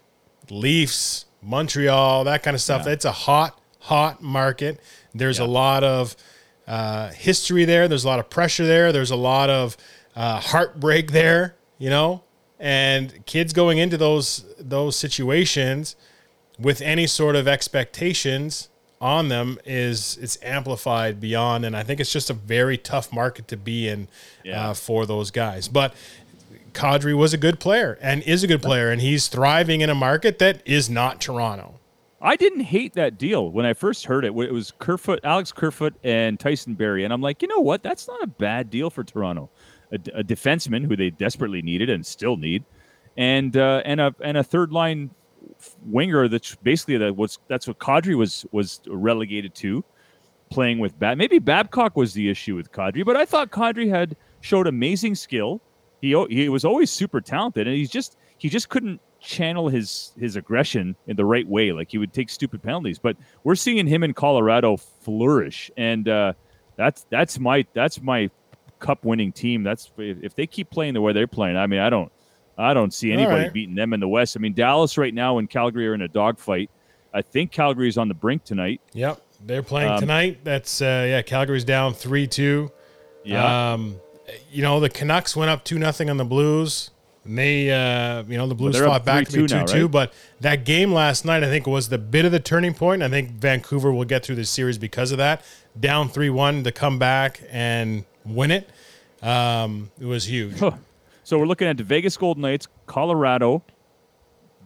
Leafs, 0.50 1.26
Montreal, 1.46 2.24
that 2.26 2.44
kind 2.44 2.56
of 2.56 2.62
stuff. 2.62 2.84
Yeah. 2.86 2.94
It's 2.94 3.06
a 3.06 3.12
hot, 3.12 3.60
hot 3.80 4.22
market. 4.22 4.80
There's 5.14 5.40
yeah. 5.40 5.46
a 5.46 5.48
lot 5.48 5.84
of 5.84 6.16
uh, 6.68 7.10
history 7.12 7.66
there. 7.66 7.88
There's 7.88 8.04
a 8.04 8.08
lot 8.08 8.20
of 8.20 8.30
pressure 8.30 8.66
there. 8.66 8.92
There's 8.92 9.12
a 9.12 9.16
lot 9.16 9.50
of 9.50 9.78
uh, 10.16 10.40
heartbreak 10.40 11.12
there, 11.12 11.56
you 11.78 11.90
know, 11.90 12.24
and 12.60 13.26
kids 13.26 13.54
going 13.54 13.78
into 13.78 13.98
those 13.98 14.46
those 14.60 14.96
situations 14.96 15.96
with 16.58 16.82
any 16.82 17.06
sort 17.06 17.36
of 17.36 17.48
expectations 17.48 18.70
on 19.02 19.28
them 19.28 19.60
is 19.66 20.18
it's 20.22 20.38
amplified 20.42 21.20
beyond, 21.20 21.66
and 21.66 21.76
I 21.76 21.84
think 21.84 22.00
it's 22.00 22.12
just 22.12 22.30
a 22.30 22.34
very 22.34 22.78
tough 22.78 23.12
market 23.12 23.48
to 23.50 23.58
be 23.58 23.88
in 23.88 24.08
yeah. 24.44 24.70
uh, 24.70 24.74
for 24.74 25.06
those 25.06 25.32
guys. 25.32 25.68
But 25.68 25.94
Kadri 26.76 27.18
was 27.18 27.34
a 27.34 27.38
good 27.38 27.60
player 27.60 27.98
and 28.02 28.22
is 28.24 28.44
a 28.44 28.48
good 28.48 28.62
player, 28.62 28.92
and 28.92 29.02
he's 29.02 29.28
thriving 29.28 29.82
in 29.82 29.90
a 29.90 29.96
market 29.96 30.38
that 30.40 30.62
is 30.66 30.90
not 30.90 31.22
Toronto. 31.22 31.80
I 32.22 32.36
didn't 32.36 32.62
hate 32.62 32.94
that 32.94 33.18
deal 33.18 33.50
when 33.52 33.66
I 33.66 33.74
first 33.74 34.06
heard 34.06 34.26
it. 34.26 34.30
It 34.36 34.54
was 34.54 34.74
Kerfoot, 34.80 35.20
Alex 35.24 35.52
Kerfoot, 35.52 35.94
and 36.04 36.40
Tyson 36.40 36.74
Barrie, 36.74 37.04
and 37.04 37.14
I'm 37.14 37.22
like, 37.22 37.42
you 37.42 37.48
know 37.48 37.60
what? 37.60 37.84
That's 37.84 38.08
not 38.08 38.22
a 38.22 38.28
bad 38.28 38.70
deal 38.70 38.90
for 38.90 39.04
Toronto. 39.04 39.50
A, 39.92 39.96
a 40.20 40.24
defenseman 40.24 40.86
who 40.88 40.96
they 40.96 41.12
desperately 41.12 41.62
needed 41.62 41.90
and 41.90 42.06
still 42.06 42.38
need, 42.38 42.64
and 43.16 43.56
uh, 43.56 43.82
and 43.86 44.02
a 44.02 44.16
and 44.22 44.38
a 44.38 44.44
third 44.44 44.72
line 44.72 45.12
winger 45.84 46.28
that's 46.28 46.56
basically 46.56 46.98
that 46.98 47.16
was 47.16 47.40
that's 47.48 47.68
what 47.68 47.78
Kadri 47.80 48.18
was 48.18 48.46
was 48.52 48.82
relegated 48.88 49.54
to, 49.56 49.84
playing 50.50 50.80
with 50.80 50.98
Bab. 50.98 51.18
Maybe 51.18 51.40
Babcock 51.40 51.96
was 51.96 52.14
the 52.14 52.30
issue 52.30 52.56
with 52.56 52.72
Kadri, 52.72 53.06
but 53.06 53.16
I 53.16 53.26
thought 53.26 53.52
Kadri 53.52 53.90
had 53.90 54.16
showed 54.42 54.68
amazing 54.68 55.16
skill. 55.16 55.62
He 56.06 56.26
he 56.30 56.50
was 56.50 56.64
always 56.66 56.92
super 56.92 57.20
talented, 57.22 57.68
and 57.68 57.76
he's 57.76 57.90
just 57.90 58.18
he 58.38 58.50
just 58.50 58.70
couldn't 58.70 59.02
channel 59.20 59.70
his 59.70 60.14
his 60.20 60.36
aggression 60.36 60.96
in 61.08 61.16
the 61.16 61.26
right 61.26 61.48
way. 61.48 61.72
Like 61.72 61.90
he 61.90 61.98
would 61.98 62.14
take 62.14 62.30
stupid 62.30 62.62
penalties, 62.62 63.00
but 63.00 63.18
we're 63.44 63.56
seeing 63.56 63.88
him 63.88 64.04
in 64.04 64.14
Colorado 64.14 64.78
flourish, 64.78 65.72
and 65.78 66.08
uh, 66.08 66.34
that's 66.76 67.06
that's 67.10 67.40
my 67.40 67.66
that's 67.74 68.02
my 68.02 68.30
cup 68.80 69.04
winning 69.04 69.32
team. 69.32 69.64
That's 69.64 69.92
if 69.98 70.36
they 70.36 70.46
keep 70.46 70.70
playing 70.70 70.94
the 70.94 71.02
way 71.02 71.12
they're 71.12 71.26
playing. 71.26 71.58
I 71.58 71.66
mean, 71.66 71.80
I 71.80 71.90
don't 71.90 72.12
I 72.58 72.74
don't 72.76 72.94
see 72.94 73.12
anybody 73.12 73.44
right. 73.46 73.54
beating 73.54 73.76
them 73.76 73.94
in 73.94 74.00
the 74.00 74.08
West. 74.08 74.38
I 74.38 74.40
mean, 74.40 74.54
Dallas 74.54 74.98
right 74.98 75.14
now 75.14 75.40
and 75.40 75.50
Calgary 75.50 75.88
are 75.88 75.96
in 75.96 76.02
a 76.04 76.08
dogfight. 76.08 76.70
I 77.14 77.22
think 77.22 77.52
Calgary 77.52 77.88
is 77.88 77.98
on 77.98 78.10
the 78.10 78.14
brink 78.14 78.44
tonight. 78.44 78.82
Yep. 78.94 79.22
They're 79.44 79.64
playing 79.64 79.92
Um, 79.92 80.00
tonight. 80.00 80.40
That's 80.44 80.82
uh, 80.82 81.06
yeah. 81.08 81.22
Calgary's 81.22 81.64
down 81.64 81.94
three 81.94 82.28
two. 82.28 82.72
Yeah. 83.24 83.74
Um, 83.74 84.00
you 84.52 84.62
know 84.62 84.80
the 84.80 84.90
Canucks 84.90 85.36
went 85.36 85.50
up 85.50 85.64
two 85.64 85.80
nothing 85.80 86.10
on 86.10 86.18
the 86.18 86.26
Blues. 86.26 86.92
And 87.24 87.40
they, 87.40 87.72
uh, 87.72 88.22
you 88.28 88.38
know, 88.38 88.46
the 88.46 88.54
Blues 88.54 88.76
they're 88.76 88.86
fought 88.86 89.04
back 89.04 89.26
to 89.30 89.32
be 89.32 89.40
3-2 89.40 89.48
two 89.48 89.56
now, 89.56 89.66
two. 89.66 89.82
right? 89.86 89.92
But 89.92 90.14
that 90.42 90.64
game 90.64 90.94
last 90.94 91.26
night, 91.26 91.44
I 91.44 91.48
think, 91.48 91.66
was 91.66 91.90
the 91.90 91.98
bit 91.98 92.24
of 92.24 92.32
the 92.32 92.40
turning 92.40 92.76
point. 92.76 93.02
I 93.02 93.10
think 93.10 93.32
Vancouver 93.32 93.92
will 93.92 94.06
get 94.06 94.24
through 94.24 94.36
this 94.36 94.52
series 94.52 94.78
because 94.78 95.12
of 95.12 95.18
that. 95.18 95.42
Down 95.80 96.08
three 96.08 96.30
one 96.30 96.64
to 96.64 96.72
come 96.72 97.00
back 97.00 97.42
and 97.50 98.06
win 98.24 98.52
it. 98.52 98.70
Um, 99.24 99.90
it 100.00 100.06
was 100.06 100.26
huge. 100.30 100.60
Huh. 100.60 100.74
So 101.24 101.40
we're 101.40 101.48
looking 101.48 101.68
at 101.68 101.78
the 101.78 101.84
Vegas 101.84 102.16
Golden 102.16 102.44
Knights, 102.44 102.68
Colorado, 102.86 103.64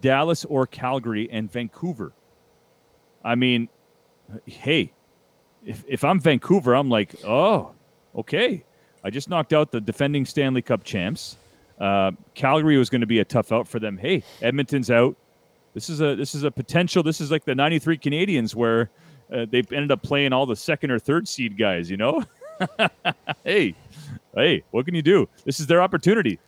Dallas 0.01 0.43
or 0.43 0.67
Calgary, 0.67 1.29
and 1.31 1.49
Vancouver. 1.49 2.11
I 3.23 3.35
mean, 3.35 3.69
hey, 4.45 4.91
if, 5.65 5.85
if 5.87 6.03
I'm 6.03 6.19
Vancouver, 6.19 6.73
I'm 6.73 6.89
like, 6.89 7.15
oh, 7.25 7.71
okay. 8.13 8.65
I 9.03 9.09
just 9.09 9.29
knocked 9.29 9.53
out 9.53 9.71
the 9.71 9.81
defending 9.81 10.25
Stanley 10.25 10.61
Cup 10.61 10.83
champs. 10.83 11.37
Uh, 11.79 12.11
Calgary 12.35 12.77
was 12.77 12.89
going 12.89 13.01
to 13.01 13.07
be 13.07 13.19
a 13.19 13.25
tough 13.25 13.51
out 13.51 13.67
for 13.67 13.79
them. 13.79 13.97
Hey, 13.97 14.23
Edmonton's 14.41 14.91
out. 14.91 15.15
This 15.73 15.89
is 15.89 16.01
a 16.01 16.15
this 16.15 16.35
is 16.35 16.43
a 16.43 16.51
potential. 16.51 17.03
This 17.03 17.21
is 17.21 17.31
like 17.31 17.45
the 17.45 17.55
'93 17.55 17.97
Canadiens 17.97 18.55
where 18.55 18.89
uh, 19.31 19.45
they 19.49 19.59
ended 19.59 19.91
up 19.91 20.01
playing 20.01 20.33
all 20.33 20.45
the 20.45 20.55
second 20.55 20.91
or 20.91 20.99
third 20.99 21.27
seed 21.27 21.57
guys. 21.57 21.89
You 21.89 21.97
know, 21.97 22.23
hey, 23.43 23.75
hey, 24.35 24.63
what 24.71 24.85
can 24.85 24.95
you 24.95 25.01
do? 25.01 25.29
This 25.45 25.59
is 25.59 25.67
their 25.67 25.81
opportunity. 25.81 26.39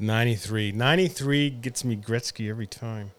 93. 0.00 0.72
93 0.72 1.50
gets 1.50 1.84
me 1.84 1.96
Gretzky 1.96 2.50
every 2.50 2.66
time. 2.66 3.12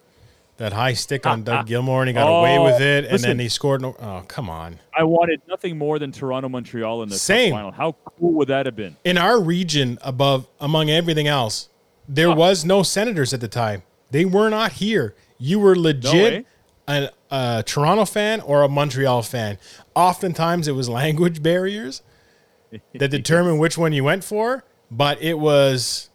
That 0.62 0.74
high 0.74 0.94
stick 0.94 1.26
on 1.26 1.40
ah, 1.40 1.44
Doug 1.44 1.56
ah. 1.58 1.64
Gilmour, 1.64 2.02
and 2.02 2.08
he 2.10 2.14
got 2.14 2.28
away 2.30 2.56
Oh, 2.60 2.66
with 2.66 2.80
it, 2.82 3.06
and 3.06 3.14
listen. 3.14 3.30
then 3.32 3.40
he 3.40 3.50
scored. 3.50 3.82
No, 3.82 3.96
oh, 4.00 4.24
come 4.28 4.48
on. 4.48 4.78
I 4.96 5.04
wanted 5.04 5.42
nothing 5.50 5.76
more 5.76 5.98
than 5.98 6.12
Toronto 6.12 6.50
Montreal 6.50 7.02
in 7.02 7.10
the 7.10 7.18
Same. 7.18 7.52
final. 7.52 7.72
How 7.72 7.94
cool 8.06 8.34
would 8.34 8.48
that 8.50 8.68
have 8.68 8.76
been? 8.76 8.96
In 9.04 9.18
our 9.18 9.42
region, 9.42 9.98
above 10.04 10.48
among 10.60 10.92
everything 10.92 11.28
else, 11.28 11.70
there 12.08 12.28
Oh. 12.30 12.36
was 12.36 12.64
no 12.64 12.84
senators 12.84 13.34
at 13.34 13.42
the 13.42 13.48
time. 13.48 13.82
They 14.12 14.24
were 14.24 14.50
not 14.52 14.74
here. 14.74 15.16
You 15.40 15.58
were 15.58 15.76
legit 15.76 16.14
way. 16.14 16.46
an, 16.88 17.10
a 17.32 17.64
Toronto 17.66 18.06
fan 18.06 18.40
or 18.42 18.62
a 18.62 18.70
Montreal 18.70 19.24
fan. 19.24 19.58
Oftentimes, 19.96 20.68
it 20.68 20.74
was 20.74 20.88
language 20.88 21.42
barriers 21.42 22.04
that 23.00 23.08
determined 23.10 23.60
which 23.60 23.80
one 23.80 23.94
you 23.94 24.04
went 24.04 24.24
for, 24.24 24.64
but 24.92 25.20
it 25.24 25.40
was 25.40 26.11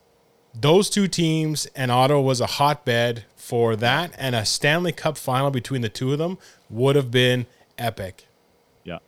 those 0.60 0.88
two 0.90 1.06
teams, 1.08 1.66
and 1.76 1.90
Ottawa 1.90 2.20
was 2.20 2.40
a 2.40 2.46
hotbed 2.46 3.24
for 3.36 3.76
that, 3.76 4.12
and 4.18 4.34
a 4.34 4.44
Stanley 4.44 4.92
Cup 4.92 5.16
final 5.16 5.50
between 5.50 5.82
the 5.82 5.88
two 5.88 6.12
of 6.12 6.18
them 6.18 6.38
would 6.70 6.96
have 6.96 7.10
been 7.10 7.46
epic. 7.78 8.26
Yeah. 8.84 8.98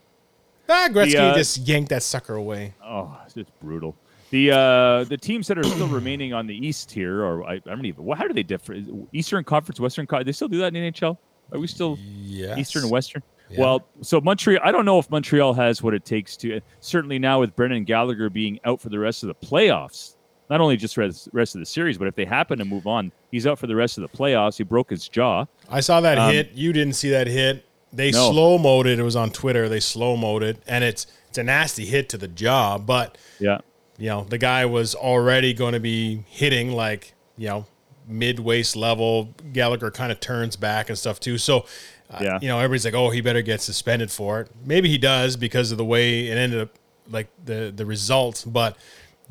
Ah, 0.69 0.89
Gretzky 0.91 1.13
The, 1.13 1.19
uh, 1.23 1.35
just 1.35 1.59
yanked 1.59 1.89
that 1.91 2.03
sucker 2.03 2.35
away. 2.35 2.75
Oh, 2.85 3.19
it's 3.35 3.51
brutal. 3.63 3.97
The 4.31 4.51
uh, 4.51 5.05
the 5.05 5.17
teams 5.17 5.47
that 5.49 5.57
are 5.59 5.65
still 5.65 5.89
remaining 5.89 6.35
on 6.35 6.47
the 6.47 6.55
East 6.55 6.91
here, 6.91 7.25
or 7.25 7.45
I, 7.45 7.55
I 7.55 7.59
don't 7.61 7.87
even. 7.87 8.05
Well, 8.05 8.19
how 8.19 8.27
do 8.27 8.35
they 8.35 8.43
differ? 8.43 8.77
Eastern 9.13 9.43
Conference, 9.43 9.81
Western 9.81 10.07
Conference. 10.07 10.27
They 10.27 10.33
still 10.33 10.49
do 10.49 10.59
that 10.59 10.75
in 10.75 10.75
the 10.75 10.93
NHL? 10.93 11.17
Are 11.51 11.59
we 11.59 11.67
still 11.67 11.99
Yes. 12.03 12.59
Eastern 12.59 12.83
and 12.83 12.91
Western? 12.91 13.23
Yeah. 13.49 13.61
Well, 13.61 13.87
so 14.03 14.21
Montreal. 14.21 14.61
I 14.63 14.71
don't 14.71 14.85
know 14.85 14.99
if 14.99 15.09
Montreal 15.11 15.55
has 15.55 15.83
what 15.83 15.95
it 15.95 16.05
takes 16.05 16.37
to. 16.39 16.61
Certainly 16.81 17.21
now 17.21 17.41
with 17.41 17.57
Brendan 17.57 17.85
Gallagher 17.85 18.29
being 18.29 18.61
out 18.67 18.83
for 18.83 18.91
the 18.91 18.99
rest 18.99 19.23
of 19.23 19.29
the 19.29 19.35
playoffs, 19.35 20.17
not 20.51 20.61
only 20.61 20.77
just 20.77 20.97
rest, 20.97 21.29
rest 21.33 21.55
of 21.55 21.61
the 21.61 21.67
series, 21.67 21.99
but 21.99 22.09
if 22.09 22.15
they 22.15 22.25
happen 22.25 22.59
to 22.59 22.65
move 22.65 22.87
on, 22.87 23.13
he's 23.31 23.47
out 23.47 23.59
for 23.59 23.67
the 23.67 23.77
rest 23.77 23.99
of 23.99 24.03
the 24.03 24.17
playoffs. 24.17 24.57
He 24.57 24.65
broke 24.65 24.91
his 24.91 25.09
jaw. 25.09 25.47
I 25.69 25.81
saw 25.81 26.01
that 26.01 26.19
Um, 26.19 26.33
hit. 26.33 26.53
You 26.55 26.73
didn't 26.73 26.95
see 26.95 27.11
that 27.11 27.27
hit. 27.27 27.65
They 27.93 28.11
No. 28.11 28.31
slow 28.31 28.59
moded. 28.59 28.99
It 28.99 29.01
It 29.01 29.05
was 29.05 29.17
on 29.17 29.31
Twitter. 29.31 29.69
They 29.69 29.81
slow 29.81 30.17
moded, 30.17 30.59
and 30.67 30.85
it's 30.85 31.07
it's 31.29 31.39
a 31.39 31.43
nasty 31.43 31.85
hit 31.85 32.09
to 32.11 32.19
the 32.19 32.29
jaw. 32.29 32.79
But 32.79 33.17
Yeah. 33.39 33.59
you 33.99 34.09
know 34.09 34.27
the 34.29 34.39
guy 34.39 34.65
was 34.67 34.95
already 34.95 35.53
going 35.53 35.73
to 35.75 35.81
be 35.81 36.25
hitting 36.29 36.73
like 36.73 37.15
you 37.37 37.49
know 37.49 37.67
mid 38.07 38.41
waist 38.41 38.75
level. 38.77 39.35
Gallagher 39.53 39.91
kind 39.91 40.11
of 40.13 40.21
turns 40.21 40.57
back 40.57 40.89
and 40.89 40.99
stuff 40.99 41.21
too. 41.21 41.39
So. 41.39 41.67
Uh, 42.11 42.21
Yeah. 42.23 42.39
you 42.41 42.49
know, 42.49 42.57
everybody's 42.57 42.87
like, 42.87 42.95
"Oh, 42.95 43.11
he 43.11 43.21
better 43.21 43.43
get 43.43 43.61
suspended 43.61 44.11
for 44.11 44.41
it." 44.41 44.49
Maybe 44.65 44.89
he 44.89 44.97
does 44.97 45.37
because 45.37 45.71
of 45.73 45.77
the 45.77 45.85
way 45.85 46.29
it 46.29 46.39
ended 46.39 46.59
up, 46.63 46.71
like 47.11 47.27
the 47.45 47.71
the 47.77 47.85
result. 47.85 48.45
But 48.47 48.79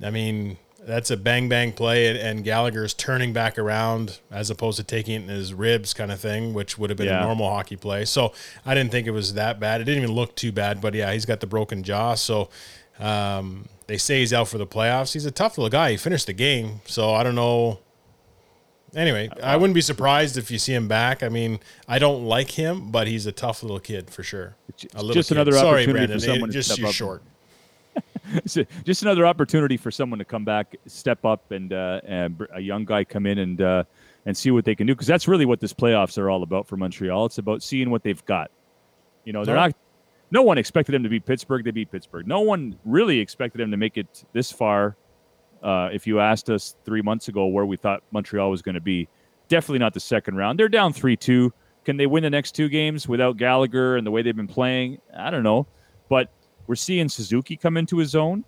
I 0.03 0.11
mean, 0.11 0.57
that's 0.87 1.11
a 1.11 1.17
bang 1.17 1.49
bang 1.49 1.71
play, 1.73 2.07
and, 2.07 2.17
and 2.17 2.43
Gallagher's 2.43 2.93
turning 2.93 3.33
back 3.33 3.59
around 3.59 4.19
as 4.31 4.49
opposed 4.49 4.77
to 4.77 4.83
taking 4.83 5.15
it 5.15 5.23
in 5.23 5.27
his 5.29 5.53
ribs, 5.53 5.93
kind 5.93 6.11
of 6.11 6.19
thing, 6.19 6.53
which 6.53 6.77
would 6.77 6.89
have 6.89 6.97
been 6.97 7.07
Yeah. 7.07 7.19
a 7.19 7.25
normal 7.25 7.49
hockey 7.49 7.75
play. 7.75 8.05
So 8.05 8.33
I 8.65 8.73
didn't 8.73 8.91
think 8.91 9.05
it 9.05 9.11
was 9.11 9.33
that 9.35 9.59
bad. 9.59 9.81
It 9.81 9.83
didn't 9.83 10.01
even 10.03 10.15
look 10.15 10.35
too 10.35 10.51
bad, 10.51 10.81
but 10.81 10.93
yeah, 10.93 11.11
he's 11.13 11.25
got 11.25 11.39
the 11.41 11.47
broken 11.47 11.83
jaw. 11.83 12.15
So 12.15 12.49
um, 12.99 13.67
they 13.87 13.97
say 13.97 14.19
he's 14.21 14.33
out 14.33 14.47
for 14.47 14.57
the 14.57 14.65
playoffs. 14.65 15.13
He's 15.13 15.25
a 15.25 15.31
tough 15.31 15.57
little 15.57 15.69
guy. 15.69 15.91
He 15.91 15.97
finished 15.97 16.25
the 16.27 16.33
game, 16.33 16.81
so 16.85 17.13
I 17.13 17.21
don't 17.23 17.35
know. 17.35 17.79
Anyway, 18.95 19.29
I 19.43 19.57
wouldn't 19.57 19.75
be 19.75 19.81
surprised 19.81 20.37
if 20.37 20.49
you 20.49 20.57
see 20.57 20.73
him 20.73 20.87
back. 20.87 21.21
I 21.21 21.27
mean, 21.29 21.59
I 21.87 21.99
don't 21.99 22.23
like 22.23 22.51
him, 22.51 22.89
but 22.89 23.05
he's 23.05 23.25
a 23.25 23.33
tough 23.33 23.61
little 23.61 23.79
kid 23.81 24.09
for 24.09 24.23
sure. 24.23 24.55
A 24.95 24.99
little 25.01 25.13
just 25.13 25.29
kid. 25.29 25.35
another 25.35 25.51
Sorry, 25.51 25.83
opportunity 25.83 25.91
Brandon. 26.07 26.19
for 26.19 26.25
someone 26.25 26.49
It- 26.49 26.53
to 26.53 26.59
just 26.59 26.71
step 26.71 26.85
up. 26.87 26.93
short. 26.93 27.21
It's 28.45 28.57
just 28.83 29.01
another 29.03 29.25
opportunity 29.25 29.77
for 29.77 29.91
someone 29.91 30.19
to 30.19 30.25
come 30.25 30.43
back, 30.45 30.75
step 30.85 31.23
up, 31.25 31.51
and 31.51 31.71
uh, 31.73 32.01
and 32.03 32.45
a 32.53 32.59
young 32.59 32.85
guy 32.85 33.03
come 33.03 33.25
in 33.25 33.37
and 33.39 33.61
uh, 33.61 33.83
and 34.25 34.35
see 34.35 34.51
what 34.51 34.65
they 34.65 34.75
can 34.75 34.87
do. 34.87 34.93
Because 34.93 35.07
that's 35.07 35.27
really 35.27 35.45
what 35.45 35.59
this 35.59 35.73
playoffs 35.73 36.17
are 36.17 36.29
all 36.29 36.43
about 36.43 36.67
for 36.67 36.77
Montreal. 36.77 37.25
It's 37.25 37.37
about 37.37 37.63
seeing 37.63 37.89
what 37.89 38.03
they've 38.03 38.23
got. 38.25 38.51
You 39.25 39.33
know, 39.33 39.45
they're 39.45 39.55
No. 39.55 39.61
not. 39.67 39.75
No 40.29 40.41
one 40.41 40.57
expected 40.57 40.91
them 40.93 41.03
to 41.03 41.09
beat 41.09 41.25
Pittsburgh. 41.25 41.63
They 41.63 41.71
beat 41.71 41.89
Pittsburgh. 41.89 42.27
No 42.27 42.41
one 42.41 42.77
really 42.83 43.19
expected 43.19 43.59
them 43.61 43.71
to 43.71 43.77
make 43.77 43.97
it 43.97 44.25
this 44.33 44.51
far. 44.51 44.97
Uh, 45.63 45.89
if 45.93 46.05
you 46.05 46.19
asked 46.19 46.49
us 46.49 46.75
three 46.83 47.01
months 47.01 47.29
ago 47.29 47.45
where 47.47 47.65
we 47.65 47.77
thought 47.77 48.03
Montreal 48.11 48.49
was 48.51 48.61
going 48.61 48.75
to 48.75 48.81
be, 48.81 49.07
definitely 49.47 49.79
not 49.79 49.93
the 49.93 49.99
second 50.01 50.35
round. 50.35 50.59
They're 50.59 50.67
down 50.69 50.91
three 50.93 51.15
two. 51.15 51.53
Can 51.85 51.95
they 51.95 52.05
win 52.07 52.23
the 52.23 52.29
next 52.29 52.51
two 52.55 52.67
games 52.67 53.07
without 53.07 53.37
Gallagher 53.37 53.95
and 53.95 54.05
the 54.05 54.11
way 54.11 54.21
they've 54.21 54.35
been 54.35 54.47
playing? 54.47 54.99
I 55.17 55.29
don't 55.29 55.43
know, 55.43 55.65
but 56.09 56.29
we're 56.67 56.75
seeing 56.75 57.09
Suzuki 57.09 57.57
come 57.57 57.77
into 57.77 57.97
his 57.97 58.15
own. 58.15 58.43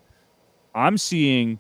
I'm 0.76 0.98
seeing 0.98 1.60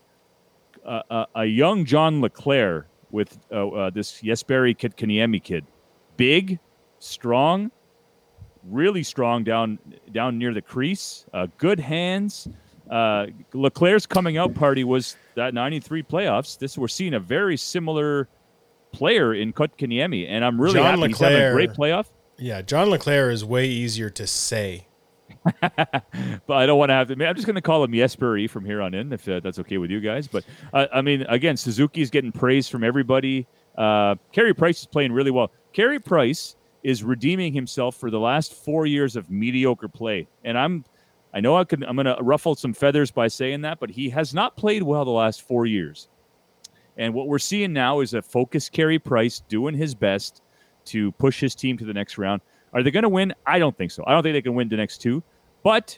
a, 0.86 1.02
a, 1.10 1.28
a 1.36 1.46
young 1.46 1.86
John 1.86 2.22
LeClair 2.22 2.88
with 3.12 3.40
uh, 3.52 3.68
uh, 3.70 3.90
this 3.90 4.22
Jesperi 4.22 4.78
Kotkaniemi 4.78 5.42
kid, 5.42 5.66
big, 6.18 6.60
strong, 7.00 7.72
really 8.64 9.04
strong 9.04 9.44
down 9.44 9.80
down 10.12 10.38
near 10.38 10.54
the 10.54 10.62
crease, 10.62 11.26
uh, 11.34 11.48
good 11.58 11.80
hands. 11.80 12.48
Uh, 12.90 13.28
LeClair's 13.54 14.06
coming 14.06 14.38
out 14.38 14.54
party 14.54 14.84
was 14.84 15.16
that 15.36 15.54
'93 15.54 16.04
playoffs. 16.04 16.58
This 16.58 16.78
we're 16.78 16.88
seeing 16.88 17.14
a 17.14 17.20
very 17.20 17.58
similar 17.58 18.28
player 18.92 19.34
in 19.34 19.54
Kotkaniemi, 19.54 20.28
and 20.28 20.44
I'm 20.44 20.60
really 20.60 20.76
John 20.76 21.00
happy 21.00 21.08
he's 21.08 21.20
having 21.20 21.42
a 21.42 21.52
great 21.52 21.72
playoff. 21.72 22.08
Yeah, 22.38 22.62
John 22.62 22.90
LeClair 22.90 23.30
is 23.30 23.44
way 23.44 23.68
easier 23.68 24.10
to 24.12 24.26
say. 24.26 24.88
but 25.62 26.58
I 26.58 26.66
don't 26.66 26.78
want 26.78 26.90
to 26.90 26.94
have 26.94 27.08
to. 27.08 27.14
I'm 27.14 27.36
just 27.36 27.48
going 27.48 27.56
to 27.56 27.62
call 27.62 27.84
him 27.84 27.92
Yesperi 27.92 28.50
from 28.50 28.66
here 28.66 28.82
on 28.82 28.94
in, 28.94 29.14
if 29.14 29.28
uh, 29.28 29.40
that's 29.40 29.60
okay 29.60 29.78
with 29.78 29.90
you 29.90 30.00
guys. 30.00 30.28
But 30.28 30.44
uh, 30.74 30.88
I 30.94 31.02
mean, 31.02 31.22
again, 31.24 31.58
Suzuki's 31.58 32.10
getting 32.10 32.32
praise 32.32 32.68
from 32.68 32.84
everybody. 32.84 33.48
Uh, 33.78 34.16
Price 34.58 34.82
is 34.82 34.86
playing 34.86 35.12
really 35.12 35.32
well. 35.32 35.52
Carey 35.72 36.00
Price 36.00 36.56
is 36.84 37.04
redeeming 37.04 37.54
himself 37.54 37.96
for 37.96 38.10
the 38.10 38.20
last 38.20 38.54
four 38.54 38.86
years 38.86 39.16
of 39.16 39.30
mediocre 39.30 39.88
play, 39.88 40.28
and 40.44 40.58
I'm, 40.58 40.84
I 41.34 41.40
know 41.40 41.56
I 41.56 41.64
could, 41.64 41.84
I'm 41.84 41.96
going 41.96 42.06
to 42.06 42.18
ruffle 42.22 42.56
some 42.56 42.74
feathers 42.74 43.12
by 43.12 43.28
saying 43.28 43.62
that, 43.62 43.80
but 43.80 43.90
he 43.90 44.10
has 44.10 44.34
not 44.34 44.58
played 44.58 44.84
well 44.84 45.06
the 45.06 45.12
last 45.12 45.42
four 45.42 45.66
years. 45.66 46.10
And 46.98 47.14
what 47.14 47.28
we're 47.28 47.40
seeing 47.40 47.72
now 47.72 48.02
is 48.02 48.14
a 48.14 48.22
focused 48.22 48.74
Carey 48.74 49.00
Price 49.00 49.42
doing 49.48 49.74
his 49.74 49.96
best 49.96 50.42
to 50.86 51.12
push 51.14 51.40
his 51.40 51.56
team 51.56 51.78
to 51.78 51.86
the 51.86 51.94
next 51.94 52.18
round. 52.18 52.42
Are 52.74 52.84
they 52.84 52.92
going 52.92 53.04
to 53.04 53.10
win? 53.10 53.34
I 53.46 53.60
don't 53.60 53.76
think 53.78 53.92
so. 53.92 54.04
I 54.08 54.14
don't 54.14 54.24
think 54.24 54.34
they 54.34 54.42
can 54.42 54.56
win 54.56 54.70
the 54.70 54.78
next 54.78 55.00
two. 55.00 55.24
But 55.64 55.98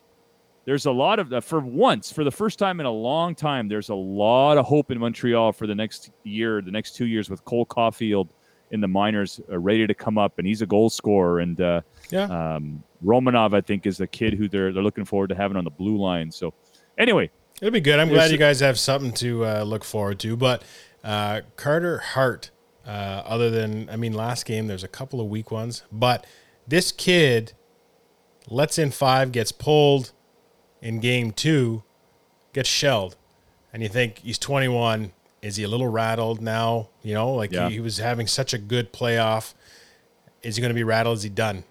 there's 0.66 0.86
a 0.86 0.92
lot 0.92 1.20
of 1.20 1.44
for 1.44 1.60
once, 1.60 2.12
for 2.12 2.24
the 2.24 2.32
first 2.32 2.60
time 2.60 2.80
in 2.80 2.86
a 2.86 2.92
long 2.92 3.36
time, 3.36 3.68
there's 3.68 3.90
a 3.90 3.96
lot 3.96 4.58
of 4.58 4.66
hope 4.66 4.92
in 4.92 5.00
Montreal 5.00 5.52
for 5.54 5.68
the 5.68 5.76
next 5.76 6.12
year, 6.24 6.62
the 6.62 6.72
next 6.72 6.96
two 6.96 7.06
years 7.08 7.30
with 7.30 7.44
Cole 7.46 7.66
Caufield 7.66 8.30
in 8.72 8.80
the 8.80 8.88
minors 8.88 9.42
uh, 9.52 9.60
ready 9.60 9.86
to 9.86 9.94
come 9.94 10.18
up, 10.18 10.38
and 10.38 10.48
he's 10.48 10.62
a 10.62 10.66
goal 10.66 10.90
scorer. 10.90 11.40
And 11.40 11.60
uh, 11.60 11.82
Yeah. 12.10 12.24
um, 12.26 12.84
Romanov, 13.04 13.54
I 13.54 13.62
think, 13.62 13.86
is 13.86 13.98
the 13.98 14.08
kid 14.08 14.34
who 14.36 14.48
they're 14.48 14.72
they're 14.72 14.84
looking 14.84 15.06
forward 15.06 15.28
to 15.30 15.36
having 15.36 15.58
on 15.58 15.64
the 15.66 15.72
blue 15.72 15.98
line. 15.98 16.32
So 16.32 16.54
anyway, 16.98 17.30
It'll 17.62 17.72
be 17.72 17.80
good. 17.82 18.00
I'm 18.00 18.10
glad 18.10 18.32
you 18.32 18.38
guys 18.38 18.60
have 18.62 18.80
something 18.80 19.12
to 19.14 19.46
uh, 19.46 19.64
look 19.64 19.84
forward 19.84 20.20
to. 20.22 20.36
But 20.36 20.64
uh, 21.04 21.42
Carter 21.58 22.00
Hart, 22.00 22.50
uh, 22.88 22.90
other 23.26 23.52
than, 23.52 23.88
I 23.90 23.98
mean, 23.98 24.14
last 24.14 24.46
game, 24.46 24.66
there's 24.66 24.84
a 24.84 24.88
couple 24.88 25.22
of 25.22 25.28
weak 25.28 25.52
ones. 25.52 25.84
But 25.92 26.26
this 26.72 26.92
kid 26.92 27.52
lets 28.50 28.80
in 28.80 28.92
five, 28.92 29.32
gets 29.32 29.52
pulled 29.52 30.12
in 30.82 31.00
game 31.00 31.32
two, 31.32 31.84
gets 32.54 32.68
shelled. 32.70 33.16
And 33.74 33.84
you 33.84 33.90
think 33.90 34.20
he's 34.20 34.38
21. 34.40 35.12
Is 35.42 35.56
he 35.58 35.64
a 35.64 35.68
little 35.68 35.88
rattled 35.88 36.42
now? 36.42 36.90
You 37.04 37.14
know, 37.14 37.34
like 37.34 37.52
Yeah. 37.52 37.68
he, 37.68 37.76
he 37.76 37.80
was 37.80 37.98
having 37.98 38.26
such 38.28 38.54
a 38.54 38.58
good 38.58 38.92
playoff. 38.94 39.54
Is 40.44 40.56
he 40.56 40.62
going 40.62 40.70
to 40.72 40.76
be 40.76 40.84
rattled? 40.84 41.18
Is 41.18 41.24
he 41.24 41.30
done? 41.30 41.64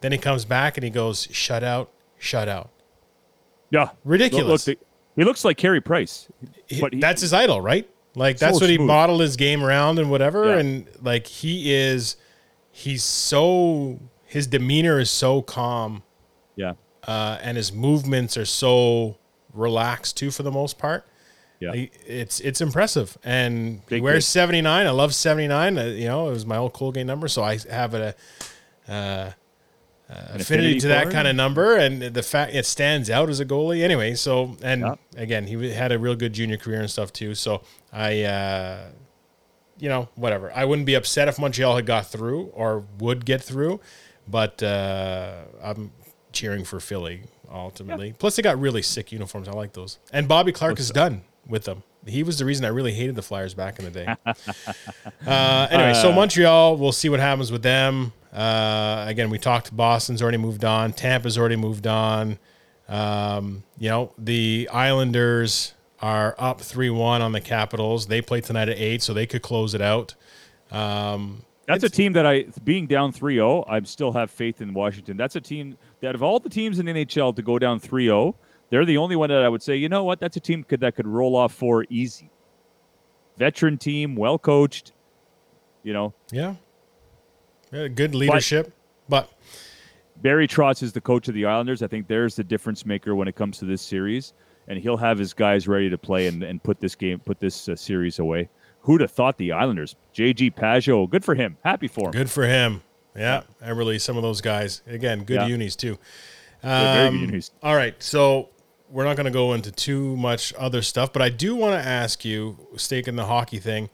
Then 0.00 0.12
he 0.12 0.18
comes 0.18 0.44
back 0.44 0.76
and 0.76 0.84
he 0.84 0.90
goes 0.90 1.26
shutout, 1.28 1.88
shutout. 2.20 2.68
Yeah, 3.70 3.90
Ridiculous. 4.04 4.66
Look, 4.66 4.78
look, 4.78 4.88
he 5.16 5.24
looks 5.24 5.44
like 5.44 5.56
Carey 5.56 5.80
Price, 5.80 6.28
but 6.80 6.92
he, 6.94 7.00
that's 7.00 7.20
his 7.22 7.32
idol, 7.32 7.60
right? 7.60 7.88
Like 8.14 8.38
that's 8.38 8.58
So 8.58 8.64
what 8.64 8.70
he 8.70 8.76
smooth. 8.76 8.86
modeled 8.88 9.20
his 9.20 9.36
game 9.36 9.64
around 9.64 9.98
and 9.98 10.10
whatever. 10.10 10.46
Yeah. 10.46 10.58
And 10.58 10.86
like 11.02 11.26
he 11.26 11.72
is, 11.74 12.16
he's 12.70 13.02
so 13.02 13.98
his 14.34 14.46
demeanor 14.46 14.98
is 15.00 15.10
so 15.10 15.40
calm, 15.42 16.02
yeah, 16.56 16.74
uh, 17.06 17.38
and 17.42 17.56
his 17.56 17.72
movements 17.72 18.36
are 18.36 18.44
so 18.44 19.16
relaxed 19.52 20.16
too 20.16 20.30
for 20.30 20.42
the 20.42 20.50
most 20.50 20.76
part. 20.78 21.06
yeah. 21.60 21.72
He- 21.72 21.90
It's 22.06 22.40
it's 22.40 22.60
impressive, 22.60 23.16
and 23.24 23.80
he 23.88 24.00
wears 24.00 24.26
seventy 24.26 24.60
nine. 24.60 24.86
I 24.86 24.90
love 24.90 25.14
seventy 25.14 25.48
nine. 25.48 25.78
Uh, 25.78 25.84
you 25.84 26.06
know, 26.08 26.28
it 26.28 26.32
was 26.32 26.44
my 26.44 26.56
old 26.56 26.72
Colgate 26.74 27.06
number, 27.06 27.28
so 27.28 27.42
I 27.42 27.58
have 27.70 27.94
a, 27.94 28.14
uh, 28.88 29.30
An 30.08 30.40
affinity 30.40 30.78
to 30.80 30.88
that 30.88 31.10
kind 31.10 31.26
of 31.26 31.34
number, 31.34 31.76
and 31.76 32.02
the 32.02 32.22
fact 32.22 32.54
it 32.54 32.66
stands 32.66 33.08
out 33.08 33.30
as 33.30 33.40
a 33.40 33.44
goalie. 33.46 33.82
Anyway, 33.82 34.14
so 34.14 34.56
and 34.62 34.82
Yeah. 34.82 34.94
again, 35.16 35.46
he 35.46 35.70
had 35.72 35.92
a 35.92 35.98
real 35.98 36.14
good 36.16 36.32
junior 36.34 36.58
career 36.58 36.80
and 36.80 36.90
stuff 36.90 37.10
too. 37.12 37.34
So 37.34 37.62
I, 37.92 38.22
uh, 38.22 38.78
you 39.78 39.88
know, 39.88 40.08
whatever. 40.14 40.52
I 40.54 40.64
wouldn't 40.66 40.86
be 40.86 40.94
upset 40.94 41.26
if 41.28 41.38
Montreal 41.38 41.76
had 41.76 41.86
got 41.86 42.06
through 42.06 42.50
or 42.54 42.84
would 42.98 43.24
get 43.24 43.42
through, 43.42 43.80
but 44.28 44.62
uh, 44.62 45.42
I'm 45.62 45.92
cheering 46.32 46.64
for 46.64 46.80
Philly 46.80 47.22
ultimately. 47.50 48.14
Plus, 48.18 48.36
they 48.36 48.42
got 48.42 48.58
really 48.58 48.82
sick 48.82 49.12
uniforms. 49.12 49.48
I 49.48 49.52
like 49.52 49.72
those. 49.72 49.98
And 50.12 50.28
Bobby 50.28 50.52
Clarke 50.52 50.80
is 50.80 50.90
done 50.90 51.22
with 51.46 51.64
them. 51.64 51.82
He 52.06 52.22
was 52.22 52.38
the 52.38 52.44
reason 52.44 52.66
I 52.66 52.68
really 52.68 52.92
hated 52.92 53.14
the 53.14 53.22
Flyers 53.22 53.54
back 53.54 53.78
in 53.78 53.86
the 53.86 53.90
day. 53.90 54.06
uh, 55.26 55.68
anyway, 55.70 55.94
so 55.94 56.12
Montreal, 56.12 56.76
we'll 56.76 56.92
see 56.92 57.08
what 57.08 57.20
happens 57.20 57.50
with 57.50 57.62
them. 57.62 58.12
Uh, 58.32 59.04
again, 59.08 59.30
we 59.30 59.38
talked. 59.38 59.74
Boston's 59.74 60.20
already 60.20 60.36
moved 60.36 60.64
on. 60.64 60.92
Tampa's 60.92 61.38
already 61.38 61.56
moved 61.56 61.86
on. 61.86 62.38
Um, 62.88 63.62
you 63.78 63.88
know, 63.88 64.12
the 64.18 64.68
Islanders 64.70 65.72
are 66.00 66.34
up 66.36 66.60
three 66.60 66.90
one 66.90 67.22
on 67.22 67.32
the 67.32 67.40
Capitals. 67.40 68.08
They 68.08 68.20
play 68.20 68.42
tonight 68.42 68.68
at 68.68 68.76
eight, 68.76 69.02
so 69.02 69.14
they 69.14 69.26
could 69.26 69.40
close 69.40 69.72
it 69.72 69.80
out. 69.80 70.14
That's 71.66 71.84
a 71.84 71.88
team 71.88 72.12
that 72.12 72.26
I, 72.26 72.44
being 72.62 72.86
down 72.86 73.12
3 73.12 73.36
0, 73.36 73.64
I 73.68 73.80
still 73.82 74.12
have 74.12 74.30
faith 74.30 74.60
in 74.60 74.74
Washington. 74.74 75.16
That's 75.16 75.36
a 75.36 75.40
team 75.40 75.78
that, 76.00 76.14
of 76.14 76.22
all 76.22 76.38
the 76.38 76.48
teams 76.48 76.78
in 76.78 76.86
NHL 76.86 77.34
to 77.36 77.42
go 77.42 77.58
down 77.58 77.80
3 77.80 78.06
0, 78.06 78.36
they're 78.70 78.84
the 78.84 78.98
only 78.98 79.16
one 79.16 79.30
that 79.30 79.42
I 79.42 79.48
would 79.48 79.62
say, 79.62 79.76
you 79.76 79.88
know 79.88 80.04
what, 80.04 80.20
that's 80.20 80.36
a 80.36 80.40
team 80.40 80.64
could, 80.64 80.80
that 80.80 80.94
could 80.94 81.06
roll 81.06 81.36
off 81.36 81.52
four 81.52 81.84
easy. 81.88 82.30
Veteran 83.38 83.78
team, 83.78 84.14
well 84.14 84.38
coached, 84.38 84.92
you 85.82 85.92
know. 85.92 86.14
Yeah, 86.30 86.54
Yeah, 87.72 87.88
good 87.88 88.14
leadership, 88.14 88.72
but 89.08 89.30
Barry 90.22 90.46
Trotz 90.46 90.82
is 90.82 90.92
the 90.92 91.00
coach 91.00 91.28
of 91.28 91.34
the 91.34 91.44
Islanders. 91.44 91.82
I 91.82 91.86
think 91.86 92.06
there's 92.06 92.36
the 92.36 92.44
difference 92.44 92.86
maker 92.86 93.14
when 93.14 93.28
it 93.28 93.34
comes 93.34 93.58
to 93.58 93.64
this 93.64 93.82
series, 93.82 94.32
and 94.68 94.78
he'll 94.78 94.96
have 94.96 95.18
his 95.18 95.34
guys 95.34 95.66
ready 95.66 95.90
to 95.90 95.98
play 95.98 96.26
and, 96.26 96.42
and 96.42 96.62
put 96.62 96.80
this 96.80 96.94
game, 96.94 97.18
put 97.18 97.40
this 97.40 97.68
uh, 97.68 97.76
series 97.76 98.18
away. 98.18 98.48
Who'd 98.84 99.00
have 99.00 99.10
thought 99.10 99.36
the 99.38 99.52
Islanders? 99.52 99.96
JG 100.14 100.54
Pageau, 100.54 101.08
good 101.08 101.24
for 101.24 101.34
him. 101.34 101.56
Happy 101.64 101.88
for 101.88 102.06
him. 102.08 102.12
good 102.12 102.30
for 102.30 102.44
him. 102.46 102.82
Yeah, 103.16 103.42
I 103.62 103.70
really 103.70 103.98
some 103.98 104.16
of 104.16 104.22
those 104.22 104.40
guys 104.40 104.82
again, 104.86 105.24
good 105.24 105.36
Yeah. 105.36 105.46
unis 105.46 105.76
too. 105.76 105.98
Um, 106.62 107.12
good 107.18 107.20
unis. 107.28 107.50
All 107.62 107.76
right, 107.76 107.94
so 108.02 108.48
we're 108.90 109.04
not 109.04 109.16
going 109.16 109.26
to 109.26 109.30
go 109.32 109.52
into 109.54 109.70
too 109.72 110.16
much 110.16 110.52
other 110.58 110.82
stuff, 110.82 111.12
but 111.12 111.22
I 111.22 111.28
do 111.28 111.54
want 111.56 111.80
to 111.80 111.86
ask 111.88 112.24
you, 112.24 112.58
staking 112.76 113.16
the 113.16 113.26
hockey 113.26 113.58
thing. 113.58 113.88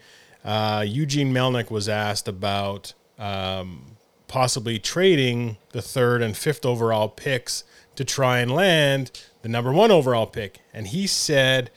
Uh, 0.45 0.84
Eugene 0.86 1.32
Melnyk 1.32 1.70
was 1.70 1.88
asked 1.88 2.26
about 2.28 2.95
um, 3.18 3.97
possibly 4.28 4.78
trading 4.78 5.57
the 5.72 5.82
third 5.82 6.22
and 6.22 6.36
fifth 6.36 6.64
overall 6.64 7.09
picks 7.09 7.64
to 7.97 8.05
try 8.05 8.38
and 8.41 8.51
land 8.51 9.11
the 9.43 9.49
number 9.49 9.72
one 9.72 9.91
overall 9.91 10.26
pick, 10.26 10.61
and 10.72 10.88
he 10.88 11.07
said 11.07 11.70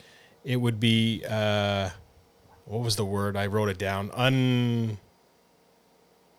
it 0.46 0.58
would 0.58 0.80
be 0.80 1.24
uh, 1.30 1.90
what 2.74 2.84
was 2.84 2.96
the 2.96 3.06
word? 3.06 3.38
I 3.38 3.46
wrote 3.46 3.70
it 3.70 3.78
down. 3.78 4.10
Un 4.16 4.98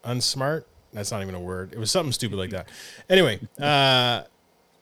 unsmart. 0.04 0.64
That's 0.92 1.12
not 1.12 1.22
even 1.22 1.36
a 1.36 1.40
word. 1.40 1.72
It 1.72 1.78
was 1.78 1.92
something 1.92 2.10
stupid 2.12 2.36
like 2.36 2.50
that. 2.50 2.68
Anyway, 3.08 3.38
uh, 3.60 4.22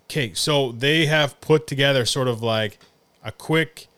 okay, 0.05 0.33
so 0.33 0.73
they 0.73 1.07
have 1.07 1.39
put 1.43 1.67
together 1.67 2.07
sort 2.07 2.27
of 2.27 2.43
like 2.43 2.79
a 3.23 3.31
quick 3.33 3.89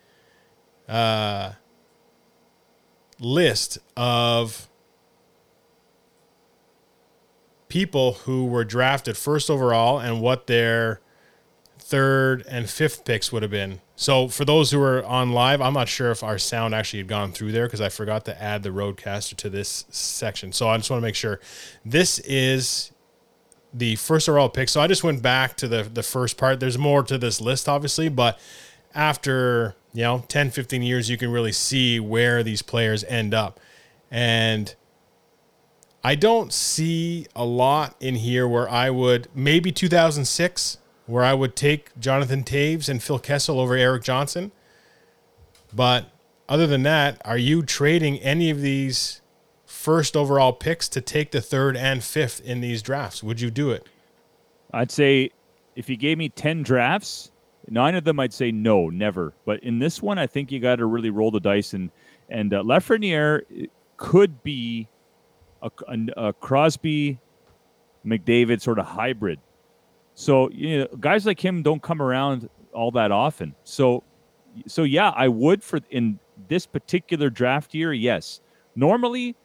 uh, 0.88 1.52
list 3.20 3.78
of 3.96 4.68
people 7.68 8.14
who 8.24 8.46
were 8.46 8.64
drafted 8.64 9.16
first 9.16 9.48
overall 9.48 10.00
and 10.00 10.20
what 10.20 10.48
their 10.48 11.00
third 11.86 12.42
and 12.48 12.70
fifth 12.70 13.04
picks 13.04 13.30
would 13.30 13.42
have 13.42 13.50
been. 13.50 13.78
So 13.94 14.28
for 14.28 14.46
those 14.46 14.70
who 14.70 14.80
are 14.80 15.04
on 15.04 15.32
live, 15.32 15.60
I'm 15.60 15.74
not 15.74 15.86
sure 15.86 16.10
if 16.10 16.22
our 16.22 16.38
sound 16.38 16.74
actually 16.74 17.00
had 17.00 17.08
gone 17.08 17.30
through 17.30 17.52
there 17.52 17.66
because 17.66 17.82
I 17.82 17.90
forgot 17.90 18.24
to 18.24 18.42
add 18.42 18.62
the 18.62 18.70
RODECaster 18.70 19.36
to 19.36 19.50
this 19.50 19.84
section. 19.90 20.52
So 20.52 20.66
I 20.68 20.78
just 20.78 20.90
want 20.90 21.02
to 21.02 21.06
make 21.06 21.14
sure 21.14 21.40
this 21.84 22.20
is 22.20 22.90
the 23.74 23.96
first 23.96 24.30
overall 24.30 24.48
pick. 24.48 24.70
So 24.70 24.80
I 24.80 24.86
just 24.86 25.04
went 25.04 25.20
back 25.20 25.58
to 25.58 25.68
the 25.68 25.82
the 25.82 26.02
first 26.02 26.38
part. 26.38 26.58
There's 26.58 26.78
more 26.78 27.02
to 27.02 27.18
this 27.18 27.38
list, 27.38 27.68
obviously, 27.68 28.08
but 28.08 28.40
after 28.94 29.76
you 29.92 30.04
know 30.04 30.24
10, 30.26 30.52
15 30.52 30.80
years, 30.80 31.10
you 31.10 31.18
can 31.18 31.30
really 31.30 31.52
see 31.52 32.00
where 32.00 32.42
these 32.42 32.62
players 32.62 33.04
end 33.04 33.34
up, 33.34 33.60
and 34.10 34.74
I 36.02 36.14
don't 36.14 36.50
see 36.50 37.26
a 37.36 37.44
lot 37.44 37.94
in 38.00 38.14
here 38.14 38.48
where 38.48 38.70
I 38.70 38.88
would 38.88 39.28
maybe 39.34 39.70
2006 39.70 40.78
where 41.06 41.24
I 41.24 41.34
would 41.34 41.54
take 41.56 41.98
Jonathan 41.98 42.44
Toews 42.44 42.88
and 42.88 43.02
Phil 43.02 43.18
Kessel 43.18 43.60
over 43.60 43.76
Erik 43.76 44.02
Johnson. 44.02 44.52
But 45.72 46.10
other 46.48 46.66
than 46.66 46.82
that, 46.84 47.20
are 47.24 47.38
you 47.38 47.62
trading 47.62 48.18
any 48.18 48.50
of 48.50 48.60
these 48.60 49.20
first 49.66 50.16
overall 50.16 50.52
picks 50.52 50.88
to 50.88 51.00
take 51.00 51.30
the 51.30 51.40
third 51.40 51.76
and 51.76 52.02
fifth 52.02 52.40
in 52.40 52.60
these 52.60 52.80
drafts? 52.80 53.22
Would 53.22 53.40
you 53.40 53.50
do 53.50 53.70
it? 53.70 53.86
I'd 54.72 54.90
say 54.90 55.30
if 55.76 55.88
you 55.88 55.96
gave 55.96 56.18
me 56.18 56.28
10 56.28 56.62
drafts, 56.62 57.30
nine 57.68 57.94
of 57.94 58.04
them 58.04 58.18
I'd 58.18 58.32
say 58.32 58.50
no, 58.50 58.88
never. 58.88 59.34
But 59.44 59.62
in 59.62 59.78
this 59.78 60.00
one, 60.00 60.18
I 60.18 60.26
think 60.26 60.50
you 60.50 60.60
got 60.60 60.76
to 60.76 60.86
really 60.86 61.10
roll 61.10 61.30
the 61.30 61.40
dice. 61.40 61.74
And, 61.74 61.90
and 62.28 62.52
uh, 62.54 62.62
Lafreniere 62.62 63.68
could 63.96 64.42
be 64.42 64.88
a, 65.62 65.70
a, 65.88 66.28
a 66.28 66.32
Crosby 66.32 67.18
McDavid 68.06 68.60
sort 68.60 68.78
of 68.78 68.86
hybrid. 68.86 69.38
So, 70.14 70.50
you 70.50 70.80
know, 70.80 70.86
guys 71.00 71.26
like 71.26 71.44
him 71.44 71.62
don't 71.62 71.82
come 71.82 72.00
around 72.00 72.48
all 72.72 72.90
that 72.92 73.10
often. 73.10 73.54
So, 73.64 74.02
so 74.66 74.84
yeah, 74.84 75.10
I 75.10 75.28
would 75.28 75.62
for 75.62 75.80
in 75.90 76.18
this 76.48 76.66
particular 76.66 77.30
draft 77.30 77.74
year, 77.74 77.92
yes. 77.92 78.40
Normally, 78.76 79.36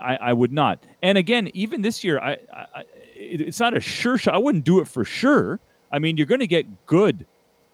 I, 0.00 0.16
I 0.16 0.32
would 0.32 0.52
not. 0.52 0.84
And 1.02 1.18
again, 1.18 1.50
even 1.54 1.82
this 1.82 2.02
year, 2.04 2.18
I, 2.20 2.32
I 2.52 2.66
I- 2.74 2.84
it, 3.14 3.40
it's 3.40 3.60
not 3.60 3.76
a 3.76 3.80
sure 3.80 4.18
shot. 4.18 4.34
I 4.34 4.38
wouldn't 4.38 4.64
do 4.64 4.80
it 4.80 4.88
for 4.88 5.04
sure. 5.04 5.60
I 5.92 5.98
mean, 6.00 6.16
you're 6.16 6.26
going 6.26 6.40
to 6.40 6.46
get 6.46 6.86
good, 6.86 7.24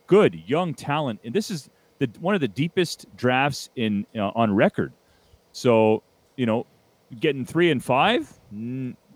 good 0.07 0.35
young 0.47 0.75
talent, 0.75 1.21
and 1.25 1.33
this 1.33 1.51
is 1.51 1.71
the 1.99 2.11
one 2.21 2.35
of 2.35 2.41
the 2.43 2.49
deepest 2.49 3.07
drafts 3.16 3.71
in 3.77 4.05
uh, 4.14 4.31
on 4.35 4.55
record. 4.55 4.93
So 5.53 6.03
you 6.37 6.45
know, 6.45 6.66
getting 7.19 7.47
three 7.47 7.71
and 7.71 7.83
five, 7.83 8.31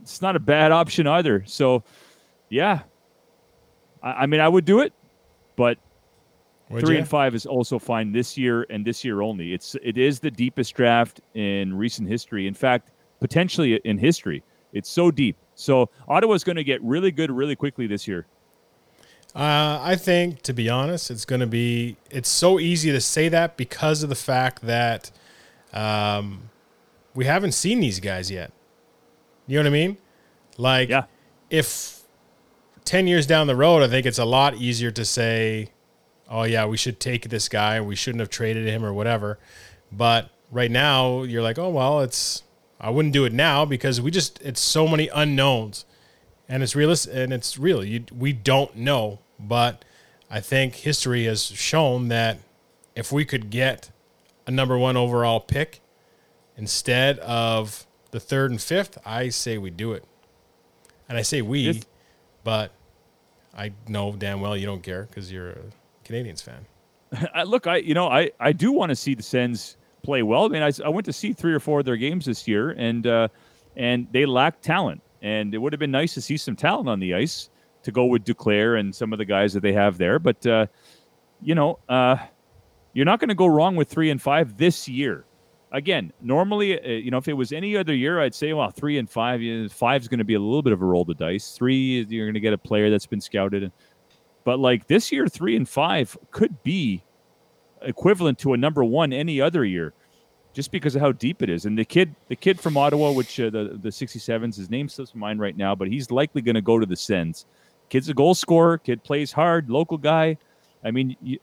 it's 0.01 0.23
not 0.23 0.37
a 0.37 0.41
bad 0.41 0.73
option 0.73 1.07
either. 1.07 1.43
So 1.47 1.83
yeah, 2.53 2.83
I, 4.03 4.11
I 4.13 4.27
mean, 4.27 4.41
I 4.41 4.49
would 4.49 4.65
do 4.65 4.81
it, 4.81 4.93
but 5.57 5.79
Would 6.71 6.85
three 6.85 6.95
ya? 6.97 7.01
and 7.01 7.09
five 7.09 7.35
is 7.35 7.47
also 7.47 7.79
fine 7.79 8.13
this 8.13 8.37
year 8.37 8.67
and 8.71 8.85
this 8.85 9.05
year 9.05 9.23
only. 9.23 9.55
It's 9.55 9.75
it 9.83 9.97
is 9.99 10.21
the 10.21 10.31
deepest 10.31 10.75
draft 10.75 11.21
in 11.35 11.75
recent 11.77 12.09
history. 12.09 12.47
In 12.47 12.55
fact, 12.55 12.91
potentially 13.21 13.77
in 13.85 13.99
history. 13.99 14.43
It's 14.73 14.89
so 14.91 15.11
deep. 15.11 15.37
So 15.55 15.91
Ottawa's 16.09 16.45
going 16.45 16.57
to 16.57 16.65
get 16.65 16.83
really 16.83 17.11
good 17.11 17.31
really 17.31 17.57
quickly 17.57 17.87
this 17.87 18.07
year. 18.09 18.27
Uh, 19.35 19.79
I 19.83 19.97
think, 19.97 20.43
to 20.43 20.53
be 20.53 20.69
honest, 20.69 21.11
it's 21.11 21.25
going 21.25 21.41
to 21.41 21.47
be. 21.47 21.97
It's 22.11 22.29
so 22.29 22.59
easy 22.61 22.93
to 22.93 23.01
say 23.01 23.29
that 23.31 23.57
because 23.57 24.03
of 24.03 24.09
the 24.11 24.15
fact 24.15 24.63
that 24.63 25.11
um, 25.73 26.51
we 27.15 27.25
haven't 27.25 27.53
seen 27.53 27.81
these 27.81 27.99
guys 28.01 28.31
yet. 28.31 28.53
You 29.47 29.57
know 29.57 29.63
what 29.63 29.69
I 29.69 29.71
mean? 29.71 29.97
Like, 30.59 30.91
Yeah. 30.91 31.05
if 31.51 32.02
10 32.85 33.07
years 33.07 33.27
down 33.27 33.47
the 33.47 33.57
road, 33.57 33.83
I 33.83 33.89
think 33.89 34.07
it's 34.07 34.19
a 34.19 34.25
lot 34.25 34.57
easier 34.57 34.91
to 34.91 35.05
say, 35.05 35.69
oh, 36.29 36.43
yeah, 36.45 36.67
we 36.67 36.77
should 36.77 36.99
take 37.01 37.29
this 37.29 37.49
guy. 37.49 37.81
We 37.81 37.95
shouldn't 37.95 38.21
have 38.21 38.31
traded 38.31 38.67
him 38.67 38.85
or 38.85 38.93
whatever. 38.93 39.39
But 39.91 40.31
right 40.51 40.71
now, 40.71 41.23
you're 41.23 41.43
like, 41.43 41.59
oh, 41.59 41.71
well, 41.71 42.01
it's, 42.01 42.43
I 42.81 42.91
wouldn't 42.91 43.13
do 43.15 43.25
it 43.25 43.33
now 43.33 43.65
because 43.65 44.01
we 44.01 44.11
just, 44.11 44.41
it's 44.43 44.61
so 44.61 44.89
many 44.89 45.09
unknowns 45.09 45.85
and 46.49 46.63
it's 46.63 46.75
realistic 46.75 47.15
and 47.15 47.33
it's 47.33 47.59
real. 47.59 47.85
You, 47.85 48.05
we 48.17 48.33
don't 48.33 48.75
know. 48.77 49.21
But 49.39 49.85
I 50.31 50.41
think 50.41 50.75
history 50.77 51.25
has 51.25 51.45
shown 51.45 52.09
that 52.09 52.39
if 52.95 53.13
we 53.13 53.25
could 53.25 53.51
get 53.51 53.91
a 54.47 54.51
number 54.51 54.77
one 54.77 54.97
overall 54.97 55.41
pick 55.41 55.81
instead 56.57 57.19
of 57.21 57.87
the 58.11 58.21
third 58.21 58.51
and 58.51 58.61
fifth, 58.61 58.99
I 59.07 59.29
say 59.29 59.57
we 59.59 59.71
do 59.71 59.93
it. 59.93 60.05
And 61.09 61.17
I 61.19 61.23
say 61.23 61.43
we, 61.43 61.73
This- 61.73 61.85
but 62.45 62.73
I 63.55 63.73
know 63.89 64.13
damn 64.13 64.41
well 64.41 64.57
you 64.57 64.67
don't 64.67 64.83
care 64.83 65.05
because 65.05 65.31
you're 65.31 65.51
a 65.51 65.59
Canadiens 66.05 66.43
fan. 66.43 66.67
I, 67.35 67.43
look, 67.43 67.67
I 67.67 67.77
you 67.77 67.95
know 67.95 68.09
I 68.09 68.31
I 68.41 68.53
do 68.53 68.73
want 68.73 68.91
to 68.91 68.97
see 68.97 69.15
the 69.15 69.23
Sens 69.23 69.77
play 70.03 70.23
well. 70.23 70.45
I 70.45 70.49
mean, 70.49 70.63
I 70.63 70.89
went 70.89 71.05
to 71.07 71.13
see 71.13 71.33
three 71.33 71.53
or 71.53 71.61
four 71.61 71.81
of 71.81 71.85
their 71.85 71.97
games 71.97 72.27
this 72.27 72.47
year, 72.49 72.71
and 72.71 73.07
uh, 73.07 73.29
and 73.77 74.07
they 74.13 74.27
lack 74.27 74.61
talent. 74.61 75.03
And 75.23 75.55
it 75.55 75.59
would 75.59 75.73
have 75.73 75.79
been 75.79 75.93
nice 75.93 76.15
to 76.15 76.21
see 76.21 76.37
some 76.37 76.57
talent 76.57 76.89
on 76.89 76.99
the 76.99 77.15
ice 77.15 77.49
to 77.85 77.93
go 77.93 78.07
with 78.07 78.25
Duclair 78.25 78.79
and 78.81 78.93
some 78.93 79.13
of 79.13 79.19
the 79.19 79.25
guys 79.25 79.53
that 79.53 79.61
they 79.61 79.73
have 79.73 79.99
there. 79.99 80.19
But 80.19 80.45
uh, 80.47 80.67
you 81.41 81.55
know, 81.55 81.79
uh, 81.89 82.17
you're 82.93 83.05
not 83.05 83.21
going 83.21 83.29
to 83.29 83.35
go 83.35 83.47
wrong 83.47 83.77
with 83.77 83.89
three 83.89 84.11
and 84.11 84.21
five 84.21 84.57
this 84.57 84.89
year. 84.89 85.25
Again, 85.73 86.13
normally, 86.21 86.79
uh, 86.79 86.87
you 86.87 87.11
know, 87.11 87.17
if 87.17 87.29
it 87.29 87.33
was 87.33 87.51
any 87.51 87.77
other 87.77 87.95
year, 87.95 88.21
I'd 88.21 88.35
say, 88.35 88.53
well, 88.53 88.71
three 88.71 88.99
and 88.99 89.09
five, 89.09 89.41
yeah, 89.41 89.69
five's 89.69 90.07
going 90.07 90.19
to 90.19 90.25
be 90.25 90.35
a 90.35 90.41
little 90.41 90.63
bit 90.63 90.73
of 90.75 90.83
a 90.83 90.85
roll 90.85 91.05
the 91.05 91.15
dice. 91.15 91.57
Three, 91.57 92.05
you're 92.09 92.27
going 92.27 92.35
to 92.35 92.41
get 92.41 92.53
a 92.53 92.59
player 92.59 92.91
that's 92.91 93.07
been 93.07 93.23
scouted. 93.23 93.73
But 94.45 94.59
like 94.59 94.87
this 94.87 95.11
year, 95.11 95.27
three 95.29 95.57
and 95.57 95.67
five 95.69 96.17
could 96.31 96.63
be 96.63 97.03
equivalent 97.81 98.39
to 98.41 98.53
a 98.53 98.57
number 98.57 98.85
one 98.85 99.13
any 99.15 99.41
other 99.41 99.65
year, 99.65 99.95
just 100.53 100.73
because 100.73 100.95
of 100.95 101.01
how 101.01 101.13
deep 101.13 101.43
it 101.43 101.49
is. 101.49 101.65
And 101.65 101.79
the 101.79 101.87
kid, 101.87 102.15
the 102.29 102.37
kid 102.37 102.61
from 102.61 102.77
Ottawa, 102.77 103.13
which 103.13 103.41
uh, 103.41 103.49
the 103.49 103.79
the 103.81 103.89
67s, 103.89 104.57
his 104.57 104.69
name 104.69 104.89
slips 104.89 105.15
my 105.15 105.29
mind 105.29 105.41
right 105.41 105.57
now, 105.57 105.75
but 105.75 105.89
he's 105.89 106.11
likely 106.11 106.43
going 106.43 106.55
to 106.55 106.63
go 106.63 106.79
to 106.79 106.87
the 106.87 106.97
Sens. 106.97 107.47
Kid's 107.89 108.09
a 108.09 108.15
goal 108.15 108.35
scorer. 108.35 108.79
Kid 108.79 109.03
plays 109.05 109.33
hard. 109.33 109.71
Local 109.71 109.99
guy. 109.99 110.37
I 110.85 110.91
mean, 110.91 111.17
you, 111.23 111.39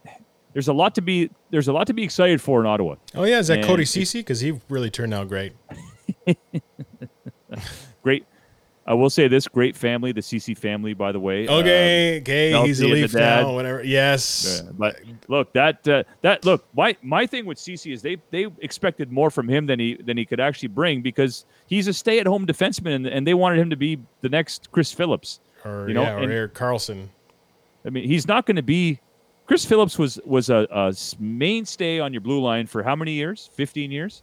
there's 0.54 0.68
a 0.68 0.74
lot 0.74 0.96
to 0.96 1.02
be 1.02 1.30
there's 1.52 1.68
a 1.68 1.74
lot 1.74 1.88
to 1.88 1.94
be 1.94 2.04
excited 2.04 2.42
for 2.42 2.60
in 2.62 2.66
Ottawa. 2.66 2.96
Oh 3.16 3.24
yeah, 3.24 3.40
is 3.40 3.48
that 3.48 3.60
And 3.60 3.68
Cody 3.68 3.86
Ceci? 3.86 4.20
Because 4.20 4.40
he 4.40 4.60
really 4.70 4.90
turned 4.90 5.14
out 5.14 5.28
great. 5.28 5.54
Great. 8.04 8.26
I 8.86 8.94
will 8.94 9.10
say 9.12 9.28
this: 9.28 9.48
great 9.48 9.76
family, 9.76 10.12
the 10.12 10.22
Ceci 10.22 10.56
family, 10.56 10.94
by 10.96 11.12
the 11.12 11.20
way. 11.20 11.48
Okay, 11.48 12.20
okay, 12.22 12.52
Chelsea 12.52 12.68
he's 12.68 12.82
a 12.82 12.88
Leaf 12.88 13.12
dad. 13.12 13.42
now. 13.42 13.54
Whatever. 13.54 13.84
Yes. 13.84 14.62
Uh, 14.62 14.72
but 14.72 15.00
look, 15.28 15.54
that 15.54 15.88
uh, 15.88 16.04
that 16.22 16.44
look, 16.44 16.66
my 16.76 16.96
my 17.04 17.28
thing 17.28 17.46
with 17.46 17.60
Ceci 17.60 17.92
is 17.94 18.02
they 18.02 18.18
they 18.32 18.48
expected 18.62 19.12
more 19.12 19.30
from 19.30 19.48
him 19.48 19.68
than 19.68 19.80
he 19.80 19.96
than 19.96 20.18
he 20.18 20.26
could 20.26 20.40
actually 20.40 20.70
bring 20.70 21.02
because 21.04 21.46
he's 21.68 21.88
a 21.88 21.94
stay 21.94 22.20
at 22.20 22.26
home 22.26 22.48
defenseman 22.48 22.96
and, 22.96 23.06
and 23.08 23.28
they 23.28 23.36
wanted 23.36 23.60
him 23.60 23.70
to 23.70 23.76
be 23.76 24.00
the 24.22 24.30
next 24.30 24.72
Chris 24.72 24.92
Phillips. 24.92 25.40
Or 25.66 25.88
You 25.88 25.94
know, 25.94 26.02
yeah, 26.04 26.14
or 26.16 26.20
and- 26.20 26.32
Erik 26.32 26.54
Karlsson. 26.56 27.10
I 27.86 27.90
mean, 27.92 28.06
he's 28.08 28.28
not 28.28 28.46
going 28.46 28.56
to 28.58 28.64
be. 28.64 29.00
Chris 29.50 29.66
Phillips 29.66 29.98
was 29.98 30.20
was 30.26 30.52
a, 30.52 30.68
a 30.70 30.94
mainstay 31.18 31.98
on 31.98 32.14
your 32.14 32.22
blue 32.22 32.40
line 32.40 32.68
for 32.68 32.84
how 32.84 32.96
many 32.96 33.14
years? 33.14 33.50
Fifteen 33.56 33.90
years. 33.90 34.22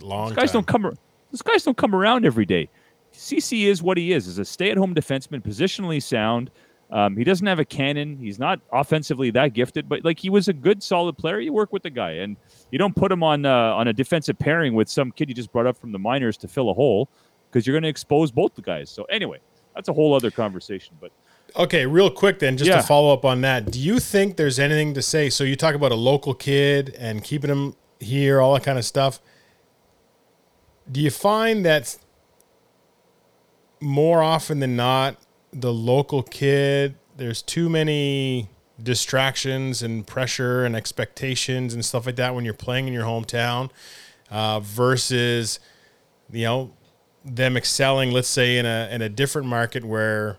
Long 0.00 0.28
These 0.28 0.36
guys 0.36 0.52
time. 0.52 0.62
don't 0.62 0.66
come. 0.68 0.96
These 1.32 1.42
guys 1.42 1.64
don't 1.64 1.76
come 1.76 1.92
around 1.92 2.24
every 2.24 2.46
day. 2.46 2.68
Ceci 3.10 3.66
is 3.66 3.82
what 3.82 3.98
he 3.98 4.12
is: 4.12 4.28
is 4.28 4.38
a 4.38 4.44
stay-at-home 4.44 4.94
defenseman, 4.94 5.42
positionally 5.42 6.00
sound. 6.00 6.52
Um, 6.92 7.16
he 7.16 7.24
doesn't 7.24 7.44
have 7.48 7.58
a 7.58 7.64
cannon. 7.64 8.16
He's 8.18 8.38
not 8.38 8.60
offensively 8.72 9.32
that 9.32 9.52
gifted, 9.52 9.88
but 9.88 10.04
like 10.04 10.20
he 10.20 10.30
was 10.30 10.46
a 10.46 10.52
good, 10.52 10.80
solid 10.80 11.18
player. 11.18 11.40
You 11.40 11.52
work 11.52 11.72
with 11.72 11.82
the 11.82 11.90
guy, 11.90 12.12
and 12.12 12.36
you 12.70 12.78
don't 12.78 12.94
put 12.94 13.10
him 13.10 13.24
on 13.24 13.44
uh, 13.46 13.74
on 13.74 13.88
a 13.88 13.92
defensive 13.92 14.38
pairing 14.38 14.74
with 14.74 14.88
some 14.88 15.10
kid 15.10 15.28
you 15.28 15.34
just 15.34 15.50
brought 15.50 15.66
up 15.66 15.76
from 15.76 15.90
the 15.90 15.98
minors 15.98 16.36
to 16.36 16.46
fill 16.46 16.70
a 16.70 16.72
hole 16.72 17.08
because 17.50 17.66
you're 17.66 17.74
going 17.74 17.82
to 17.82 17.88
expose 17.88 18.30
both 18.30 18.54
the 18.54 18.62
guys. 18.62 18.90
So 18.90 19.02
anyway, 19.06 19.40
that's 19.74 19.88
a 19.88 19.92
whole 19.92 20.14
other 20.14 20.30
conversation. 20.30 20.94
But 21.00 21.10
Okay, 21.56 21.86
real 21.86 22.10
quick 22.10 22.38
then, 22.38 22.56
just 22.56 22.68
Yeah. 22.68 22.76
to 22.76 22.82
follow 22.82 23.12
up 23.12 23.24
on 23.24 23.40
that. 23.40 23.70
Do 23.70 23.80
you 23.80 23.98
think 23.98 24.36
there's 24.36 24.58
anything 24.58 24.92
to 24.94 25.02
say? 25.02 25.30
So 25.30 25.42
you 25.42 25.56
talk 25.56 25.74
about 25.74 25.90
a 25.90 25.96
local 25.96 26.34
kid 26.34 26.94
and 26.98 27.24
keeping 27.24 27.48
him 27.50 27.74
here, 27.98 28.40
all 28.40 28.52
that 28.54 28.62
kind 28.62 28.78
of 28.78 28.84
stuff. 28.84 29.20
Do 30.90 31.00
you 31.00 31.10
find 31.10 31.64
that 31.64 31.96
more 33.80 34.22
often 34.22 34.60
than 34.60 34.76
not, 34.76 35.16
the 35.52 35.72
local 35.72 36.22
kid, 36.22 36.96
there's 37.16 37.40
too 37.40 37.68
many 37.70 38.50
distractions 38.82 39.82
and 39.82 40.06
pressure 40.06 40.64
and 40.66 40.76
expectations 40.76 41.72
and 41.72 41.82
stuff 41.82 42.04
like 42.04 42.16
that 42.16 42.34
when 42.34 42.44
you're 42.44 42.52
playing 42.54 42.86
in 42.86 42.92
your 42.92 43.04
hometown 43.04 43.70
uh, 44.30 44.60
versus, 44.60 45.58
you 46.30 46.44
know, 46.44 46.72
them 47.24 47.56
excelling, 47.56 48.10
let's 48.10 48.28
say, 48.28 48.58
in 48.58 48.66
a 48.66 48.88
in 48.92 49.00
a 49.00 49.08
different 49.08 49.48
market 49.48 49.84
where 49.84 50.36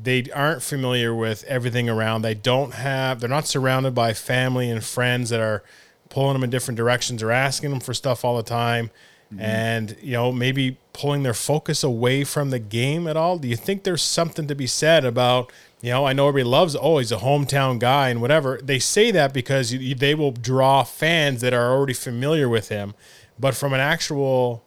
they 0.00 0.24
aren't 0.34 0.62
familiar 0.62 1.14
with 1.14 1.44
everything 1.44 1.88
around. 1.88 2.22
They 2.22 2.34
don't 2.34 2.74
have, 2.74 3.20
they're 3.20 3.28
not 3.28 3.46
surrounded 3.46 3.94
by 3.94 4.14
family 4.14 4.70
and 4.70 4.82
friends 4.82 5.30
that 5.30 5.40
are 5.40 5.62
pulling 6.08 6.34
them 6.34 6.44
in 6.44 6.50
different 6.50 6.78
directions 6.78 7.22
or 7.22 7.30
asking 7.30 7.70
them 7.70 7.80
for 7.80 7.94
stuff 7.94 8.24
all 8.24 8.36
the 8.36 8.42
time. 8.42 8.90
Mm-hmm. 9.32 9.40
And, 9.40 9.96
you 10.02 10.12
know, 10.12 10.32
maybe 10.32 10.76
pulling 10.92 11.22
their 11.22 11.34
focus 11.34 11.82
away 11.82 12.24
from 12.24 12.50
the 12.50 12.58
game 12.58 13.06
at 13.06 13.16
all. 13.16 13.38
Do 13.38 13.48
you 13.48 13.56
think 13.56 13.82
there's 13.82 14.02
something 14.02 14.46
to 14.46 14.54
be 14.54 14.66
said 14.66 15.04
about, 15.04 15.50
you 15.80 15.90
know, 15.90 16.06
I 16.06 16.12
know 16.12 16.28
everybody 16.28 16.50
loves, 16.50 16.76
oh, 16.78 16.98
he's 16.98 17.12
a 17.12 17.16
hometown 17.16 17.78
guy 17.78 18.10
and 18.10 18.20
whatever. 18.20 18.60
They 18.62 18.78
say 18.78 19.10
that 19.10 19.32
because 19.32 19.72
you- 19.72 19.94
they 19.94 20.14
will 20.14 20.32
draw 20.32 20.84
fans 20.84 21.40
that 21.40 21.54
are 21.54 21.72
already 21.72 21.94
familiar 21.94 22.48
with 22.48 22.68
him. 22.68 22.94
But 23.38 23.54
from 23.54 23.72
an 23.72 23.80
actual 23.80 24.64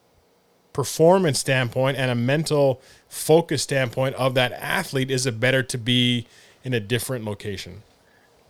performance 0.75 1.39
standpoint 1.39 1.95
and 1.95 2.11
a 2.11 2.15
mental 2.15 2.81
focus 3.07 3.63
standpoint 3.63 4.13
of 4.15 4.33
that 4.33 4.51
athlete, 4.51 5.09
is 5.09 5.25
it 5.25 5.39
better 5.39 5.63
to 5.63 5.77
be 5.77 6.27
in 6.65 6.73
a 6.73 6.81
different 6.81 7.23
location? 7.23 7.81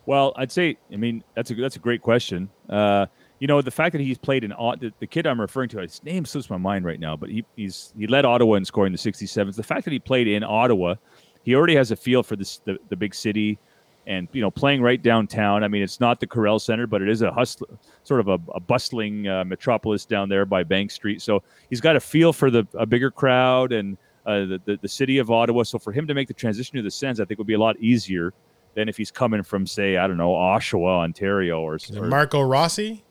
Well, 0.07 0.33
I'd 0.35 0.51
say, 0.51 0.77
I 0.91 0.95
mean, 0.95 1.23
that's 1.35 1.51
a 1.51 1.53
that's 1.53 1.75
a 1.75 1.79
great 1.79 2.01
question. 2.01 2.49
Uh, 2.67 3.05
you 3.37 3.45
know, 3.45 3.61
the 3.61 3.69
fact 3.69 3.91
that 3.91 4.01
he's 4.01 4.17
played 4.17 4.43
in 4.43 4.49
the, 4.49 4.91
the 4.99 5.05
kid 5.05 5.27
I'm 5.27 5.39
referring 5.39 5.69
to, 5.69 5.77
his 5.77 6.03
name 6.03 6.25
slips 6.25 6.49
my 6.49 6.57
mind 6.57 6.83
right 6.83 6.99
now, 6.99 7.15
but 7.15 7.29
he 7.29 7.45
he's 7.55 7.93
he 7.95 8.07
led 8.07 8.25
Ottawa 8.25 8.55
in 8.55 8.65
scoring 8.65 8.91
the 8.91 8.97
67s. 8.97 9.55
The 9.55 9.61
fact 9.61 9.85
that 9.85 9.91
he 9.91 9.99
played 9.99 10.27
in 10.27 10.43
Ottawa, 10.43 10.95
he 11.43 11.53
already 11.53 11.75
has 11.75 11.91
a 11.91 11.95
feel 11.95 12.23
for 12.23 12.35
this 12.35 12.57
the, 12.65 12.79
the 12.89 12.95
big 12.95 13.13
city, 13.13 13.59
and 14.07 14.27
you 14.33 14.41
know, 14.41 14.51
playing 14.51 14.81
right 14.81 15.01
downtown. 15.01 15.63
I 15.63 15.67
mean, 15.67 15.81
it's 15.81 15.99
not 15.99 16.19
the 16.19 16.27
Corel 16.27 16.61
Center, 16.61 16.87
but 16.87 17.01
it 17.01 17.09
is 17.09 17.21
a 17.21 17.31
hustle, 17.31 17.67
sort 18.03 18.19
of 18.19 18.27
a, 18.27 18.39
a 18.53 18.59
bustling 18.59 19.27
uh, 19.27 19.43
metropolis 19.43 20.05
down 20.05 20.29
there 20.29 20.45
by 20.45 20.63
Bank 20.63 20.91
Street. 20.91 21.21
So 21.21 21.41
he's 21.69 21.81
got 21.81 21.95
a 21.95 21.99
feel 21.99 22.31
for 22.33 22.49
the 22.51 22.67
a 22.75 22.85
bigger 22.85 23.09
crowd 23.11 23.71
and 23.71 23.97
uh, 24.25 24.45
the, 24.45 24.61
the 24.65 24.79
the 24.81 24.87
city 24.87 25.17
of 25.17 25.31
Ottawa. 25.31 25.63
So 25.63 25.79
for 25.79 25.91
him 25.91 26.07
to 26.07 26.13
make 26.13 26.27
the 26.27 26.33
transition 26.33 26.75
to 26.77 26.81
the 26.83 26.91
Sens, 26.91 27.19
I 27.19 27.25
think 27.25 27.37
would 27.39 27.47
be 27.47 27.53
a 27.53 27.59
lot 27.59 27.77
easier 27.79 28.33
than 28.75 28.89
if 28.89 28.97
he's 28.97 29.11
coming 29.11 29.41
from, 29.41 29.65
say, 29.65 29.97
I 29.97 30.05
don't 30.05 30.17
know, 30.17 30.33
Oshawa, 30.33 30.99
Ontario, 31.03 31.61
or, 31.61 31.77
or 31.95 32.07
Marco 32.07 32.41
Rossi? 32.41 33.03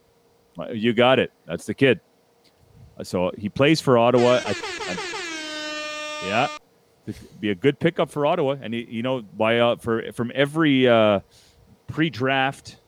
you 0.72 0.92
got 0.92 1.18
it. 1.18 1.32
That's 1.46 1.64
the 1.64 1.74
kid. 1.74 2.00
Uh, 2.98 3.02
So 3.02 3.32
he 3.38 3.48
plays 3.48 3.80
for 3.80 3.96
Ottawa. 3.98 4.40
I, 4.44 4.54
I, 4.54 6.26
yeah, 6.26 6.48
be 7.40 7.50
a 7.50 7.54
good 7.54 7.78
pickup 7.78 8.10
for 8.10 8.26
Ottawa. 8.26 8.56
And 8.60 8.74
you 8.74 9.02
know, 9.02 9.22
by 9.22 9.58
uh, 9.58 9.76
for 9.76 10.12
from 10.12 10.32
every 10.34 10.88
uh, 10.88 11.20
pre-draft 11.86 12.78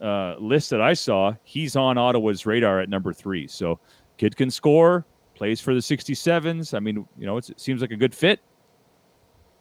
uh, 0.00 0.36
list 0.38 0.70
that 0.70 0.80
I 0.80 0.94
saw, 0.94 1.34
he's 1.44 1.76
on 1.76 1.98
Ottawa's 1.98 2.46
radar 2.46 2.80
at 2.80 2.88
number 2.88 3.12
three. 3.12 3.46
So 3.46 3.78
kid 4.16 4.36
can 4.36 4.50
score, 4.50 5.04
plays 5.34 5.60
for 5.60 5.74
the 5.74 5.80
67s. 5.80 6.74
I 6.74 6.80
mean, 6.80 7.06
you 7.18 7.26
know, 7.26 7.36
it's, 7.36 7.50
it 7.50 7.60
seems 7.60 7.80
like 7.80 7.90
a 7.90 7.96
good 7.96 8.14
fit. 8.14 8.40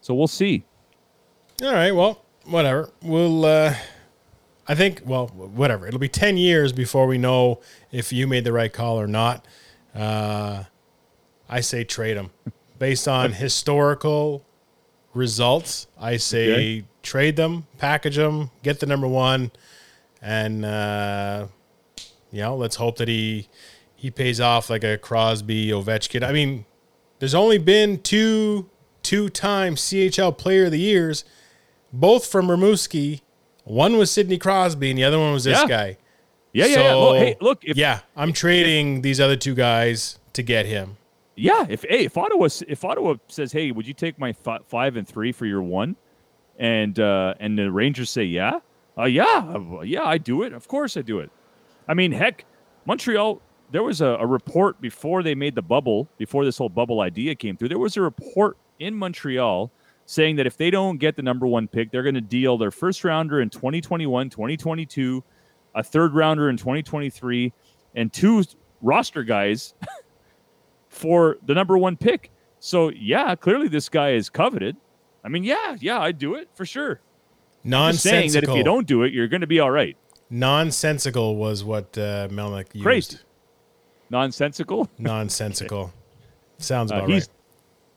So 0.02 0.14
we'll 0.14 0.28
see. 0.28 0.66
All 1.62 1.74
right, 1.74 1.92
well, 1.92 2.26
whatever. 2.46 2.90
We'll, 3.02 3.46
uh, 3.46 3.76
I 4.68 4.76
think, 4.76 5.02
well, 5.06 5.28
whatever. 5.28 5.88
It'll 5.88 6.00
be 6.00 6.08
10 6.08 6.38
years 6.38 6.72
before 6.72 7.06
we 7.08 7.18
know 7.18 7.60
if 7.92 8.14
you 8.14 8.28
made 8.28 8.44
the 8.44 8.54
right 8.54 8.72
call 8.72 9.00
or 9.00 9.08
not. 9.08 9.46
Uh, 9.94 10.64
I 11.50 11.62
say 11.62 11.84
trade 11.84 12.18
him. 12.18 12.32
Based 12.80 13.08
on 13.08 13.34
historical 13.34 14.46
results, 15.14 15.88
I 16.00 16.18
say 16.18 16.52
Okay. 16.54 16.84
trade 17.04 17.36
them, 17.36 17.68
package 17.78 18.16
them, 18.16 18.52
get 18.64 18.80
the 18.80 18.86
number 18.86 19.08
one, 19.08 19.52
and, 20.22 20.64
uh, 20.66 21.48
you 22.32 22.42
know, 22.42 22.56
let's 22.56 22.78
hope 22.78 22.98
that 22.98 23.08
he 23.08 23.48
he 23.96 24.10
pays 24.10 24.40
off 24.40 24.70
like 24.70 24.82
a 24.86 24.98
Crosby, 24.98 25.68
Ovechkin. 25.68 26.24
I 26.24 26.32
mean, 26.32 26.64
there's 27.20 27.36
only 27.36 27.58
been 27.58 28.00
two 28.02 28.70
two-time 29.04 29.76
CHL 29.76 30.32
Player 30.38 30.66
of 30.66 30.72
the 30.72 30.80
Years, 30.80 31.26
both 31.92 32.26
from 32.26 32.48
Rimouski. 32.48 33.22
One 33.66 33.98
was 33.98 34.10
Sidney 34.12 34.38
Crosby, 34.38 34.90
and 34.90 34.98
the 34.98 35.04
other 35.04 35.20
one 35.20 35.34
was 35.34 35.44
this 35.44 35.60
Yeah. 35.60 35.68
guy. 35.68 35.98
Yeah, 36.54 36.66
yeah, 36.68 36.80
yeah. 36.82 36.96
Look, 36.96 37.18
hey, 37.18 37.36
look, 37.42 37.60
if, 37.64 37.76
yeah, 37.78 38.00
I'm 38.16 38.32
trading 38.34 39.02
these 39.02 39.20
other 39.20 39.36
two 39.36 39.54
guys 39.54 40.18
to 40.34 40.42
get 40.44 40.66
him. 40.66 40.96
Yeah, 41.40 41.66
if 41.70 41.84
hey, 41.88 42.06
if 42.06 42.18
Ottawa 42.18 42.50
if 42.68 42.84
Ottawa 42.84 43.16
says, 43.28 43.52
"Hey, 43.52 43.72
would 43.72 43.88
you 43.88 43.94
take 43.94 44.20
my 44.20 44.34
fi- 44.34 44.60
five 44.68 44.96
and 44.98 45.08
three 45.08 45.32
for 45.32 45.46
your 45.46 45.62
one?" 45.62 45.96
and 46.60 47.00
uh, 47.00 47.34
and 47.40 47.58
the 47.58 47.72
Rangers 47.72 48.10
say, 48.10 48.24
"Yeah, 48.26 48.60
uh, 48.98 49.06
yeah, 49.06 49.46
uh, 49.56 49.82
yeah, 49.82 50.04
I 50.04 50.18
do 50.18 50.44
it. 50.44 50.54
Of 50.54 50.68
course, 50.68 50.98
I 50.98 51.02
do 51.02 51.20
it." 51.20 51.32
I 51.88 51.94
mean, 51.94 52.12
heck, 52.12 52.46
Montreal. 52.86 53.42
There 53.72 53.84
was 53.84 54.02
a, 54.02 54.08
a 54.08 54.26
report 54.26 54.82
before 54.82 55.22
they 55.22 55.36
made 55.36 55.54
the 55.54 55.62
bubble, 55.62 56.10
before 56.18 56.44
this 56.44 56.58
whole 56.58 56.70
bubble 56.70 57.02
idea 57.02 57.36
came 57.36 57.56
through. 57.56 57.70
There 57.70 57.78
was 57.78 57.98
a 57.98 58.02
report 58.02 58.58
in 58.80 58.96
Montreal 58.96 59.72
saying 60.08 60.38
that 60.38 60.48
if 60.48 60.58
they 60.58 60.72
don't 60.72 60.98
get 60.98 61.16
the 61.16 61.22
number 61.22 61.46
one 61.46 61.68
pick, 61.68 61.92
they're 61.92 62.02
going 62.02 62.16
to 62.16 62.22
deal 62.22 62.58
their 62.58 62.72
first 62.72 63.04
rounder 63.04 63.42
in 63.42 63.50
2021, 63.52 64.32
2022, 64.32 65.24
a 65.76 65.84
third 65.84 66.16
rounder 66.16 66.50
in 66.50 66.58
2023, 66.58 67.54
and 67.94 68.12
two 68.12 68.44
roster 68.82 69.24
guys 69.24 69.76
for 70.90 71.38
the 71.46 71.54
number 71.54 71.78
one 71.78 71.96
pick. 71.96 72.32
So 72.60 72.90
yeah, 72.90 73.36
clearly 73.36 73.68
this 73.68 73.88
guy 73.90 74.12
is 74.12 74.30
coveted. 74.30 74.76
I 75.24 75.30
mean, 75.30 75.44
yeah, 75.44 75.78
yeah, 75.80 76.00
I'd 76.00 76.18
do 76.18 76.36
it 76.36 76.50
for 76.54 76.66
sure. 76.66 77.00
I'm 77.66 77.92
just 77.92 78.04
saying 78.04 78.32
that 78.32 78.44
if 78.44 78.50
Nonsensical. 78.50 78.58
you 78.58 78.64
don't 78.64 78.88
do 78.88 79.04
it, 79.04 79.14
you're 79.14 79.28
going 79.28 79.42
to 79.42 79.48
be 79.48 79.60
all 79.60 79.72
right. 79.72 79.96
Nonsensical 80.30 81.36
was 81.36 81.64
what 81.64 81.98
uh, 81.98 82.28
Melnyk 82.30 82.74
used. 82.74 82.84
Crazy. 82.86 83.18
Nonsensical. 84.10 84.90
Nonsensical. 84.98 85.94
Sounds 86.58 86.92
Uh, 86.92 87.06
he's 87.06 87.28
right. 87.28 87.30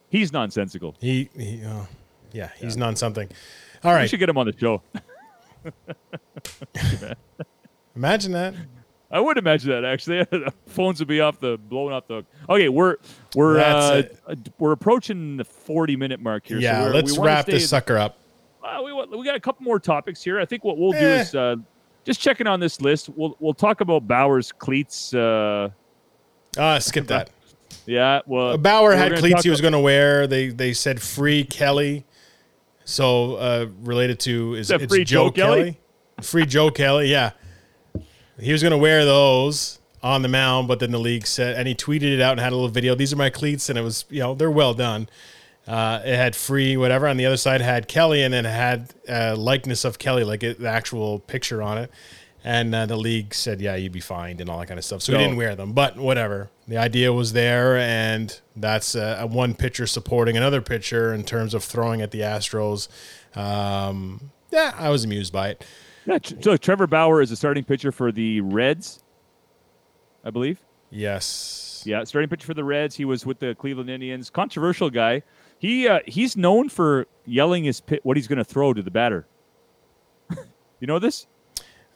he's 0.09 0.33
nonsensical. 0.33 0.95
He, 1.01 1.29
he 1.37 1.63
oh, 1.67 1.89
yeah, 2.33 2.51
he's 2.59 2.77
non 2.77 2.97
something. 2.97 3.29
All 3.85 3.95
We 3.95 4.07
should 4.07 4.21
get 4.21 4.29
him 4.29 4.39
on 4.39 4.47
the 4.47 4.57
show. 4.57 4.83
Imagine 7.97 8.33
that. 8.33 8.55
I 9.13 9.21
would 9.21 9.37
imagine 9.37 9.71
that 9.71 9.85
actually. 9.85 10.27
Phones 10.67 10.99
would 11.01 11.09
be 11.09 11.21
off 11.21 11.39
the 11.39 11.59
blowing 11.59 11.93
off 11.95 12.07
the 12.07 12.15
hook. 12.15 12.27
Okay, 12.49 12.69
we're 12.69 12.97
we're 13.35 13.59
uh, 13.61 14.03
we're 14.59 14.73
approaching 14.73 15.37
the 15.37 15.45
forty 15.45 15.97
minute 15.97 16.19
mark 16.21 16.47
here. 16.47 16.57
so 16.59 16.63
Yeah, 16.63 16.83
we're- 16.85 16.95
let's 16.95 17.19
we 17.19 17.25
wrap 17.25 17.47
this 17.47 17.69
sucker 17.69 17.99
up. 17.99 18.19
Uh, 18.65 18.81
we 18.85 18.93
want- 18.93 19.11
we 19.17 19.25
got 19.25 19.35
a 19.35 19.41
couple 19.41 19.65
more 19.65 19.79
topics 19.79 20.23
here. 20.23 20.41
I 20.41 20.45
think 20.47 20.65
what 20.65 20.79
we'll 20.79 20.93
do 20.93 20.99
Eh. 20.99 21.21
is 21.21 21.35
uh, 21.35 21.57
just 22.05 22.21
checking 22.21 22.47
on 22.47 22.59
this 22.61 22.81
list. 22.81 23.11
We'll 23.11 23.37
we'll 23.39 23.55
talk 23.55 23.81
about 23.83 24.09
Bauer's 24.09 24.51
cleats. 24.51 25.13
Uh, 25.13 25.69
Uh, 26.57 26.79
skip 26.81 27.07
that. 27.09 27.31
yeah, 27.87 28.21
well, 28.27 28.53
Uh, 28.53 28.57
Bauer 28.57 28.95
had 28.95 29.17
cleats 29.19 29.43
he 29.43 29.51
was 29.51 29.61
going 29.61 29.73
to 29.75 29.79
wear. 29.81 30.27
They 30.27 30.49
they 30.49 30.73
said 30.73 31.03
free 31.03 31.45
Kelly. 31.45 32.07
So 32.85 33.37
uh, 33.37 33.67
related 33.83 34.19
to 34.21 34.55
is 34.55 34.69
that 34.69 34.83
it's 34.83 34.93
free 34.93 35.05
Joe 35.05 35.27
Joe 35.29 35.33
Kelly? 35.33 35.59
Kelly? 35.61 35.79
Free 36.23 36.47
Joe 36.47 36.71
Kelly, 36.71 37.11
yeah. 37.11 37.31
He 38.41 38.53
was 38.53 38.63
going 38.63 38.73
to 38.73 38.79
wear 38.79 39.05
those 39.05 39.79
on 40.03 40.23
the 40.23 40.29
mound, 40.29 40.69
but 40.69 40.81
then 40.81 40.91
the 40.91 40.99
league 40.99 41.27
said, 41.27 41.57
and 41.57 41.69
he 41.69 41.75
tweeted 41.75 42.13
it 42.13 42.21
out 42.21 42.33
and 42.33 42.41
had 42.41 42.53
a 42.53 42.57
little 42.57 42.69
video. 42.69 42.95
These 42.95 43.13
are 43.13 43.17
my 43.17 43.31
cleats, 43.31 43.69
and 43.69 43.79
it 43.79 43.83
was 43.83 44.05
you 44.11 44.21
know 44.21 44.35
they're 44.35 44.51
well 44.51 44.75
done. 44.75 45.09
Uh, 45.67 46.01
it 46.05 46.17
had 46.17 46.35
free 46.35 46.77
whatever 46.77 47.07
on 47.07 47.17
the 47.17 47.27
other 47.27 47.37
side 47.37 47.61
had 47.61 47.87
Kelly, 47.87 48.23
and 48.23 48.35
then 48.35 48.45
it 48.45 48.51
had 48.51 48.93
uh, 49.09 49.37
likeness 49.37 49.85
of 49.85 49.99
Kelly, 49.99 50.25
like 50.25 50.43
it, 50.43 50.59
the 50.59 50.69
actual 50.69 51.21
picture 51.21 51.63
on 51.63 51.79
it. 51.79 51.91
And 52.45 52.75
uh, 52.75 52.87
the 52.87 52.97
league 52.97 53.35
said, 53.35 53.61
yeah, 53.61 53.77
you'd 53.77 53.93
be 53.93 54.01
fined 54.01 54.41
and 54.41 54.51
all 54.51 54.59
that 54.59 54.67
kind 54.67 54.77
of 54.77 54.85
stuff. 54.85 55.01
So 55.03 55.13
he 55.13 55.19
didn't 55.19 55.37
wear 55.37 55.55
them, 55.55 55.75
but 55.75 55.97
whatever. 55.97 56.51
The 56.67 56.77
idea 56.77 57.13
was 57.13 57.33
there, 57.35 57.77
and 57.77 58.37
that's 58.57 58.97
uh, 58.97 59.19
a 59.21 59.27
one 59.29 59.55
pitcher 59.55 59.87
supporting 59.87 60.37
another 60.37 60.61
pitcher 60.61 61.15
in 61.15 61.23
terms 61.23 61.55
of 61.55 61.63
throwing 61.63 62.03
at 62.03 62.11
the 62.11 62.21
Astros. 62.21 62.89
Um, 63.37 64.33
yeah, 64.51 64.75
I 64.77 64.91
was 64.91 65.05
amused 65.05 65.33
by 65.33 65.51
it. 65.51 65.65
Yeah, 66.07 66.19
so 66.41 66.57
Trevor 66.57 66.87
Bauer 66.87 67.23
is 67.23 67.31
a 67.31 67.37
starting 67.37 67.65
pitcher 67.65 67.93
for 67.93 68.11
the 68.11 68.41
Reds, 68.41 69.03
I 70.25 70.31
believe. 70.31 70.61
Yes. 70.91 71.83
Yeah, 71.87 72.05
starting 72.05 72.29
pitcher 72.29 72.47
for 72.47 72.55
the 72.55 72.65
Reds. 72.65 72.97
He 72.97 73.05
was 73.05 73.25
with 73.25 73.39
the 73.39 73.55
Cleveland 73.55 73.91
Indians. 73.91 74.31
Controversial 74.31 74.91
guy. 74.91 75.23
He 75.59 75.87
uh, 75.89 76.01
he's 76.07 76.37
known 76.37 76.69
for 76.69 77.07
yelling 77.25 77.65
his 77.65 77.81
pit 77.81 78.01
what 78.03 78.17
he's 78.17 78.27
going 78.27 78.39
to 78.39 78.45
throw 78.45 78.73
to 78.73 78.83
the 78.83 78.91
batter. 78.91 79.27
you 80.81 80.87
know 80.87 80.99
this? 80.99 81.27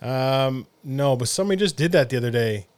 Um, 0.01 0.67
no, 0.85 1.17
but 1.17 1.29
somebody 1.29 1.59
just 1.59 1.77
did 1.77 1.93
that 1.93 2.09
the 2.09 2.17
other 2.17 2.31
day. 2.31 2.69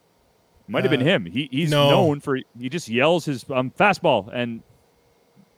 Might 0.67 0.83
have 0.83 0.91
been 0.91 1.01
him. 1.01 1.25
He 1.25 1.49
he's 1.51 1.71
no. 1.71 1.89
known 1.89 2.19
for 2.19 2.37
he 2.59 2.69
just 2.69 2.89
yells 2.89 3.25
his 3.25 3.43
um, 3.49 3.71
fastball 3.71 4.29
and 4.31 4.61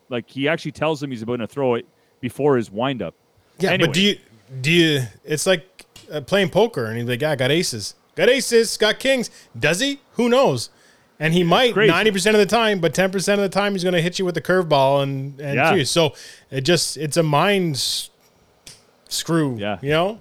like 0.10 0.30
he 0.30 0.48
actually 0.48 0.72
tells 0.72 1.04
him 1.04 1.12
he's 1.12 1.22
about 1.22 1.38
to 1.38 1.48
throw 1.48 1.76
it 1.76 1.86
before 2.22 2.56
his 2.56 2.72
windup. 2.72 3.14
Yeah, 3.60 3.72
Anyway. 3.72 3.88
but 3.88 3.94
do 3.94 4.02
you 4.02 4.18
do 4.60 4.72
you? 4.72 5.02
It's 5.24 5.46
like 5.46 5.86
uh, 6.12 6.22
playing 6.22 6.50
poker, 6.50 6.86
and 6.86 6.98
he's 6.98 7.08
like, 7.08 7.22
"Yeah, 7.22 7.32
I 7.32 7.36
got 7.36 7.52
aces, 7.52 7.96
got 8.16 8.30
aces, 8.30 8.76
got 8.78 9.00
kings." 9.00 9.30
Does 9.58 9.80
he? 9.80 10.00
Who 10.14 10.28
knows? 10.30 10.70
And 11.20 11.34
he 11.34 11.44
might 11.44 11.76
ninety 11.76 12.10
percent 12.12 12.36
of 12.36 12.40
the 12.40 12.46
time, 12.48 12.80
but 12.80 12.94
ten 12.94 13.12
percent 13.12 13.40
of 13.40 13.50
the 13.50 13.54
time 13.54 13.74
he's 13.74 13.84
going 13.84 13.94
to 13.94 14.02
hit 14.02 14.18
you 14.20 14.26
with 14.26 14.36
a 14.38 14.42
curveball 14.42 15.04
and 15.04 15.40
and 15.40 15.56
Yeah. 15.56 15.76
yeah. 15.76 15.84
so 15.84 16.14
it 16.50 16.62
just 16.62 16.98
it's 16.98 17.16
a 17.18 17.24
mind 17.24 17.76
s- 17.76 18.10
screw. 19.08 19.56
Yeah. 19.58 19.78
you 19.82 19.90
know. 19.92 20.20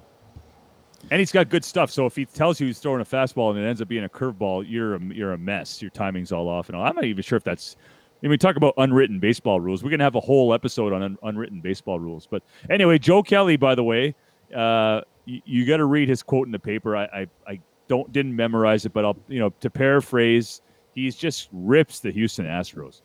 And 1.10 1.18
he's 1.18 1.32
got 1.32 1.48
good 1.48 1.64
stuff. 1.64 1.90
So 1.90 2.06
if 2.06 2.14
he 2.14 2.24
tells 2.26 2.60
you 2.60 2.66
he's 2.68 2.78
throwing 2.78 3.00
a 3.00 3.04
fastball 3.04 3.50
and 3.50 3.58
it 3.58 3.66
ends 3.66 3.80
up 3.82 3.88
being 3.88 4.04
a 4.04 4.08
curveball, 4.08 4.64
you're 4.68 4.94
a, 4.96 5.00
you're 5.02 5.32
a 5.32 5.38
mess. 5.38 5.80
Your 5.82 5.90
timing's 5.90 6.30
all 6.30 6.48
off 6.48 6.68
and 6.68 6.76
all. 6.76 6.84
I'm 6.84 6.94
not 6.94 7.04
even 7.04 7.22
sure 7.22 7.36
if 7.36 7.42
that's. 7.44 7.76
We 8.22 8.36
talk 8.38 8.56
about 8.56 8.74
unwritten 8.76 9.18
baseball 9.18 9.60
rules. 9.60 9.82
We're 9.82 9.90
gonna 9.90 10.04
have 10.04 10.14
a 10.14 10.20
whole 10.20 10.52
episode 10.52 10.92
on 10.92 11.02
un- 11.02 11.18
unwritten 11.22 11.60
baseball 11.60 11.98
rules. 11.98 12.26
But 12.30 12.42
anyway, 12.68 12.98
Joe 12.98 13.22
Kelly, 13.22 13.56
by 13.56 13.74
the 13.74 13.84
way, 13.84 14.14
uh, 14.54 15.00
you, 15.24 15.40
you 15.44 15.64
got 15.66 15.78
to 15.78 15.84
read 15.86 16.08
his 16.08 16.22
quote 16.22 16.46
in 16.46 16.52
the 16.52 16.58
paper. 16.58 16.96
I, 16.96 17.04
I 17.04 17.26
I 17.46 17.60
don't 17.88 18.12
didn't 18.12 18.36
memorize 18.36 18.84
it, 18.84 18.92
but 18.92 19.04
I'll 19.04 19.16
you 19.28 19.38
know 19.40 19.50
to 19.60 19.70
paraphrase, 19.70 20.60
he's 20.94 21.16
just 21.16 21.48
rips 21.52 22.00
the 22.00 22.10
Houston 22.10 22.46
Astros. 22.46 23.00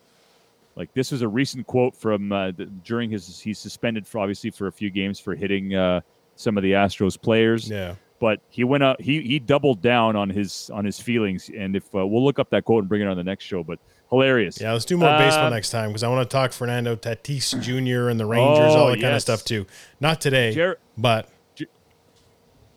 Like 0.75 0.93
this 0.93 1.11
was 1.11 1.21
a 1.21 1.27
recent 1.27 1.65
quote 1.67 1.95
from 1.95 2.31
uh, 2.33 2.51
the, 2.51 2.65
during 2.65 3.09
his 3.09 3.39
he's 3.39 3.57
suspended 3.59 4.05
for 4.05 4.19
obviously 4.19 4.49
for 4.51 4.67
a 4.67 4.71
few 4.71 4.89
games 4.89 5.19
for 5.19 5.33
hitting 5.33 5.73
uh, 5.73 6.01
some 6.35 6.57
of 6.57 6.63
the 6.63 6.73
Astros 6.73 7.19
players 7.21 7.69
Yeah. 7.69 7.95
but 8.19 8.41
he 8.49 8.65
went 8.65 8.83
up 8.83 8.99
he 8.99 9.21
he 9.21 9.39
doubled 9.39 9.81
down 9.81 10.17
on 10.17 10.29
his 10.29 10.69
on 10.73 10.83
his 10.83 10.99
feelings 10.99 11.49
and 11.57 11.77
if 11.77 11.85
uh, 11.95 12.05
we'll 12.05 12.25
look 12.25 12.39
up 12.39 12.49
that 12.49 12.65
quote 12.65 12.81
and 12.83 12.89
bring 12.89 13.01
it 13.01 13.07
on 13.07 13.15
the 13.15 13.23
next 13.23 13.45
show 13.45 13.63
but 13.63 13.79
hilarious 14.09 14.59
Yeah, 14.61 14.73
let's 14.73 14.85
do 14.85 14.97
more 14.97 15.17
baseball 15.17 15.47
Uh, 15.47 15.49
next 15.49 15.69
time 15.71 15.89
because 15.89 16.03
I 16.03 16.07
want 16.09 16.29
to 16.29 16.33
talk 16.33 16.51
Fernando 16.53 16.95
Tatis 16.95 17.59
Jr. 17.61 18.09
and 18.09 18.19
the 18.19 18.25
Rangers, 18.25 18.73
Oh, 18.73 18.79
all 18.79 18.87
that 18.91 19.01
kind 19.01 19.15
of 19.15 19.21
stuff 19.21 19.43
too. 19.43 19.65
Not 19.99 20.21
today, 20.21 20.53
Jer- 20.53 20.77
but 20.97 21.29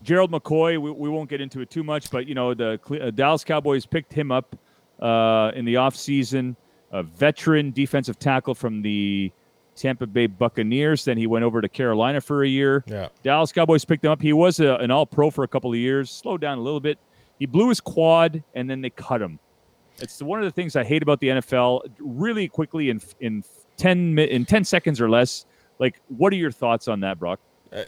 gerald 0.01 0.31
mccoy 0.31 0.77
we, 0.79 0.91
we 0.91 1.09
won't 1.09 1.29
get 1.29 1.41
into 1.41 1.59
it 1.59 1.69
too 1.69 1.83
much 1.83 2.09
but 2.09 2.25
you 2.25 2.33
know 2.33 2.53
the 2.53 2.79
uh, 3.01 3.11
dallas 3.11 3.43
cowboys 3.43 3.85
picked 3.85 4.13
him 4.13 4.31
up 4.31 4.55
uh, 5.01 5.51
in 5.55 5.65
the 5.65 5.73
offseason 5.73 6.55
a 6.91 7.03
veteran 7.03 7.69
defensive 7.71 8.17
tackle 8.17 8.55
from 8.55 8.81
the 8.81 9.29
tampa 9.75 10.07
bay 10.07 10.25
buccaneers 10.25 11.03
then 11.03 11.17
he 11.17 11.27
went 11.27 11.43
over 11.43 11.61
to 11.61 11.67
carolina 11.67 12.21
for 12.21 12.43
a 12.43 12.47
year 12.47 12.81
yeah, 12.87 13.09
Dallas 13.23 13.51
Cowboys 13.51 13.83
picked 13.85 14.05
him 14.05 14.11
up. 14.11 14.21
He 14.21 14.31
was 14.33 14.59
a, 14.61 14.75
an 14.75 14.89
All 14.89 15.05
Pro 15.05 15.29
for 15.29 15.43
a 15.43 15.47
couple 15.47 15.71
of 15.71 15.77
years. 15.77 16.09
Slowed 16.09 16.41
down 16.41 16.57
a 16.57 16.61
little 16.61 16.79
bit. 16.79 16.97
He 17.37 17.45
blew 17.45 17.69
his 17.69 17.79
quad, 17.79 18.43
and 18.55 18.69
then 18.69 18.81
they 18.81 18.89
cut 18.89 19.21
him. 19.21 19.39
It's 20.01 20.21
one 20.21 20.39
of 20.39 20.45
the 20.45 20.51
things 20.51 20.75
I 20.75 20.83
hate 20.83 21.03
about 21.03 21.19
the 21.19 21.27
NFL. 21.27 21.81
Really 21.99 22.47
quickly 22.47 22.89
in 22.89 23.01
in 23.19 23.43
ten 23.77 24.17
in 24.19 24.45
ten 24.45 24.63
seconds 24.63 24.99
or 25.01 25.09
less. 25.09 25.45
Like, 25.79 26.01
what 26.09 26.33
are 26.33 26.37
your 26.37 26.51
thoughts 26.51 26.87
on 26.87 26.99
that, 27.01 27.19
Brock? 27.19 27.39
Uh, 27.71 27.83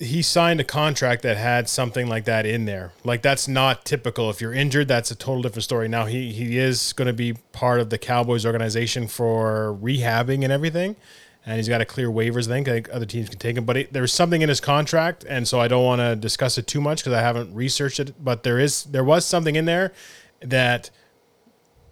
he 0.00 0.22
signed 0.22 0.60
a 0.60 0.64
contract 0.64 1.22
that 1.22 1.36
had 1.36 1.68
something 1.68 2.06
like 2.08 2.24
that 2.24 2.46
in 2.46 2.64
there. 2.64 2.92
Like 3.04 3.20
that's 3.20 3.46
not 3.46 3.84
typical. 3.84 4.30
If 4.30 4.40
you're 4.40 4.54
injured, 4.54 4.88
that's 4.88 5.10
a 5.10 5.14
total 5.14 5.42
different 5.42 5.64
story. 5.64 5.88
Now 5.88 6.06
he 6.06 6.32
he 6.32 6.56
is 6.58 6.94
going 6.94 7.06
to 7.06 7.12
be 7.12 7.34
part 7.52 7.80
of 7.80 7.90
the 7.90 7.98
Cowboys 7.98 8.46
organization 8.46 9.06
for 9.06 9.76
rehabbing 9.80 10.42
and 10.42 10.50
everything, 10.50 10.96
and 11.44 11.56
he's 11.56 11.68
got 11.68 11.78
to 11.78 11.84
clear 11.84 12.08
waivers. 12.08 12.50
I 12.50 12.62
think 12.62 12.88
other 12.90 13.04
teams 13.04 13.28
can 13.28 13.38
take 13.38 13.58
him, 13.58 13.66
but 13.66 13.76
it, 13.76 13.92
there's 13.92 14.12
something 14.12 14.40
in 14.40 14.48
his 14.48 14.60
contract, 14.60 15.24
and 15.28 15.46
so 15.46 15.60
I 15.60 15.68
don't 15.68 15.84
want 15.84 16.00
to 16.00 16.16
discuss 16.16 16.56
it 16.56 16.66
too 16.66 16.80
much 16.80 17.00
because 17.04 17.12
I 17.12 17.20
haven't 17.20 17.54
researched 17.54 18.00
it. 18.00 18.24
But 18.24 18.42
there 18.42 18.58
is 18.58 18.84
there 18.84 19.04
was 19.04 19.26
something 19.26 19.54
in 19.54 19.66
there 19.66 19.92
that 20.40 20.90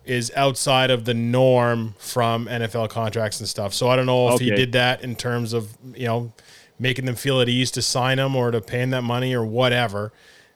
is 0.09 0.33
outside 0.35 0.91
of 0.91 1.05
the 1.05 1.15
norm 1.15 1.95
from 1.99 2.47
NFL 2.47 2.89
contracts 2.89 3.41
and 3.41 3.49
stuff. 3.49 3.75
So 3.75 3.89
I 3.89 3.97
don't 3.97 4.07
know 4.07 4.35
if 4.35 4.41
he 4.41 4.51
did 4.51 4.73
that 4.73 5.03
in 5.03 5.15
terms 5.15 5.53
of 5.53 5.77
you 5.95 6.07
know 6.07 6.33
making 6.79 7.05
them 7.05 7.15
feel 7.15 7.41
at 7.41 7.49
ease 7.49 7.71
to 7.73 7.83
sign 7.83 8.19
him 8.19 8.35
or 8.35 8.51
to 8.51 8.61
pay 8.61 8.81
him 8.81 8.91
that 8.91 9.03
money 9.03 9.35
or 9.35 9.45
whatever. 9.45 10.13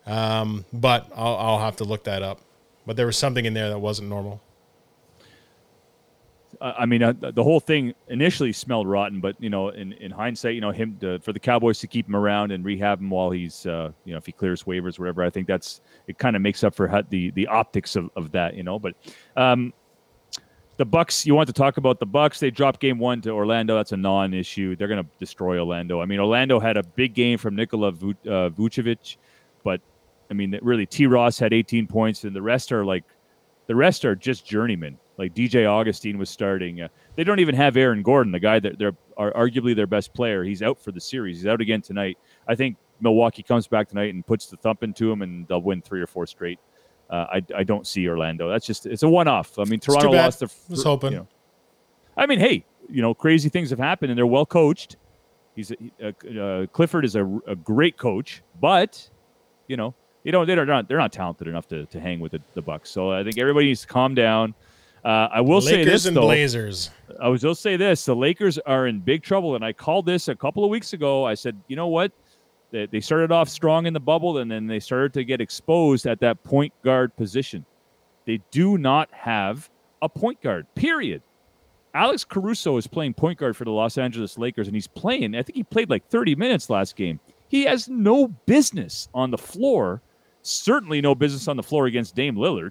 Um, 0.07 0.65
but 0.73 1.11
I'll, 1.15 1.37
I'll 1.37 1.59
have 1.61 1.77
to 1.77 1.85
look 1.85 2.05
that 2.05 2.23
up. 2.23 2.41
But 2.87 2.97
there 2.97 3.07
was 3.07 3.17
something 3.17 3.45
in 3.45 3.55
there 3.55 3.69
that 3.69 3.79
wasn't 3.79 4.09
normal. 4.09 4.41
I 6.63 6.87
mean, 6.87 7.03
uh, 7.03 7.13
the 7.13 7.43
whole 7.43 7.59
thing 7.59 7.93
initially 8.09 8.53
smelled 8.53 8.87
rotten, 8.87 9.21
but 9.21 9.35
you 9.41 9.51
know, 9.51 9.71
in, 9.71 9.93
in 9.95 10.13
hindsight, 10.13 10.55
you 10.55 10.61
know, 10.61 10.71
him 10.71 10.97
to, 11.01 11.19
for 11.19 11.33
the 11.33 11.41
Cowboys 11.41 11.81
to 11.81 11.89
keep 11.89 12.07
him 12.07 12.15
around 12.15 12.53
and 12.53 12.65
rehab 12.65 13.01
him 13.01 13.11
while 13.11 13.31
he's, 13.33 13.67
uh, 13.67 13.91
you 14.05 14.13
know, 14.13 14.19
if 14.19 14.27
he 14.27 14.33
clears 14.33 14.63
waivers, 14.63 14.99
whatever. 14.99 15.25
I 15.25 15.31
think 15.31 15.49
that's 15.49 15.81
it. 16.07 16.19
Kind 16.19 16.37
of 16.37 16.43
makes 16.43 16.63
up 16.63 16.75
for 16.75 16.87
how- 16.87 17.03
the 17.03 17.31
the 17.33 17.49
optics 17.49 17.97
of, 17.97 18.11
of 18.15 18.31
that, 18.33 18.55
you 18.55 18.63
know. 18.63 18.79
But 18.79 18.95
um, 19.37 19.73
the 20.77 20.85
Bucks, 20.85 21.27
you 21.27 21.35
want 21.35 21.49
to 21.49 21.53
talk 21.53 21.79
about 21.79 21.99
the 21.99 22.07
Bucks? 22.07 22.39
They 22.39 22.51
dropped 22.51 22.81
Game 22.81 22.99
One 22.99 23.21
to 23.23 23.31
Orlando. 23.31 23.75
That's 23.75 23.93
a 23.93 23.97
non-issue. 23.97 24.77
They're 24.77 24.89
going 24.89 25.03
to 25.03 25.11
destroy 25.19 25.59
Orlando. 25.59 26.01
I 26.01 26.07
mean, 26.07 26.21
Orlando 26.21 26.61
had 26.61 26.77
a 26.77 26.83
big 26.85 27.15
game 27.15 27.39
from 27.39 27.57
Nikola 27.57 27.89
uh, 27.89 27.93
Vucevic, 28.51 29.17
but 29.65 29.81
I 30.31 30.35
mean, 30.35 30.57
really, 30.63 30.87
T. 30.87 31.07
Ross 31.07 31.39
had 31.39 31.53
18 31.53 31.89
points, 31.89 32.23
and 32.25 32.37
the 32.37 32.43
rest 32.43 32.71
are 32.71 32.85
like 32.85 33.05
the 33.67 33.75
rest 33.75 34.05
are 34.05 34.15
just 34.15 34.47
journeymen. 34.47 34.99
Like 35.23 35.35
DJ 35.35 35.71
Augustin 35.71 36.19
was 36.19 36.29
starting. 36.29 36.81
Uh, 36.81 36.89
they 37.15 37.23
don't 37.23 37.39
even 37.39 37.55
have 37.55 37.77
Aaron 37.77 38.03
Gordon, 38.03 38.33
the 38.33 38.41
guy 38.41 38.59
that 38.59 38.77
they're 38.77 38.97
are 39.17 39.31
arguably 39.35 39.77
their 39.77 39.87
best 39.87 40.13
player. 40.13 40.43
He's 40.43 40.63
out 40.63 40.81
for 40.81 40.91
the 40.91 41.01
series. 41.01 41.37
He's 41.37 41.47
out 41.47 41.61
again 41.61 41.81
tonight. 41.81 42.19
I 42.49 42.57
think 42.57 42.77
Milwaukee 43.01 43.45
comes 43.45 43.69
back 43.69 43.89
tonight 43.89 44.13
and 44.13 44.27
puts 44.27 44.47
the 44.47 44.57
thump 44.57 44.83
into 44.83 45.13
him, 45.13 45.23
and 45.23 45.47
they'll 45.47 45.63
win 45.63 45.81
three 45.81 46.01
or 46.01 46.09
four 46.09 46.27
straight. 46.27 46.59
Uh, 47.09 47.27
I, 47.35 47.43
I 47.59 47.63
don't 47.63 47.87
see 47.87 48.09
Orlando. 48.09 48.49
That's 48.49 48.67
just 48.67 48.85
it's 48.85 49.05
a 49.05 49.09
one 49.09 49.29
off. 49.29 49.61
I 49.61 49.65
mean, 49.65 49.79
Toronto 49.79 50.11
lost 50.11 50.41
their. 50.41 50.49
Was 50.69 50.83
hoping. 50.83 51.13
You 51.13 51.19
know, 51.19 51.29
I 52.17 52.27
mean, 52.27 52.41
hey, 52.41 52.65
you 52.91 53.01
know, 53.01 53.15
crazy 53.15 53.49
things 53.49 53.71
have 53.71 53.79
happened, 53.79 54.11
and 54.11 54.19
they're 54.19 54.27
well 54.27 54.47
coached. 54.47 54.97
He's 55.55 55.71
a, 55.71 55.77
uh, 56.03 56.41
uh, 56.41 56.67
Clifford 56.67 57.05
is 57.05 57.15
a, 57.15 57.25
a 57.47 57.55
great 57.55 57.97
coach, 57.97 58.43
but 58.61 59.09
you 59.69 59.77
know, 59.77 59.95
you 60.25 60.33
know, 60.33 60.45
they're 60.45 60.67
not 60.67 60.89
they're 60.89 60.99
not 60.99 61.13
talented 61.13 61.47
enough 61.47 61.69
to, 61.69 61.87
to 61.87 62.01
hang 62.01 62.19
with 62.19 62.33
the, 62.33 62.43
the 62.55 62.63
Bucks. 62.63 62.91
So 62.91 63.13
I 63.13 63.23
think 63.23 63.39
everybody 63.39 63.67
needs 63.67 63.83
to 63.83 63.87
calm 63.87 64.17
down. 64.17 64.55
Uh, 65.05 65.29
I 65.33 65.41
will 65.41 65.61
say 65.61 65.85
this 65.85 66.07
and 66.07 66.17
though. 66.17 66.23
Blazers. 66.23 66.91
I 67.21 67.29
was 67.29 67.43
just 67.43 67.63
say 67.63 67.77
this: 67.77 68.05
the 68.05 68.15
Lakers 68.15 68.59
are 68.59 68.87
in 68.87 69.01
big 69.01 69.23
trouble, 69.23 69.57
and 69.57 69.65
I 69.65 69.73
called 69.73 70.07
this 70.07 70.29
a 70.29 70.35
couple 70.35 70.65
of 70.65 70.71
weeks 70.71 70.93
ago. 70.93 71.25
I 71.25 71.35
said, 71.35 71.61
you 71.69 71.77
know 71.77 71.89
what? 71.89 72.13
They, 72.71 72.87
they 72.87 73.01
started 73.01 73.33
off 73.33 73.49
strong 73.49 73.87
in 73.87 73.93
the 73.93 74.01
bubble, 74.01 74.39
and 74.39 74.51
then 74.51 74.67
they 74.67 74.81
started 74.81 75.13
to 75.15 75.25
get 75.25 75.41
exposed 75.41 76.07
at 76.07 76.21
that 76.21 76.43
point 76.45 76.73
guard 76.83 77.15
position. 77.17 77.65
They 78.27 78.41
do 78.51 78.79
not 78.79 79.09
have 79.13 79.69
a 80.03 80.09
point 80.09 80.41
guard. 80.41 80.67
Period. 80.75 81.23
Alex 81.95 82.25
Caruso 82.25 82.77
is 82.77 82.87
playing 82.87 83.15
point 83.15 83.39
guard 83.39 83.57
for 83.57 83.65
the 83.65 83.71
Los 83.71 83.99
Angeles 83.99 84.39
Lakers, 84.39 84.69
and 84.69 84.75
he's 84.75 84.87
playing. 84.87 85.35
I 85.35 85.43
think 85.43 85.57
he 85.57 85.63
played 85.63 85.91
like 85.91 86.09
30 86.09 86.37
minutes 86.37 86.71
last 86.71 86.97
game. 86.97 87.21
He 87.49 87.65
has 87.65 87.89
no 87.89 88.29
business 88.29 89.09
on 89.13 89.31
the 89.31 89.39
floor. 89.39 90.01
Certainly 90.41 91.03
no 91.03 91.15
business 91.15 91.49
on 91.49 91.57
the 91.57 91.63
floor 91.63 91.87
against 91.87 92.15
Dame 92.15 92.37
Lillard. 92.37 92.71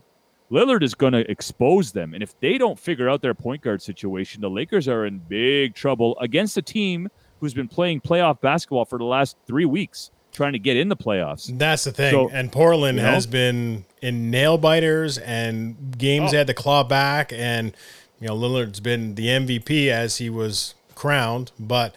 Lillard 0.52 0.84
is 0.84 0.94
going 0.94 1.14
to 1.14 1.30
expose 1.32 1.94
them. 1.94 2.14
And 2.14 2.22
if 2.22 2.38
they 2.40 2.58
don't 2.58 2.78
figure 2.78 3.10
out 3.10 3.22
their 3.22 3.34
point 3.34 3.62
guard 3.62 3.82
situation, 3.82 4.42
the 4.42 4.50
Lakers 4.50 4.88
are 4.88 5.06
in 5.06 5.20
big 5.20 5.74
trouble 5.76 6.18
against 6.20 6.58
a 6.58 6.62
team 6.62 7.08
who's 7.40 7.54
been 7.54 7.68
playing 7.70 8.02
playoff 8.02 8.42
basketball 8.42 8.86
for 8.86 8.98
the 9.00 9.06
last 9.06 9.38
three 9.48 9.66
weeks, 9.66 10.12
trying 10.34 10.54
to 10.54 10.60
get 10.60 10.76
in 10.78 10.90
the 10.90 10.96
playoffs. 10.98 11.58
That's 11.58 11.86
the 11.86 11.92
thing. 11.92 12.12
So- 12.12 12.30
and 12.30 12.52
Portland 12.52 12.98
you 12.98 13.04
know? 13.04 13.12
has 13.12 13.26
been 13.26 13.86
in 14.02 14.30
nail 14.30 14.58
biters 14.58 15.18
and 15.18 15.98
games 15.98 16.30
Oh. 16.30 16.32
they 16.32 16.38
had 16.38 16.48
to 16.48 16.54
claw 16.54 16.84
back. 16.84 17.32
And, 17.34 17.74
you 18.20 18.28
know, 18.28 18.36
Lillard's 18.36 18.80
been 18.82 19.16
the 19.16 19.30
MVP 19.30 19.90
as 19.90 20.18
he 20.18 20.30
was 20.30 20.76
crowned. 20.96 21.52
But 21.58 21.96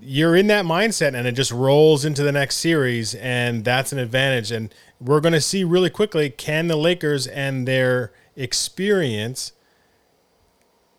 you're 0.00 0.36
in 0.36 0.46
that 0.48 0.66
mindset 0.66 1.14
and 1.14 1.26
it 1.26 1.32
just 1.32 1.50
rolls 1.50 2.04
into 2.04 2.22
the 2.22 2.32
next 2.32 2.56
series. 2.58 3.14
And 3.14 3.64
that's 3.64 3.90
an 3.92 3.98
advantage. 3.98 4.52
And 4.52 4.72
we're 5.00 5.20
going 5.20 5.32
to 5.34 5.40
see 5.40 5.64
really 5.64 5.90
quickly 5.90 6.30
can 6.30 6.68
the 6.68 6.76
Lakers 6.76 7.26
and 7.26 7.66
their 7.68 8.12
experience 8.34 9.52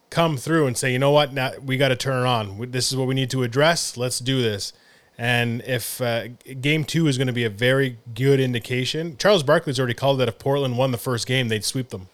come 0.10 0.38
through 0.38 0.68
and 0.68 0.78
say, 0.78 0.92
you 0.94 1.00
know 1.00 1.12
what, 1.12 1.34
now 1.34 1.52
we 1.64 1.78
got 1.78 1.90
to 1.90 1.96
turn 1.96 2.24
it 2.26 2.28
on. 2.28 2.72
This 2.72 2.92
is 2.92 2.98
what 2.98 3.08
we 3.08 3.16
need 3.16 3.30
to 3.32 3.44
address. 3.44 3.98
Let's 3.98 4.20
do 4.20 4.42
this. 4.42 4.74
And 5.18 5.62
if 5.64 6.00
uh, 6.00 6.28
game 6.62 6.84
two 6.84 7.08
is 7.08 7.18
going 7.18 7.28
to 7.28 7.34
be 7.34 7.44
a 7.44 7.50
very 7.50 7.98
good 8.14 8.40
indication, 8.40 9.18
Charles 9.18 9.42
Barkley's 9.44 9.80
already 9.80 9.96
called 9.96 10.20
that 10.20 10.28
if 10.28 10.38
Portland 10.38 10.78
won 10.78 10.92
the 10.92 10.98
first 10.98 11.26
game, 11.26 11.48
they'd 11.48 11.66
sweep 11.66 11.90
them. 11.90 12.08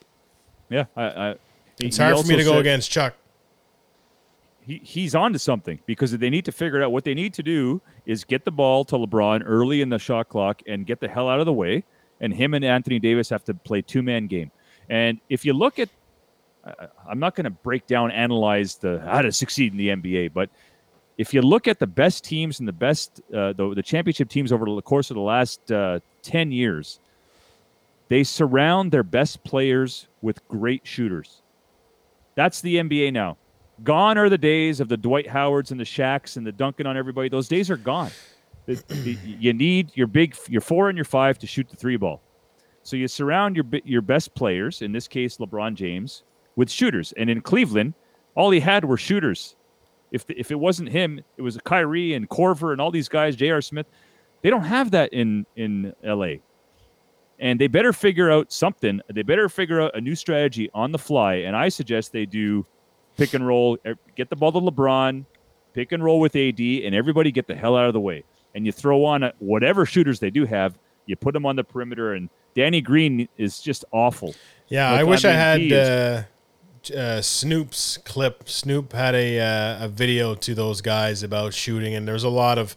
Yeah, 0.70 0.86
I, 0.96 1.04
I, 1.04 1.36
It's 1.80 1.98
hard 1.98 2.18
for 2.18 2.26
me 2.26 2.38
to 2.38 2.44
go 2.44 2.52
said- 2.54 2.60
against 2.62 2.90
Chuck. 2.92 3.16
He, 4.66 4.80
he's 4.84 5.16
on 5.16 5.34
to 5.34 5.40
something 5.40 5.80
because 5.86 6.12
they 6.12 6.30
need 6.30 6.46
to 6.46 6.52
figure 6.52 6.82
it 6.82 6.84
out. 6.84 6.92
What 6.92 7.04
they 7.04 7.14
need 7.14 7.34
to 7.36 7.44
do 7.44 7.82
is 8.06 8.24
get 8.24 8.46
the 8.46 8.52
ball 8.52 8.86
to 8.86 8.96
LeBron 8.96 9.44
early 9.46 9.82
in 9.82 9.90
the 9.90 10.00
shot 10.00 10.30
clock 10.30 10.62
and 10.68 10.86
get 10.86 11.00
the 11.00 11.08
hell 11.08 11.30
out 11.30 11.40
of 11.40 11.46
the 11.46 11.54
way. 11.54 11.84
And 12.22 12.34
him 12.34 12.54
and 12.54 12.64
Anthony 12.64 13.00
Davis 13.00 13.30
have 13.30 13.44
to 13.46 13.54
play 13.54 13.82
two 13.82 14.02
man 14.02 14.28
game. 14.28 14.52
And 14.90 15.20
if 15.30 15.44
you 15.46 15.54
look 15.54 15.80
at, 15.80 15.90
I'm 17.08 17.20
not 17.20 17.36
going 17.36 17.46
to 17.46 17.50
break 17.50 17.88
down, 17.88 18.12
analyze 18.12 18.76
the 18.76 19.02
how 19.02 19.22
to 19.22 19.32
succeed 19.32 19.74
in 19.74 19.78
the 19.78 19.90
NBA, 19.90 20.34
but 20.34 20.50
if 21.18 21.34
you 21.34 21.42
look 21.42 21.68
at 21.68 21.80
the 21.80 21.88
best 21.88 22.24
teams 22.24 22.60
and 22.60 22.68
the 22.68 22.74
best, 22.74 23.22
uh, 23.34 23.54
the, 23.54 23.74
the 23.76 23.84
championship 23.84 24.30
teams 24.30 24.52
over 24.52 24.66
the 24.66 24.82
course 24.82 25.12
of 25.12 25.16
the 25.16 25.22
last 25.22 25.72
uh, 25.72 26.00
10 26.24 26.52
years, 26.52 27.00
they 28.10 28.24
surround 28.24 28.92
their 28.92 29.04
best 29.04 29.44
players 29.44 30.08
with 30.22 30.46
great 30.48 30.82
shooters. 30.86 31.42
That's 32.36 32.62
the 32.62 32.78
NBA 32.78 33.14
now. 33.14 33.38
Gone 33.82 34.18
are 34.18 34.30
the 34.30 34.38
days 34.38 34.80
of 34.80 34.88
the 34.88 34.98
Dwight 34.98 35.28
Howards 35.28 35.72
and 35.72 35.80
the 35.80 35.86
Shaqs 35.86 36.38
and 36.38 36.46
the 36.46 36.52
dunking 36.52 36.86
on 36.86 36.96
everybody. 36.96 37.28
Those 37.28 37.48
days 37.48 37.72
are 37.72 37.78
gone. 37.78 38.12
You 38.68 39.54
need 39.54 39.92
your 39.96 40.08
big, 40.08 40.36
your 40.48 40.62
four 40.62 40.90
and 40.90 40.98
your 40.98 41.06
five 41.06 41.40
to 41.40 41.48
shoot 41.48 41.68
the 41.70 41.76
three 41.76 41.98
ball. 41.98 42.22
So 42.84 42.96
you 42.96 43.08
surround 43.08 43.56
your 43.56 43.66
your 43.84 44.02
best 44.02 44.36
players, 44.36 44.82
in 44.82 44.92
this 44.92 45.08
case 45.08 45.38
LeBron 45.38 45.74
James, 45.76 46.24
with 46.56 46.70
shooters. 46.70 47.14
And 47.18 47.30
in 47.30 47.42
Cleveland, 47.42 47.94
all 48.36 48.52
he 48.52 48.60
had 48.60 48.86
were 48.86 48.98
shooters. 48.98 49.56
If 50.12 50.28
the, 50.28 50.40
if 50.40 50.52
it 50.52 50.60
wasn't 50.60 50.90
him, 50.90 51.22
it 51.38 51.42
was 51.42 51.58
Kyrie 51.58 52.14
and 52.14 52.30
Korver 52.30 52.72
and 52.72 52.80
all 52.80 52.92
these 52.92 53.10
guys, 53.10 53.36
J.R. 53.36 53.62
Smith. 53.62 53.88
They 54.44 54.50
don't 54.50 54.64
have 54.64 54.92
that 54.92 55.12
in 55.14 55.46
in 55.56 55.94
L.A. 56.04 56.42
And 57.40 57.60
they 57.60 57.68
better 57.68 57.92
figure 57.92 58.30
out 58.30 58.52
something. 58.52 59.02
They 59.12 59.24
better 59.24 59.50
figure 59.50 59.82
out 59.82 59.98
a 59.98 60.02
new 60.02 60.16
strategy 60.16 60.70
on 60.74 60.92
the 60.92 61.00
fly. 61.00 61.36
And 61.36 61.56
I 61.56 61.70
suggest 61.70 62.12
they 62.12 62.26
do 62.26 62.66
pick 63.18 63.34
and 63.34 63.46
roll, 63.46 63.78
er, 63.86 63.96
get 64.16 64.30
the 64.30 64.36
ball 64.36 64.52
to 64.52 64.60
LeBron, 64.60 65.26
pick 65.74 65.92
and 65.92 66.04
roll 66.04 66.20
with 66.20 66.36
AD, 66.36 66.60
and 66.60 66.96
everybody 66.96 67.32
get 67.32 67.48
the 67.48 67.56
hell 67.56 67.76
out 67.76 67.88
of 67.88 67.94
the 67.94 68.00
way. 68.00 68.24
And 68.56 68.66
you 68.66 68.72
throw 68.72 69.06
on 69.06 69.32
whatever 69.40 69.86
shooters 69.86 70.20
they 70.20 70.30
do 70.30 70.46
have, 70.46 70.78
you 71.06 71.16
put 71.16 71.34
them 71.34 71.46
on 71.46 71.56
the 71.56 71.64
perimeter. 71.64 72.14
And 72.14 72.30
Danny 72.56 72.82
Green 72.82 73.28
is 73.38 73.60
just 73.60 73.84
awful. 73.92 74.36
Yeah, 74.68 74.92
Like, 74.92 75.00
I 75.00 75.04
wish 75.04 75.26
I, 75.26 75.30
I 75.30 75.34
had 75.34 75.74
uh, 75.74 76.24
uh, 76.96 77.22
Snoop's 77.22 77.98
clip. 77.98 78.48
Snoop 78.48 78.94
had 78.94 79.16
a 79.16 79.40
uh, 79.40 79.86
a 79.86 79.88
video 79.88 80.36
to 80.36 80.54
those 80.54 80.82
guys 80.82 81.24
about 81.24 81.54
shooting, 81.54 81.94
and 81.96 82.08
there's 82.08 82.24
a 82.24 82.30
lot 82.30 82.58
of 82.58 82.76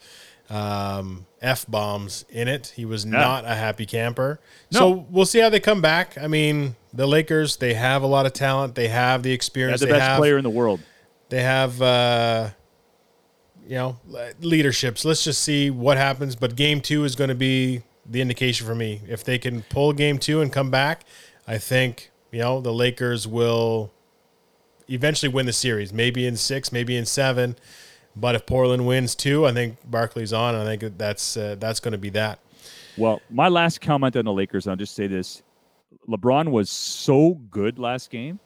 um, 0.51 1.27
f 1.41 1.67
bombs 1.69 2.25
in 2.29 2.49
it. 2.49 2.73
He 2.77 2.85
was 2.85 3.05
not 3.05 3.45
a 3.45 3.55
happy 3.55 3.87
camper. 3.87 4.41
No. 4.73 4.79
So 4.79 5.07
we'll 5.11 5.27
see 5.27 5.41
how 5.41 5.49
they 5.49 5.61
come 5.61 5.81
back. 5.81 6.17
I 6.19 6.27
mean, 6.29 6.77
the 6.93 7.07
Lakers 7.07 7.57
they 7.57 7.75
have 7.75 8.03
a 8.03 8.07
lot 8.07 8.27
of 8.27 8.33
talent. 8.33 8.75
They 8.75 8.89
have 8.89 9.23
the 9.23 9.33
experience. 9.33 9.81
They're 9.81 9.89
the 9.89 9.93
they 9.95 9.99
best 9.99 10.09
have 10.11 10.19
player 10.19 10.39
in 10.39 10.45
the 10.45 10.51
world. 10.51 10.81
they 11.29 11.43
have 11.43 11.81
uh, 11.83 12.51
you 13.67 13.75
know 13.75 13.99
le- 14.07 14.33
leaderships. 14.41 15.05
Let's 15.05 15.25
just 15.25 15.43
see 15.43 15.71
what 15.71 15.97
happens. 15.97 16.37
But 16.37 16.57
game 16.57 16.81
two 16.81 17.05
is 17.05 17.17
going 17.17 17.29
to 17.29 17.35
be 17.35 17.83
the 18.09 18.21
indication 18.21 18.67
for 18.67 18.75
me. 18.75 19.03
If 19.09 19.25
they 19.25 19.39
can 19.39 19.63
pull 19.63 19.93
game 19.93 20.19
two 20.19 20.41
and 20.41 20.53
come 20.53 20.71
back, 20.71 21.05
I 21.47 21.59
think 21.59 22.11
you 22.31 22.39
know 22.41 22.61
the 22.61 22.73
Lakers 22.73 23.27
will 23.27 23.93
eventually 24.89 25.33
win 25.33 25.47
the 25.47 25.53
series. 25.53 25.93
Maybe 25.93 26.27
in 26.27 26.37
six, 26.37 26.71
maybe 26.71 26.97
in 26.97 27.05
seven. 27.07 27.57
But 28.17 28.35
if 28.35 28.47
Portland 28.47 28.87
wins 28.87 29.15
too, 29.15 29.47
I 29.47 29.53
think 29.53 29.77
Barkley's 29.91 30.33
on. 30.33 30.55
And 30.55 30.69
I 30.69 30.77
think 30.77 30.99
that's 30.99 31.37
uh, 31.37 31.57
that's 31.59 31.81
going 31.81 31.93
to 31.93 31.99
be 31.99 32.11
that. 32.11 32.39
Well, 32.97 33.21
my 33.29 33.49
last 33.49 33.81
comment 33.81 34.17
on 34.17 34.25
the 34.25 34.33
Lakers, 34.33 34.67
I'll 34.67 34.77
just 34.77 34.95
say 34.95 35.07
this. 35.07 35.43
LeBron 36.09 36.51
was 36.51 36.71
so 36.71 37.35
good 37.51 37.79
last 37.79 38.11
game. 38.11 38.41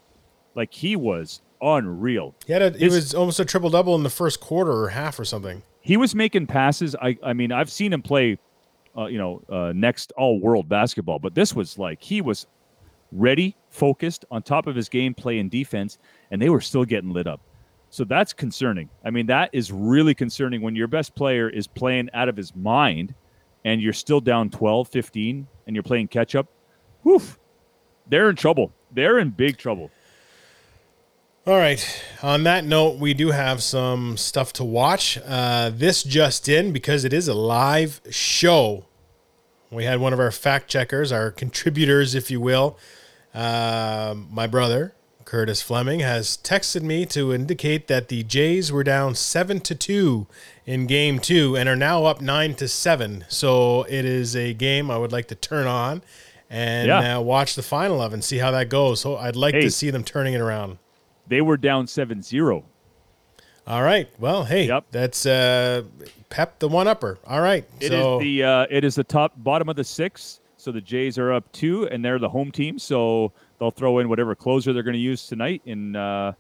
Like 0.55 0.75
he 0.75 0.97
was 0.97 1.43
unreal. 1.63 2.35
He 2.47 2.53
had 2.53 2.63
a 2.63 2.71
His- 2.71 2.95
was 2.95 3.15
almost 3.15 3.39
a 3.39 3.45
triple 3.45 3.71
double 3.71 3.95
in 3.95 4.03
the 4.03 4.11
first 4.11 4.41
quarter 4.41 4.73
or 4.73 4.89
half 4.89 5.19
or 5.19 5.25
something. 5.25 5.63
He 5.81 5.97
was 5.97 6.15
making 6.15 6.47
passes. 6.47 6.97
I 6.97 7.17
I 7.23 7.33
mean, 7.33 7.53
I've 7.53 7.71
seen 7.71 7.93
him 7.93 8.03
play 8.03 8.39
uh, 8.97 9.07
you 9.07 9.19
know, 9.19 9.43
uh, 9.49 9.73
next 9.75 10.13
all 10.17 10.41
world 10.41 10.69
basketball, 10.69 11.19
but 11.19 11.35
this 11.35 11.55
was 11.55 11.79
like 11.79 12.03
he 12.03 12.21
was 12.21 12.47
ready, 13.13 13.57
focused, 13.69 14.25
on 14.31 14.43
top 14.43 14.67
of 14.67 14.75
his 14.75 14.89
game 14.89 15.15
play 15.15 15.39
and 15.39 15.51
defense, 15.51 15.99
and 16.31 16.41
they 16.41 16.49
were 16.49 16.61
still 16.61 16.85
getting 16.85 17.11
lit 17.11 17.27
up. 17.27 17.41
So 17.91 18.05
that's 18.05 18.33
concerning. 18.33 18.89
I 19.05 19.11
mean, 19.11 19.27
that 19.27 19.51
is 19.53 19.73
really 19.73 20.15
concerning 20.15 20.63
when 20.63 20.77
your 20.77 20.87
best 20.87 21.15
player 21.15 21.51
is 21.51 21.67
playing 21.67 22.09
out 22.15 22.29
of 22.29 22.37
his 22.37 22.55
mind 22.55 23.15
and 23.65 23.83
you're 23.83 23.93
still 23.93 24.21
down 24.21 24.49
12, 24.49 24.89
15, 24.89 25.47
and 25.67 25.77
you're 25.77 25.83
playing 25.83 26.09
catch 26.09 26.35
up. 26.35 26.47
Whew. 27.03 27.21
They're 28.09 28.31
in 28.31 28.37
trouble. 28.37 28.73
They're 28.93 29.19
in 29.19 29.31
big 29.31 29.59
trouble. 29.59 29.91
All 31.47 31.57
right. 31.57 31.85
On 32.23 32.45
that 32.45 32.65
note, 32.65 32.99
we 32.99 33.13
do 33.13 33.31
have 33.31 33.63
some 33.63 34.17
stuff 34.17 34.53
to 34.55 34.65
watch. 34.65 35.19
Uh, 35.27 35.71
this 35.73 36.03
just 36.03 36.49
in 36.49 36.73
because 36.73 37.05
it 37.05 37.13
is 37.13 37.29
a 37.29 37.35
live 37.35 38.01
show. 38.11 38.87
We 39.71 39.85
had 39.85 40.01
one 40.01 40.13
of 40.13 40.21
our 40.21 40.31
fact 40.31 40.69
checkers, 40.69 41.13
our 41.13 41.31
contributors, 41.31 42.15
if 42.15 42.31
you 42.31 42.41
will. 42.41 42.79
Um 43.33 44.27
my 44.33 44.49
brother, 44.49 44.95
Curtis 45.25 45.63
Fleming, 45.63 46.01
has 46.01 46.37
texted 46.39 46.83
me 46.83 47.07
to 47.07 47.33
indicate 47.33 47.87
that 47.89 48.09
the 48.09 48.23
Jays 48.25 48.73
were 48.73 48.83
down 48.85 49.15
seven 49.15 49.61
to 49.61 49.75
two 49.75 50.27
in 50.67 50.87
Game 50.87 51.19
Two 51.19 51.57
and 51.57 51.69
are 51.69 51.77
now 51.77 52.05
up 52.05 52.21
nine 52.21 52.55
to 52.57 52.67
seven. 52.69 53.25
So 53.29 53.85
it 53.85 54.05
is 54.05 54.35
a 54.35 54.53
game 54.55 54.91
I 54.91 54.99
would 54.99 55.13
like 55.13 55.29
to 55.29 55.35
turn 55.35 55.67
on 55.67 56.03
and 56.49 56.89
Yeah. 56.89 57.19
uh, 57.19 57.21
watch 57.21 57.55
the 57.55 57.63
final 57.63 58.03
of 58.03 58.13
and 58.13 58.25
see 58.25 58.39
how 58.39 58.51
that 58.51 58.69
goes. 58.69 59.01
So 59.01 59.17
I'd 59.17 59.37
like 59.37 59.55
Hey. 59.55 59.61
to 59.63 59.71
see 59.71 59.91
them 59.91 60.03
turning 60.05 60.35
it 60.35 60.41
around. 60.41 60.79
They 61.29 61.41
were 61.41 61.57
down 61.57 61.87
7 61.87 62.23
0. 62.23 62.65
All 63.67 63.83
right. 63.83 64.09
Well, 64.19 64.45
hey, 64.45 64.67
Yep. 64.67 64.87
that's 64.91 65.27
uh, 65.27 65.83
Pep 66.29 66.59
the 66.59 66.67
one 66.69 66.89
upper. 66.89 67.19
All 67.27 67.41
right. 67.41 67.65
It 67.79 67.85
is 67.85 67.91
so 67.91 68.19
the 68.19 68.43
uh, 68.43 68.67
it 68.71 68.85
is 68.85 68.95
the 68.97 69.05
top 69.05 69.33
bottom 69.37 69.69
of 69.69 69.77
the 69.77 69.85
six. 69.85 70.41
So 70.61 70.73
the 70.73 70.81
Jays 70.81 71.19
are 71.19 71.33
up 71.33 71.51
two, 71.53 71.89
and 71.89 72.05
they're 72.05 72.19
the 72.19 72.29
home 72.29 72.51
team. 72.53 72.79
So 72.79 73.33
they'll 73.59 73.71
throw 73.71 73.99
in 73.99 74.09
whatever 74.09 74.35
closer 74.35 74.73
they're 74.73 74.83
going 74.83 74.95
to 74.95 75.01
use 75.01 75.27
tonight. 75.27 75.63
And 75.67 75.97
uh, 75.97 76.33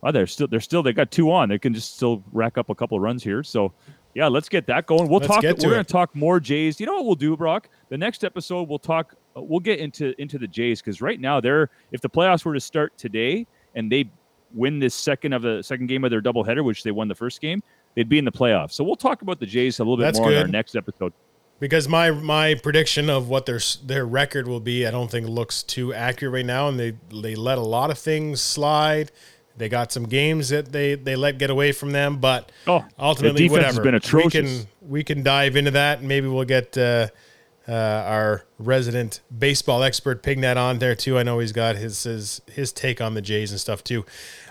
well, 0.00 0.12
they're 0.12 0.26
still 0.26 0.46
they're 0.46 0.60
still 0.60 0.82
they 0.82 0.92
got 0.92 1.10
two 1.10 1.30
on. 1.32 1.48
They 1.48 1.58
can 1.58 1.74
just 1.74 1.96
still 1.96 2.22
rack 2.32 2.58
up 2.58 2.70
a 2.70 2.74
couple 2.74 2.96
of 2.96 3.02
runs 3.02 3.22
here. 3.22 3.42
So 3.42 3.72
yeah, 4.14 4.28
let's 4.28 4.48
get 4.48 4.66
that 4.66 4.86
going. 4.86 5.08
We'll 5.08 5.20
Let's 5.20 5.28
talk. 5.28 5.42
we're 5.42 5.54
going 5.54 5.84
to 5.84 5.92
talk 5.92 6.14
more 6.16 6.40
Jays. 6.40 6.80
You 6.80 6.86
know 6.86 6.94
what 6.94 7.06
we'll 7.06 7.14
do, 7.14 7.36
Brock? 7.36 7.68
The 7.90 7.98
next 7.98 8.24
episode 8.24 8.68
we'll 8.68 8.78
talk. 8.78 9.14
uh, 9.36 9.42
We'll 9.42 9.60
get 9.60 9.78
into 9.78 10.20
into 10.20 10.38
the 10.38 10.48
Jays 10.48 10.80
because 10.80 11.00
right 11.00 11.20
now 11.20 11.40
they're 11.40 11.70
if 11.92 12.00
the 12.00 12.10
playoffs 12.10 12.44
were 12.44 12.54
to 12.54 12.60
start 12.60 12.96
today 12.98 13.46
and 13.74 13.90
they 13.90 14.10
win 14.52 14.80
this 14.80 14.94
second 14.94 15.32
of 15.32 15.42
the 15.42 15.62
second 15.62 15.86
game 15.86 16.04
of 16.04 16.10
their 16.10 16.20
doubleheader, 16.22 16.64
which 16.64 16.82
they 16.82 16.90
won 16.90 17.06
the 17.08 17.14
first 17.14 17.40
game, 17.40 17.62
they'd 17.94 18.08
be 18.08 18.18
in 18.18 18.24
the 18.24 18.32
playoffs. 18.32 18.72
So 18.72 18.82
we'll 18.82 18.96
talk 18.96 19.22
about 19.22 19.38
the 19.38 19.46
Jays 19.46 19.78
a 19.78 19.82
little 19.82 19.96
bit 19.96 20.02
That's 20.04 20.18
more 20.18 20.32
in 20.32 20.38
our 20.38 20.48
next 20.48 20.74
episode. 20.76 21.12
Because 21.60 21.86
my 21.88 22.10
my 22.10 22.54
prediction 22.54 23.08
of 23.08 23.28
what 23.28 23.46
their 23.46 23.60
their 23.84 24.04
record 24.06 24.48
will 24.48 24.60
be, 24.60 24.86
I 24.86 24.90
don't 24.90 25.10
think 25.10 25.28
looks 25.28 25.62
too 25.62 25.94
accurate 25.94 26.32
right 26.34 26.46
now, 26.46 26.68
and 26.68 26.80
they 26.80 26.94
they 27.12 27.36
let 27.36 27.58
a 27.58 27.62
lot 27.62 27.90
of 27.90 27.98
things 27.98 28.40
slide. 28.40 29.12
They 29.56 29.68
got 29.68 29.92
some 29.92 30.04
games 30.04 30.48
that 30.48 30.72
they 30.72 30.94
they 30.94 31.16
let 31.16 31.38
get 31.38 31.50
away 31.50 31.72
from 31.72 31.92
them, 31.92 32.16
but 32.16 32.50
Oh, 32.66 32.84
ultimately, 32.98 33.42
the 33.42 33.48
defense 33.48 33.76
has 33.76 33.78
whatever. 33.78 34.16
We 34.16 34.30
can 34.30 34.66
we 34.80 35.04
can 35.04 35.22
dive 35.22 35.54
into 35.54 35.70
that, 35.72 35.98
and 35.98 36.08
maybe 36.08 36.28
we'll 36.28 36.46
get 36.46 36.78
uh, 36.78 37.08
uh, 37.68 37.72
our 37.72 38.44
resident 38.58 39.20
baseball 39.36 39.82
expert 39.82 40.22
Pignat 40.22 40.56
on 40.56 40.78
there 40.78 40.94
too. 40.94 41.18
I 41.18 41.22
know 41.24 41.40
he's 41.40 41.52
got 41.52 41.76
his 41.76 42.04
his 42.04 42.40
his 42.50 42.72
take 42.72 43.02
on 43.02 43.12
the 43.14 43.20
Jays 43.20 43.50
and 43.50 43.60
stuff 43.60 43.84
too. 43.84 44.06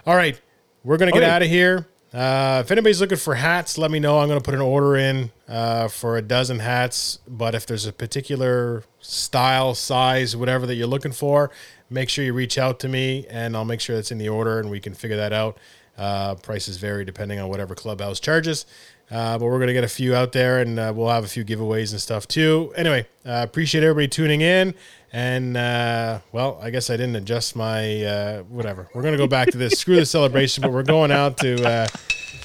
All 0.05 0.15
right, 0.15 0.39
we're 0.83 0.97
gonna 0.97 1.11
get 1.11 1.23
out 1.23 1.41
of 1.41 1.47
here. 1.47 1.87
Uh, 2.11 2.61
if 2.65 2.71
anybody's 2.71 2.99
looking 3.01 3.17
for 3.17 3.35
hats, 3.35 3.77
let 3.77 3.91
me 3.91 3.99
know. 3.99 4.19
I'm 4.19 4.27
going 4.27 4.39
to 4.39 4.43
put 4.43 4.55
an 4.55 4.61
order 4.61 4.95
in 4.95 5.31
uh, 5.47 5.87
for 5.87 6.17
a 6.17 6.21
dozen 6.21 6.59
hats. 6.59 7.19
But 7.27 7.53
if 7.53 7.67
there's 7.67 7.85
a 7.85 7.93
particular 7.93 8.83
style, 8.99 9.75
size, 9.75 10.35
whatever 10.35 10.65
that 10.65 10.75
you're 10.75 10.87
looking 10.87 11.11
for, 11.11 11.51
make 11.89 12.09
sure 12.09 12.25
you 12.25 12.33
reach 12.33 12.57
out 12.57 12.79
to 12.79 12.87
me 12.87 13.27
and 13.29 13.55
I'll 13.55 13.65
make 13.65 13.79
sure 13.79 13.95
that's 13.95 14.11
in 14.11 14.17
the 14.17 14.29
order 14.29 14.59
and 14.59 14.71
we 14.71 14.79
can 14.79 14.93
figure 14.93 15.17
that 15.17 15.33
out. 15.33 15.57
Uh, 15.99 16.35
prices 16.35 16.77
vary 16.77 17.03
depending 17.03 17.39
on 17.39 17.49
whatever 17.49 17.75
clubhouse 17.75 18.19
charges. 18.21 18.65
Uh, 19.11 19.37
but 19.37 19.45
we're 19.45 19.57
going 19.57 19.67
to 19.67 19.73
get 19.73 19.83
a 19.83 19.87
few 19.89 20.15
out 20.15 20.31
there 20.31 20.59
and 20.59 20.79
uh, 20.79 20.93
we'll 20.95 21.09
have 21.09 21.25
a 21.25 21.27
few 21.27 21.43
giveaways 21.43 21.91
and 21.91 21.99
stuff 21.99 22.27
too. 22.27 22.71
Anyway, 22.77 23.05
uh, 23.25 23.41
appreciate 23.43 23.83
everybody 23.83 24.07
tuning 24.07 24.41
in. 24.41 24.73
And 25.11 25.57
uh, 25.57 26.19
well, 26.31 26.59
I 26.61 26.69
guess 26.69 26.89
I 26.89 26.97
didn't 26.97 27.15
adjust 27.15 27.55
my 27.55 28.03
uh, 28.03 28.43
whatever. 28.43 28.87
We're 28.93 29.01
gonna 29.01 29.17
go 29.17 29.27
back 29.27 29.49
to 29.49 29.57
this. 29.57 29.79
Screw 29.79 29.95
the 29.95 30.05
celebration, 30.17 30.61
but 30.61 30.71
we're 30.71 30.83
going 30.83 31.11
out 31.11 31.37
to 31.39 31.55
uh, 31.67 31.87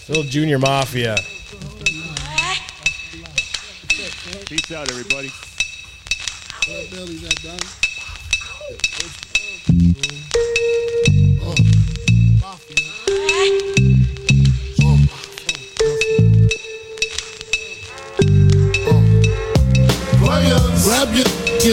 little 0.08 0.24
Junior 0.24 0.58
Mafia. 0.58 1.16
Peace 4.46 4.72
out, 4.72 4.90
everybody. 4.90 5.30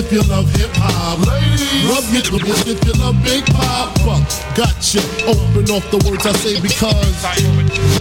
Grab 0.01 0.11
your 0.11 0.23
love 0.23 0.49
hip 0.55 0.69
hop. 0.75 1.19
Ladies, 1.27 2.85
your 2.85 2.95
love 2.95 3.23
Big 3.23 3.45
Papa. 3.45 4.25
Gotcha. 4.55 4.99
Open 5.27 5.69
off 5.71 5.89
the 5.91 5.99
words 6.07 6.25
I 6.25 6.33
say 6.33 6.59
because. 6.59 7.21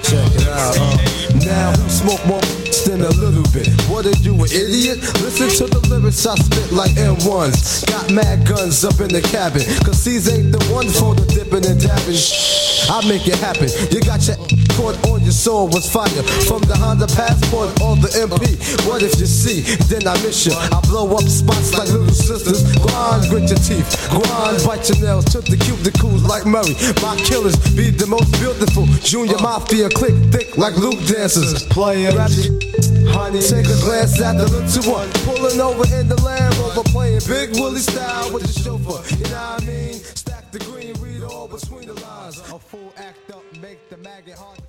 Check 0.03 0.27
it 0.35 0.49
out. 0.49 0.77
Uh, 0.77 1.45
now 1.45 1.73
who 1.73 1.89
smoke 1.89 2.25
more 2.27 2.41
than 2.87 3.03
a 3.03 3.11
little 3.21 3.45
bit? 3.53 3.69
What 3.89 4.07
are 4.07 4.19
you, 4.23 4.35
an 4.35 4.51
idiot? 4.51 4.99
Listen 5.23 5.49
to 5.69 5.79
the 5.79 5.87
lyrics 5.89 6.27
I 6.27 6.35
spit 6.37 6.73
like 6.73 6.93
M1s. 6.93 7.87
Got 7.87 8.11
mad 8.13 8.47
guns 8.47 8.85
up 8.85 9.01
in 9.01 9.09
the 9.09 9.23
cabin. 9.23 9.63
Cause 9.85 10.05
these 10.05 10.29
ain't 10.29 10.53
the 10.53 10.73
ones 10.73 10.99
for 10.99 11.15
the 11.15 11.27
dipping 11.27 11.67
and 11.67 11.81
dabbing. 11.81 12.60
I 12.91 13.07
make 13.07 13.29
it 13.29 13.39
happen. 13.39 13.71
You 13.95 14.03
got 14.03 14.27
your 14.27 14.35
caught 14.75 14.99
on 15.07 15.23
your 15.23 15.31
soul 15.31 15.69
was 15.69 15.87
fire. 15.87 16.11
From 16.51 16.59
the 16.67 16.75
Honda 16.75 17.07
Passport 17.07 17.71
or 17.79 17.95
the 17.95 18.11
MP. 18.19 18.59
What 18.83 19.03
if 19.07 19.15
you 19.21 19.31
see? 19.31 19.63
Then 19.87 20.11
I 20.11 20.19
miss 20.27 20.45
you. 20.45 20.53
I 20.59 20.83
blow 20.91 21.07
up 21.15 21.23
spots 21.23 21.71
like 21.79 21.87
little 21.87 22.11
sisters. 22.11 22.67
Grind, 22.83 23.31
grit 23.31 23.47
your 23.47 23.63
teeth. 23.63 23.87
Grind, 24.11 24.59
bite 24.67 24.83
your 24.91 24.99
nails. 24.99 25.25
Took 25.31 25.47
the 25.47 25.55
cuticles 25.55 26.27
like 26.27 26.45
Murray. 26.51 26.75
My 26.99 27.15
killers 27.23 27.55
be 27.79 27.95
the 27.95 28.11
most 28.11 28.35
beautiful. 28.43 28.87
Junior 29.07 29.39
Mafia 29.39 29.89
click 29.91 30.19
thick 30.35 30.59
like 30.59 30.75
Luke 30.75 30.99
dancers. 31.07 31.63
Playing. 31.71 32.19
Honey. 32.19 33.39
Take 33.39 33.71
a 33.71 33.79
glance 33.87 34.19
at 34.19 34.35
the 34.35 34.51
little 34.51 34.91
one. 34.91 35.07
Pulling 35.23 35.61
over 35.63 35.87
in 35.95 36.11
the 36.11 36.19
Land 36.27 36.59
Rover. 36.59 36.83
Playing 36.91 37.23
Big 37.31 37.55
Willie 37.55 37.79
style 37.79 38.35
with 38.35 38.43
the 38.43 38.55
chauffeur. 38.61 38.99
You 39.15 39.31
know 39.31 39.39
what 39.39 39.63
I 39.63 39.67
mean? 39.67 39.95
Stack 39.95 40.51
the 40.51 40.59
green, 40.59 40.95
read 40.99 41.23
all 41.23 41.47
between 41.47 41.87
the 41.87 41.95
lines. 41.95 42.20
Full 42.69 42.93
act 42.97 43.31
up, 43.33 43.43
make 43.61 43.89
the 43.91 43.97
maggot 43.97 44.35
hard 44.35 44.61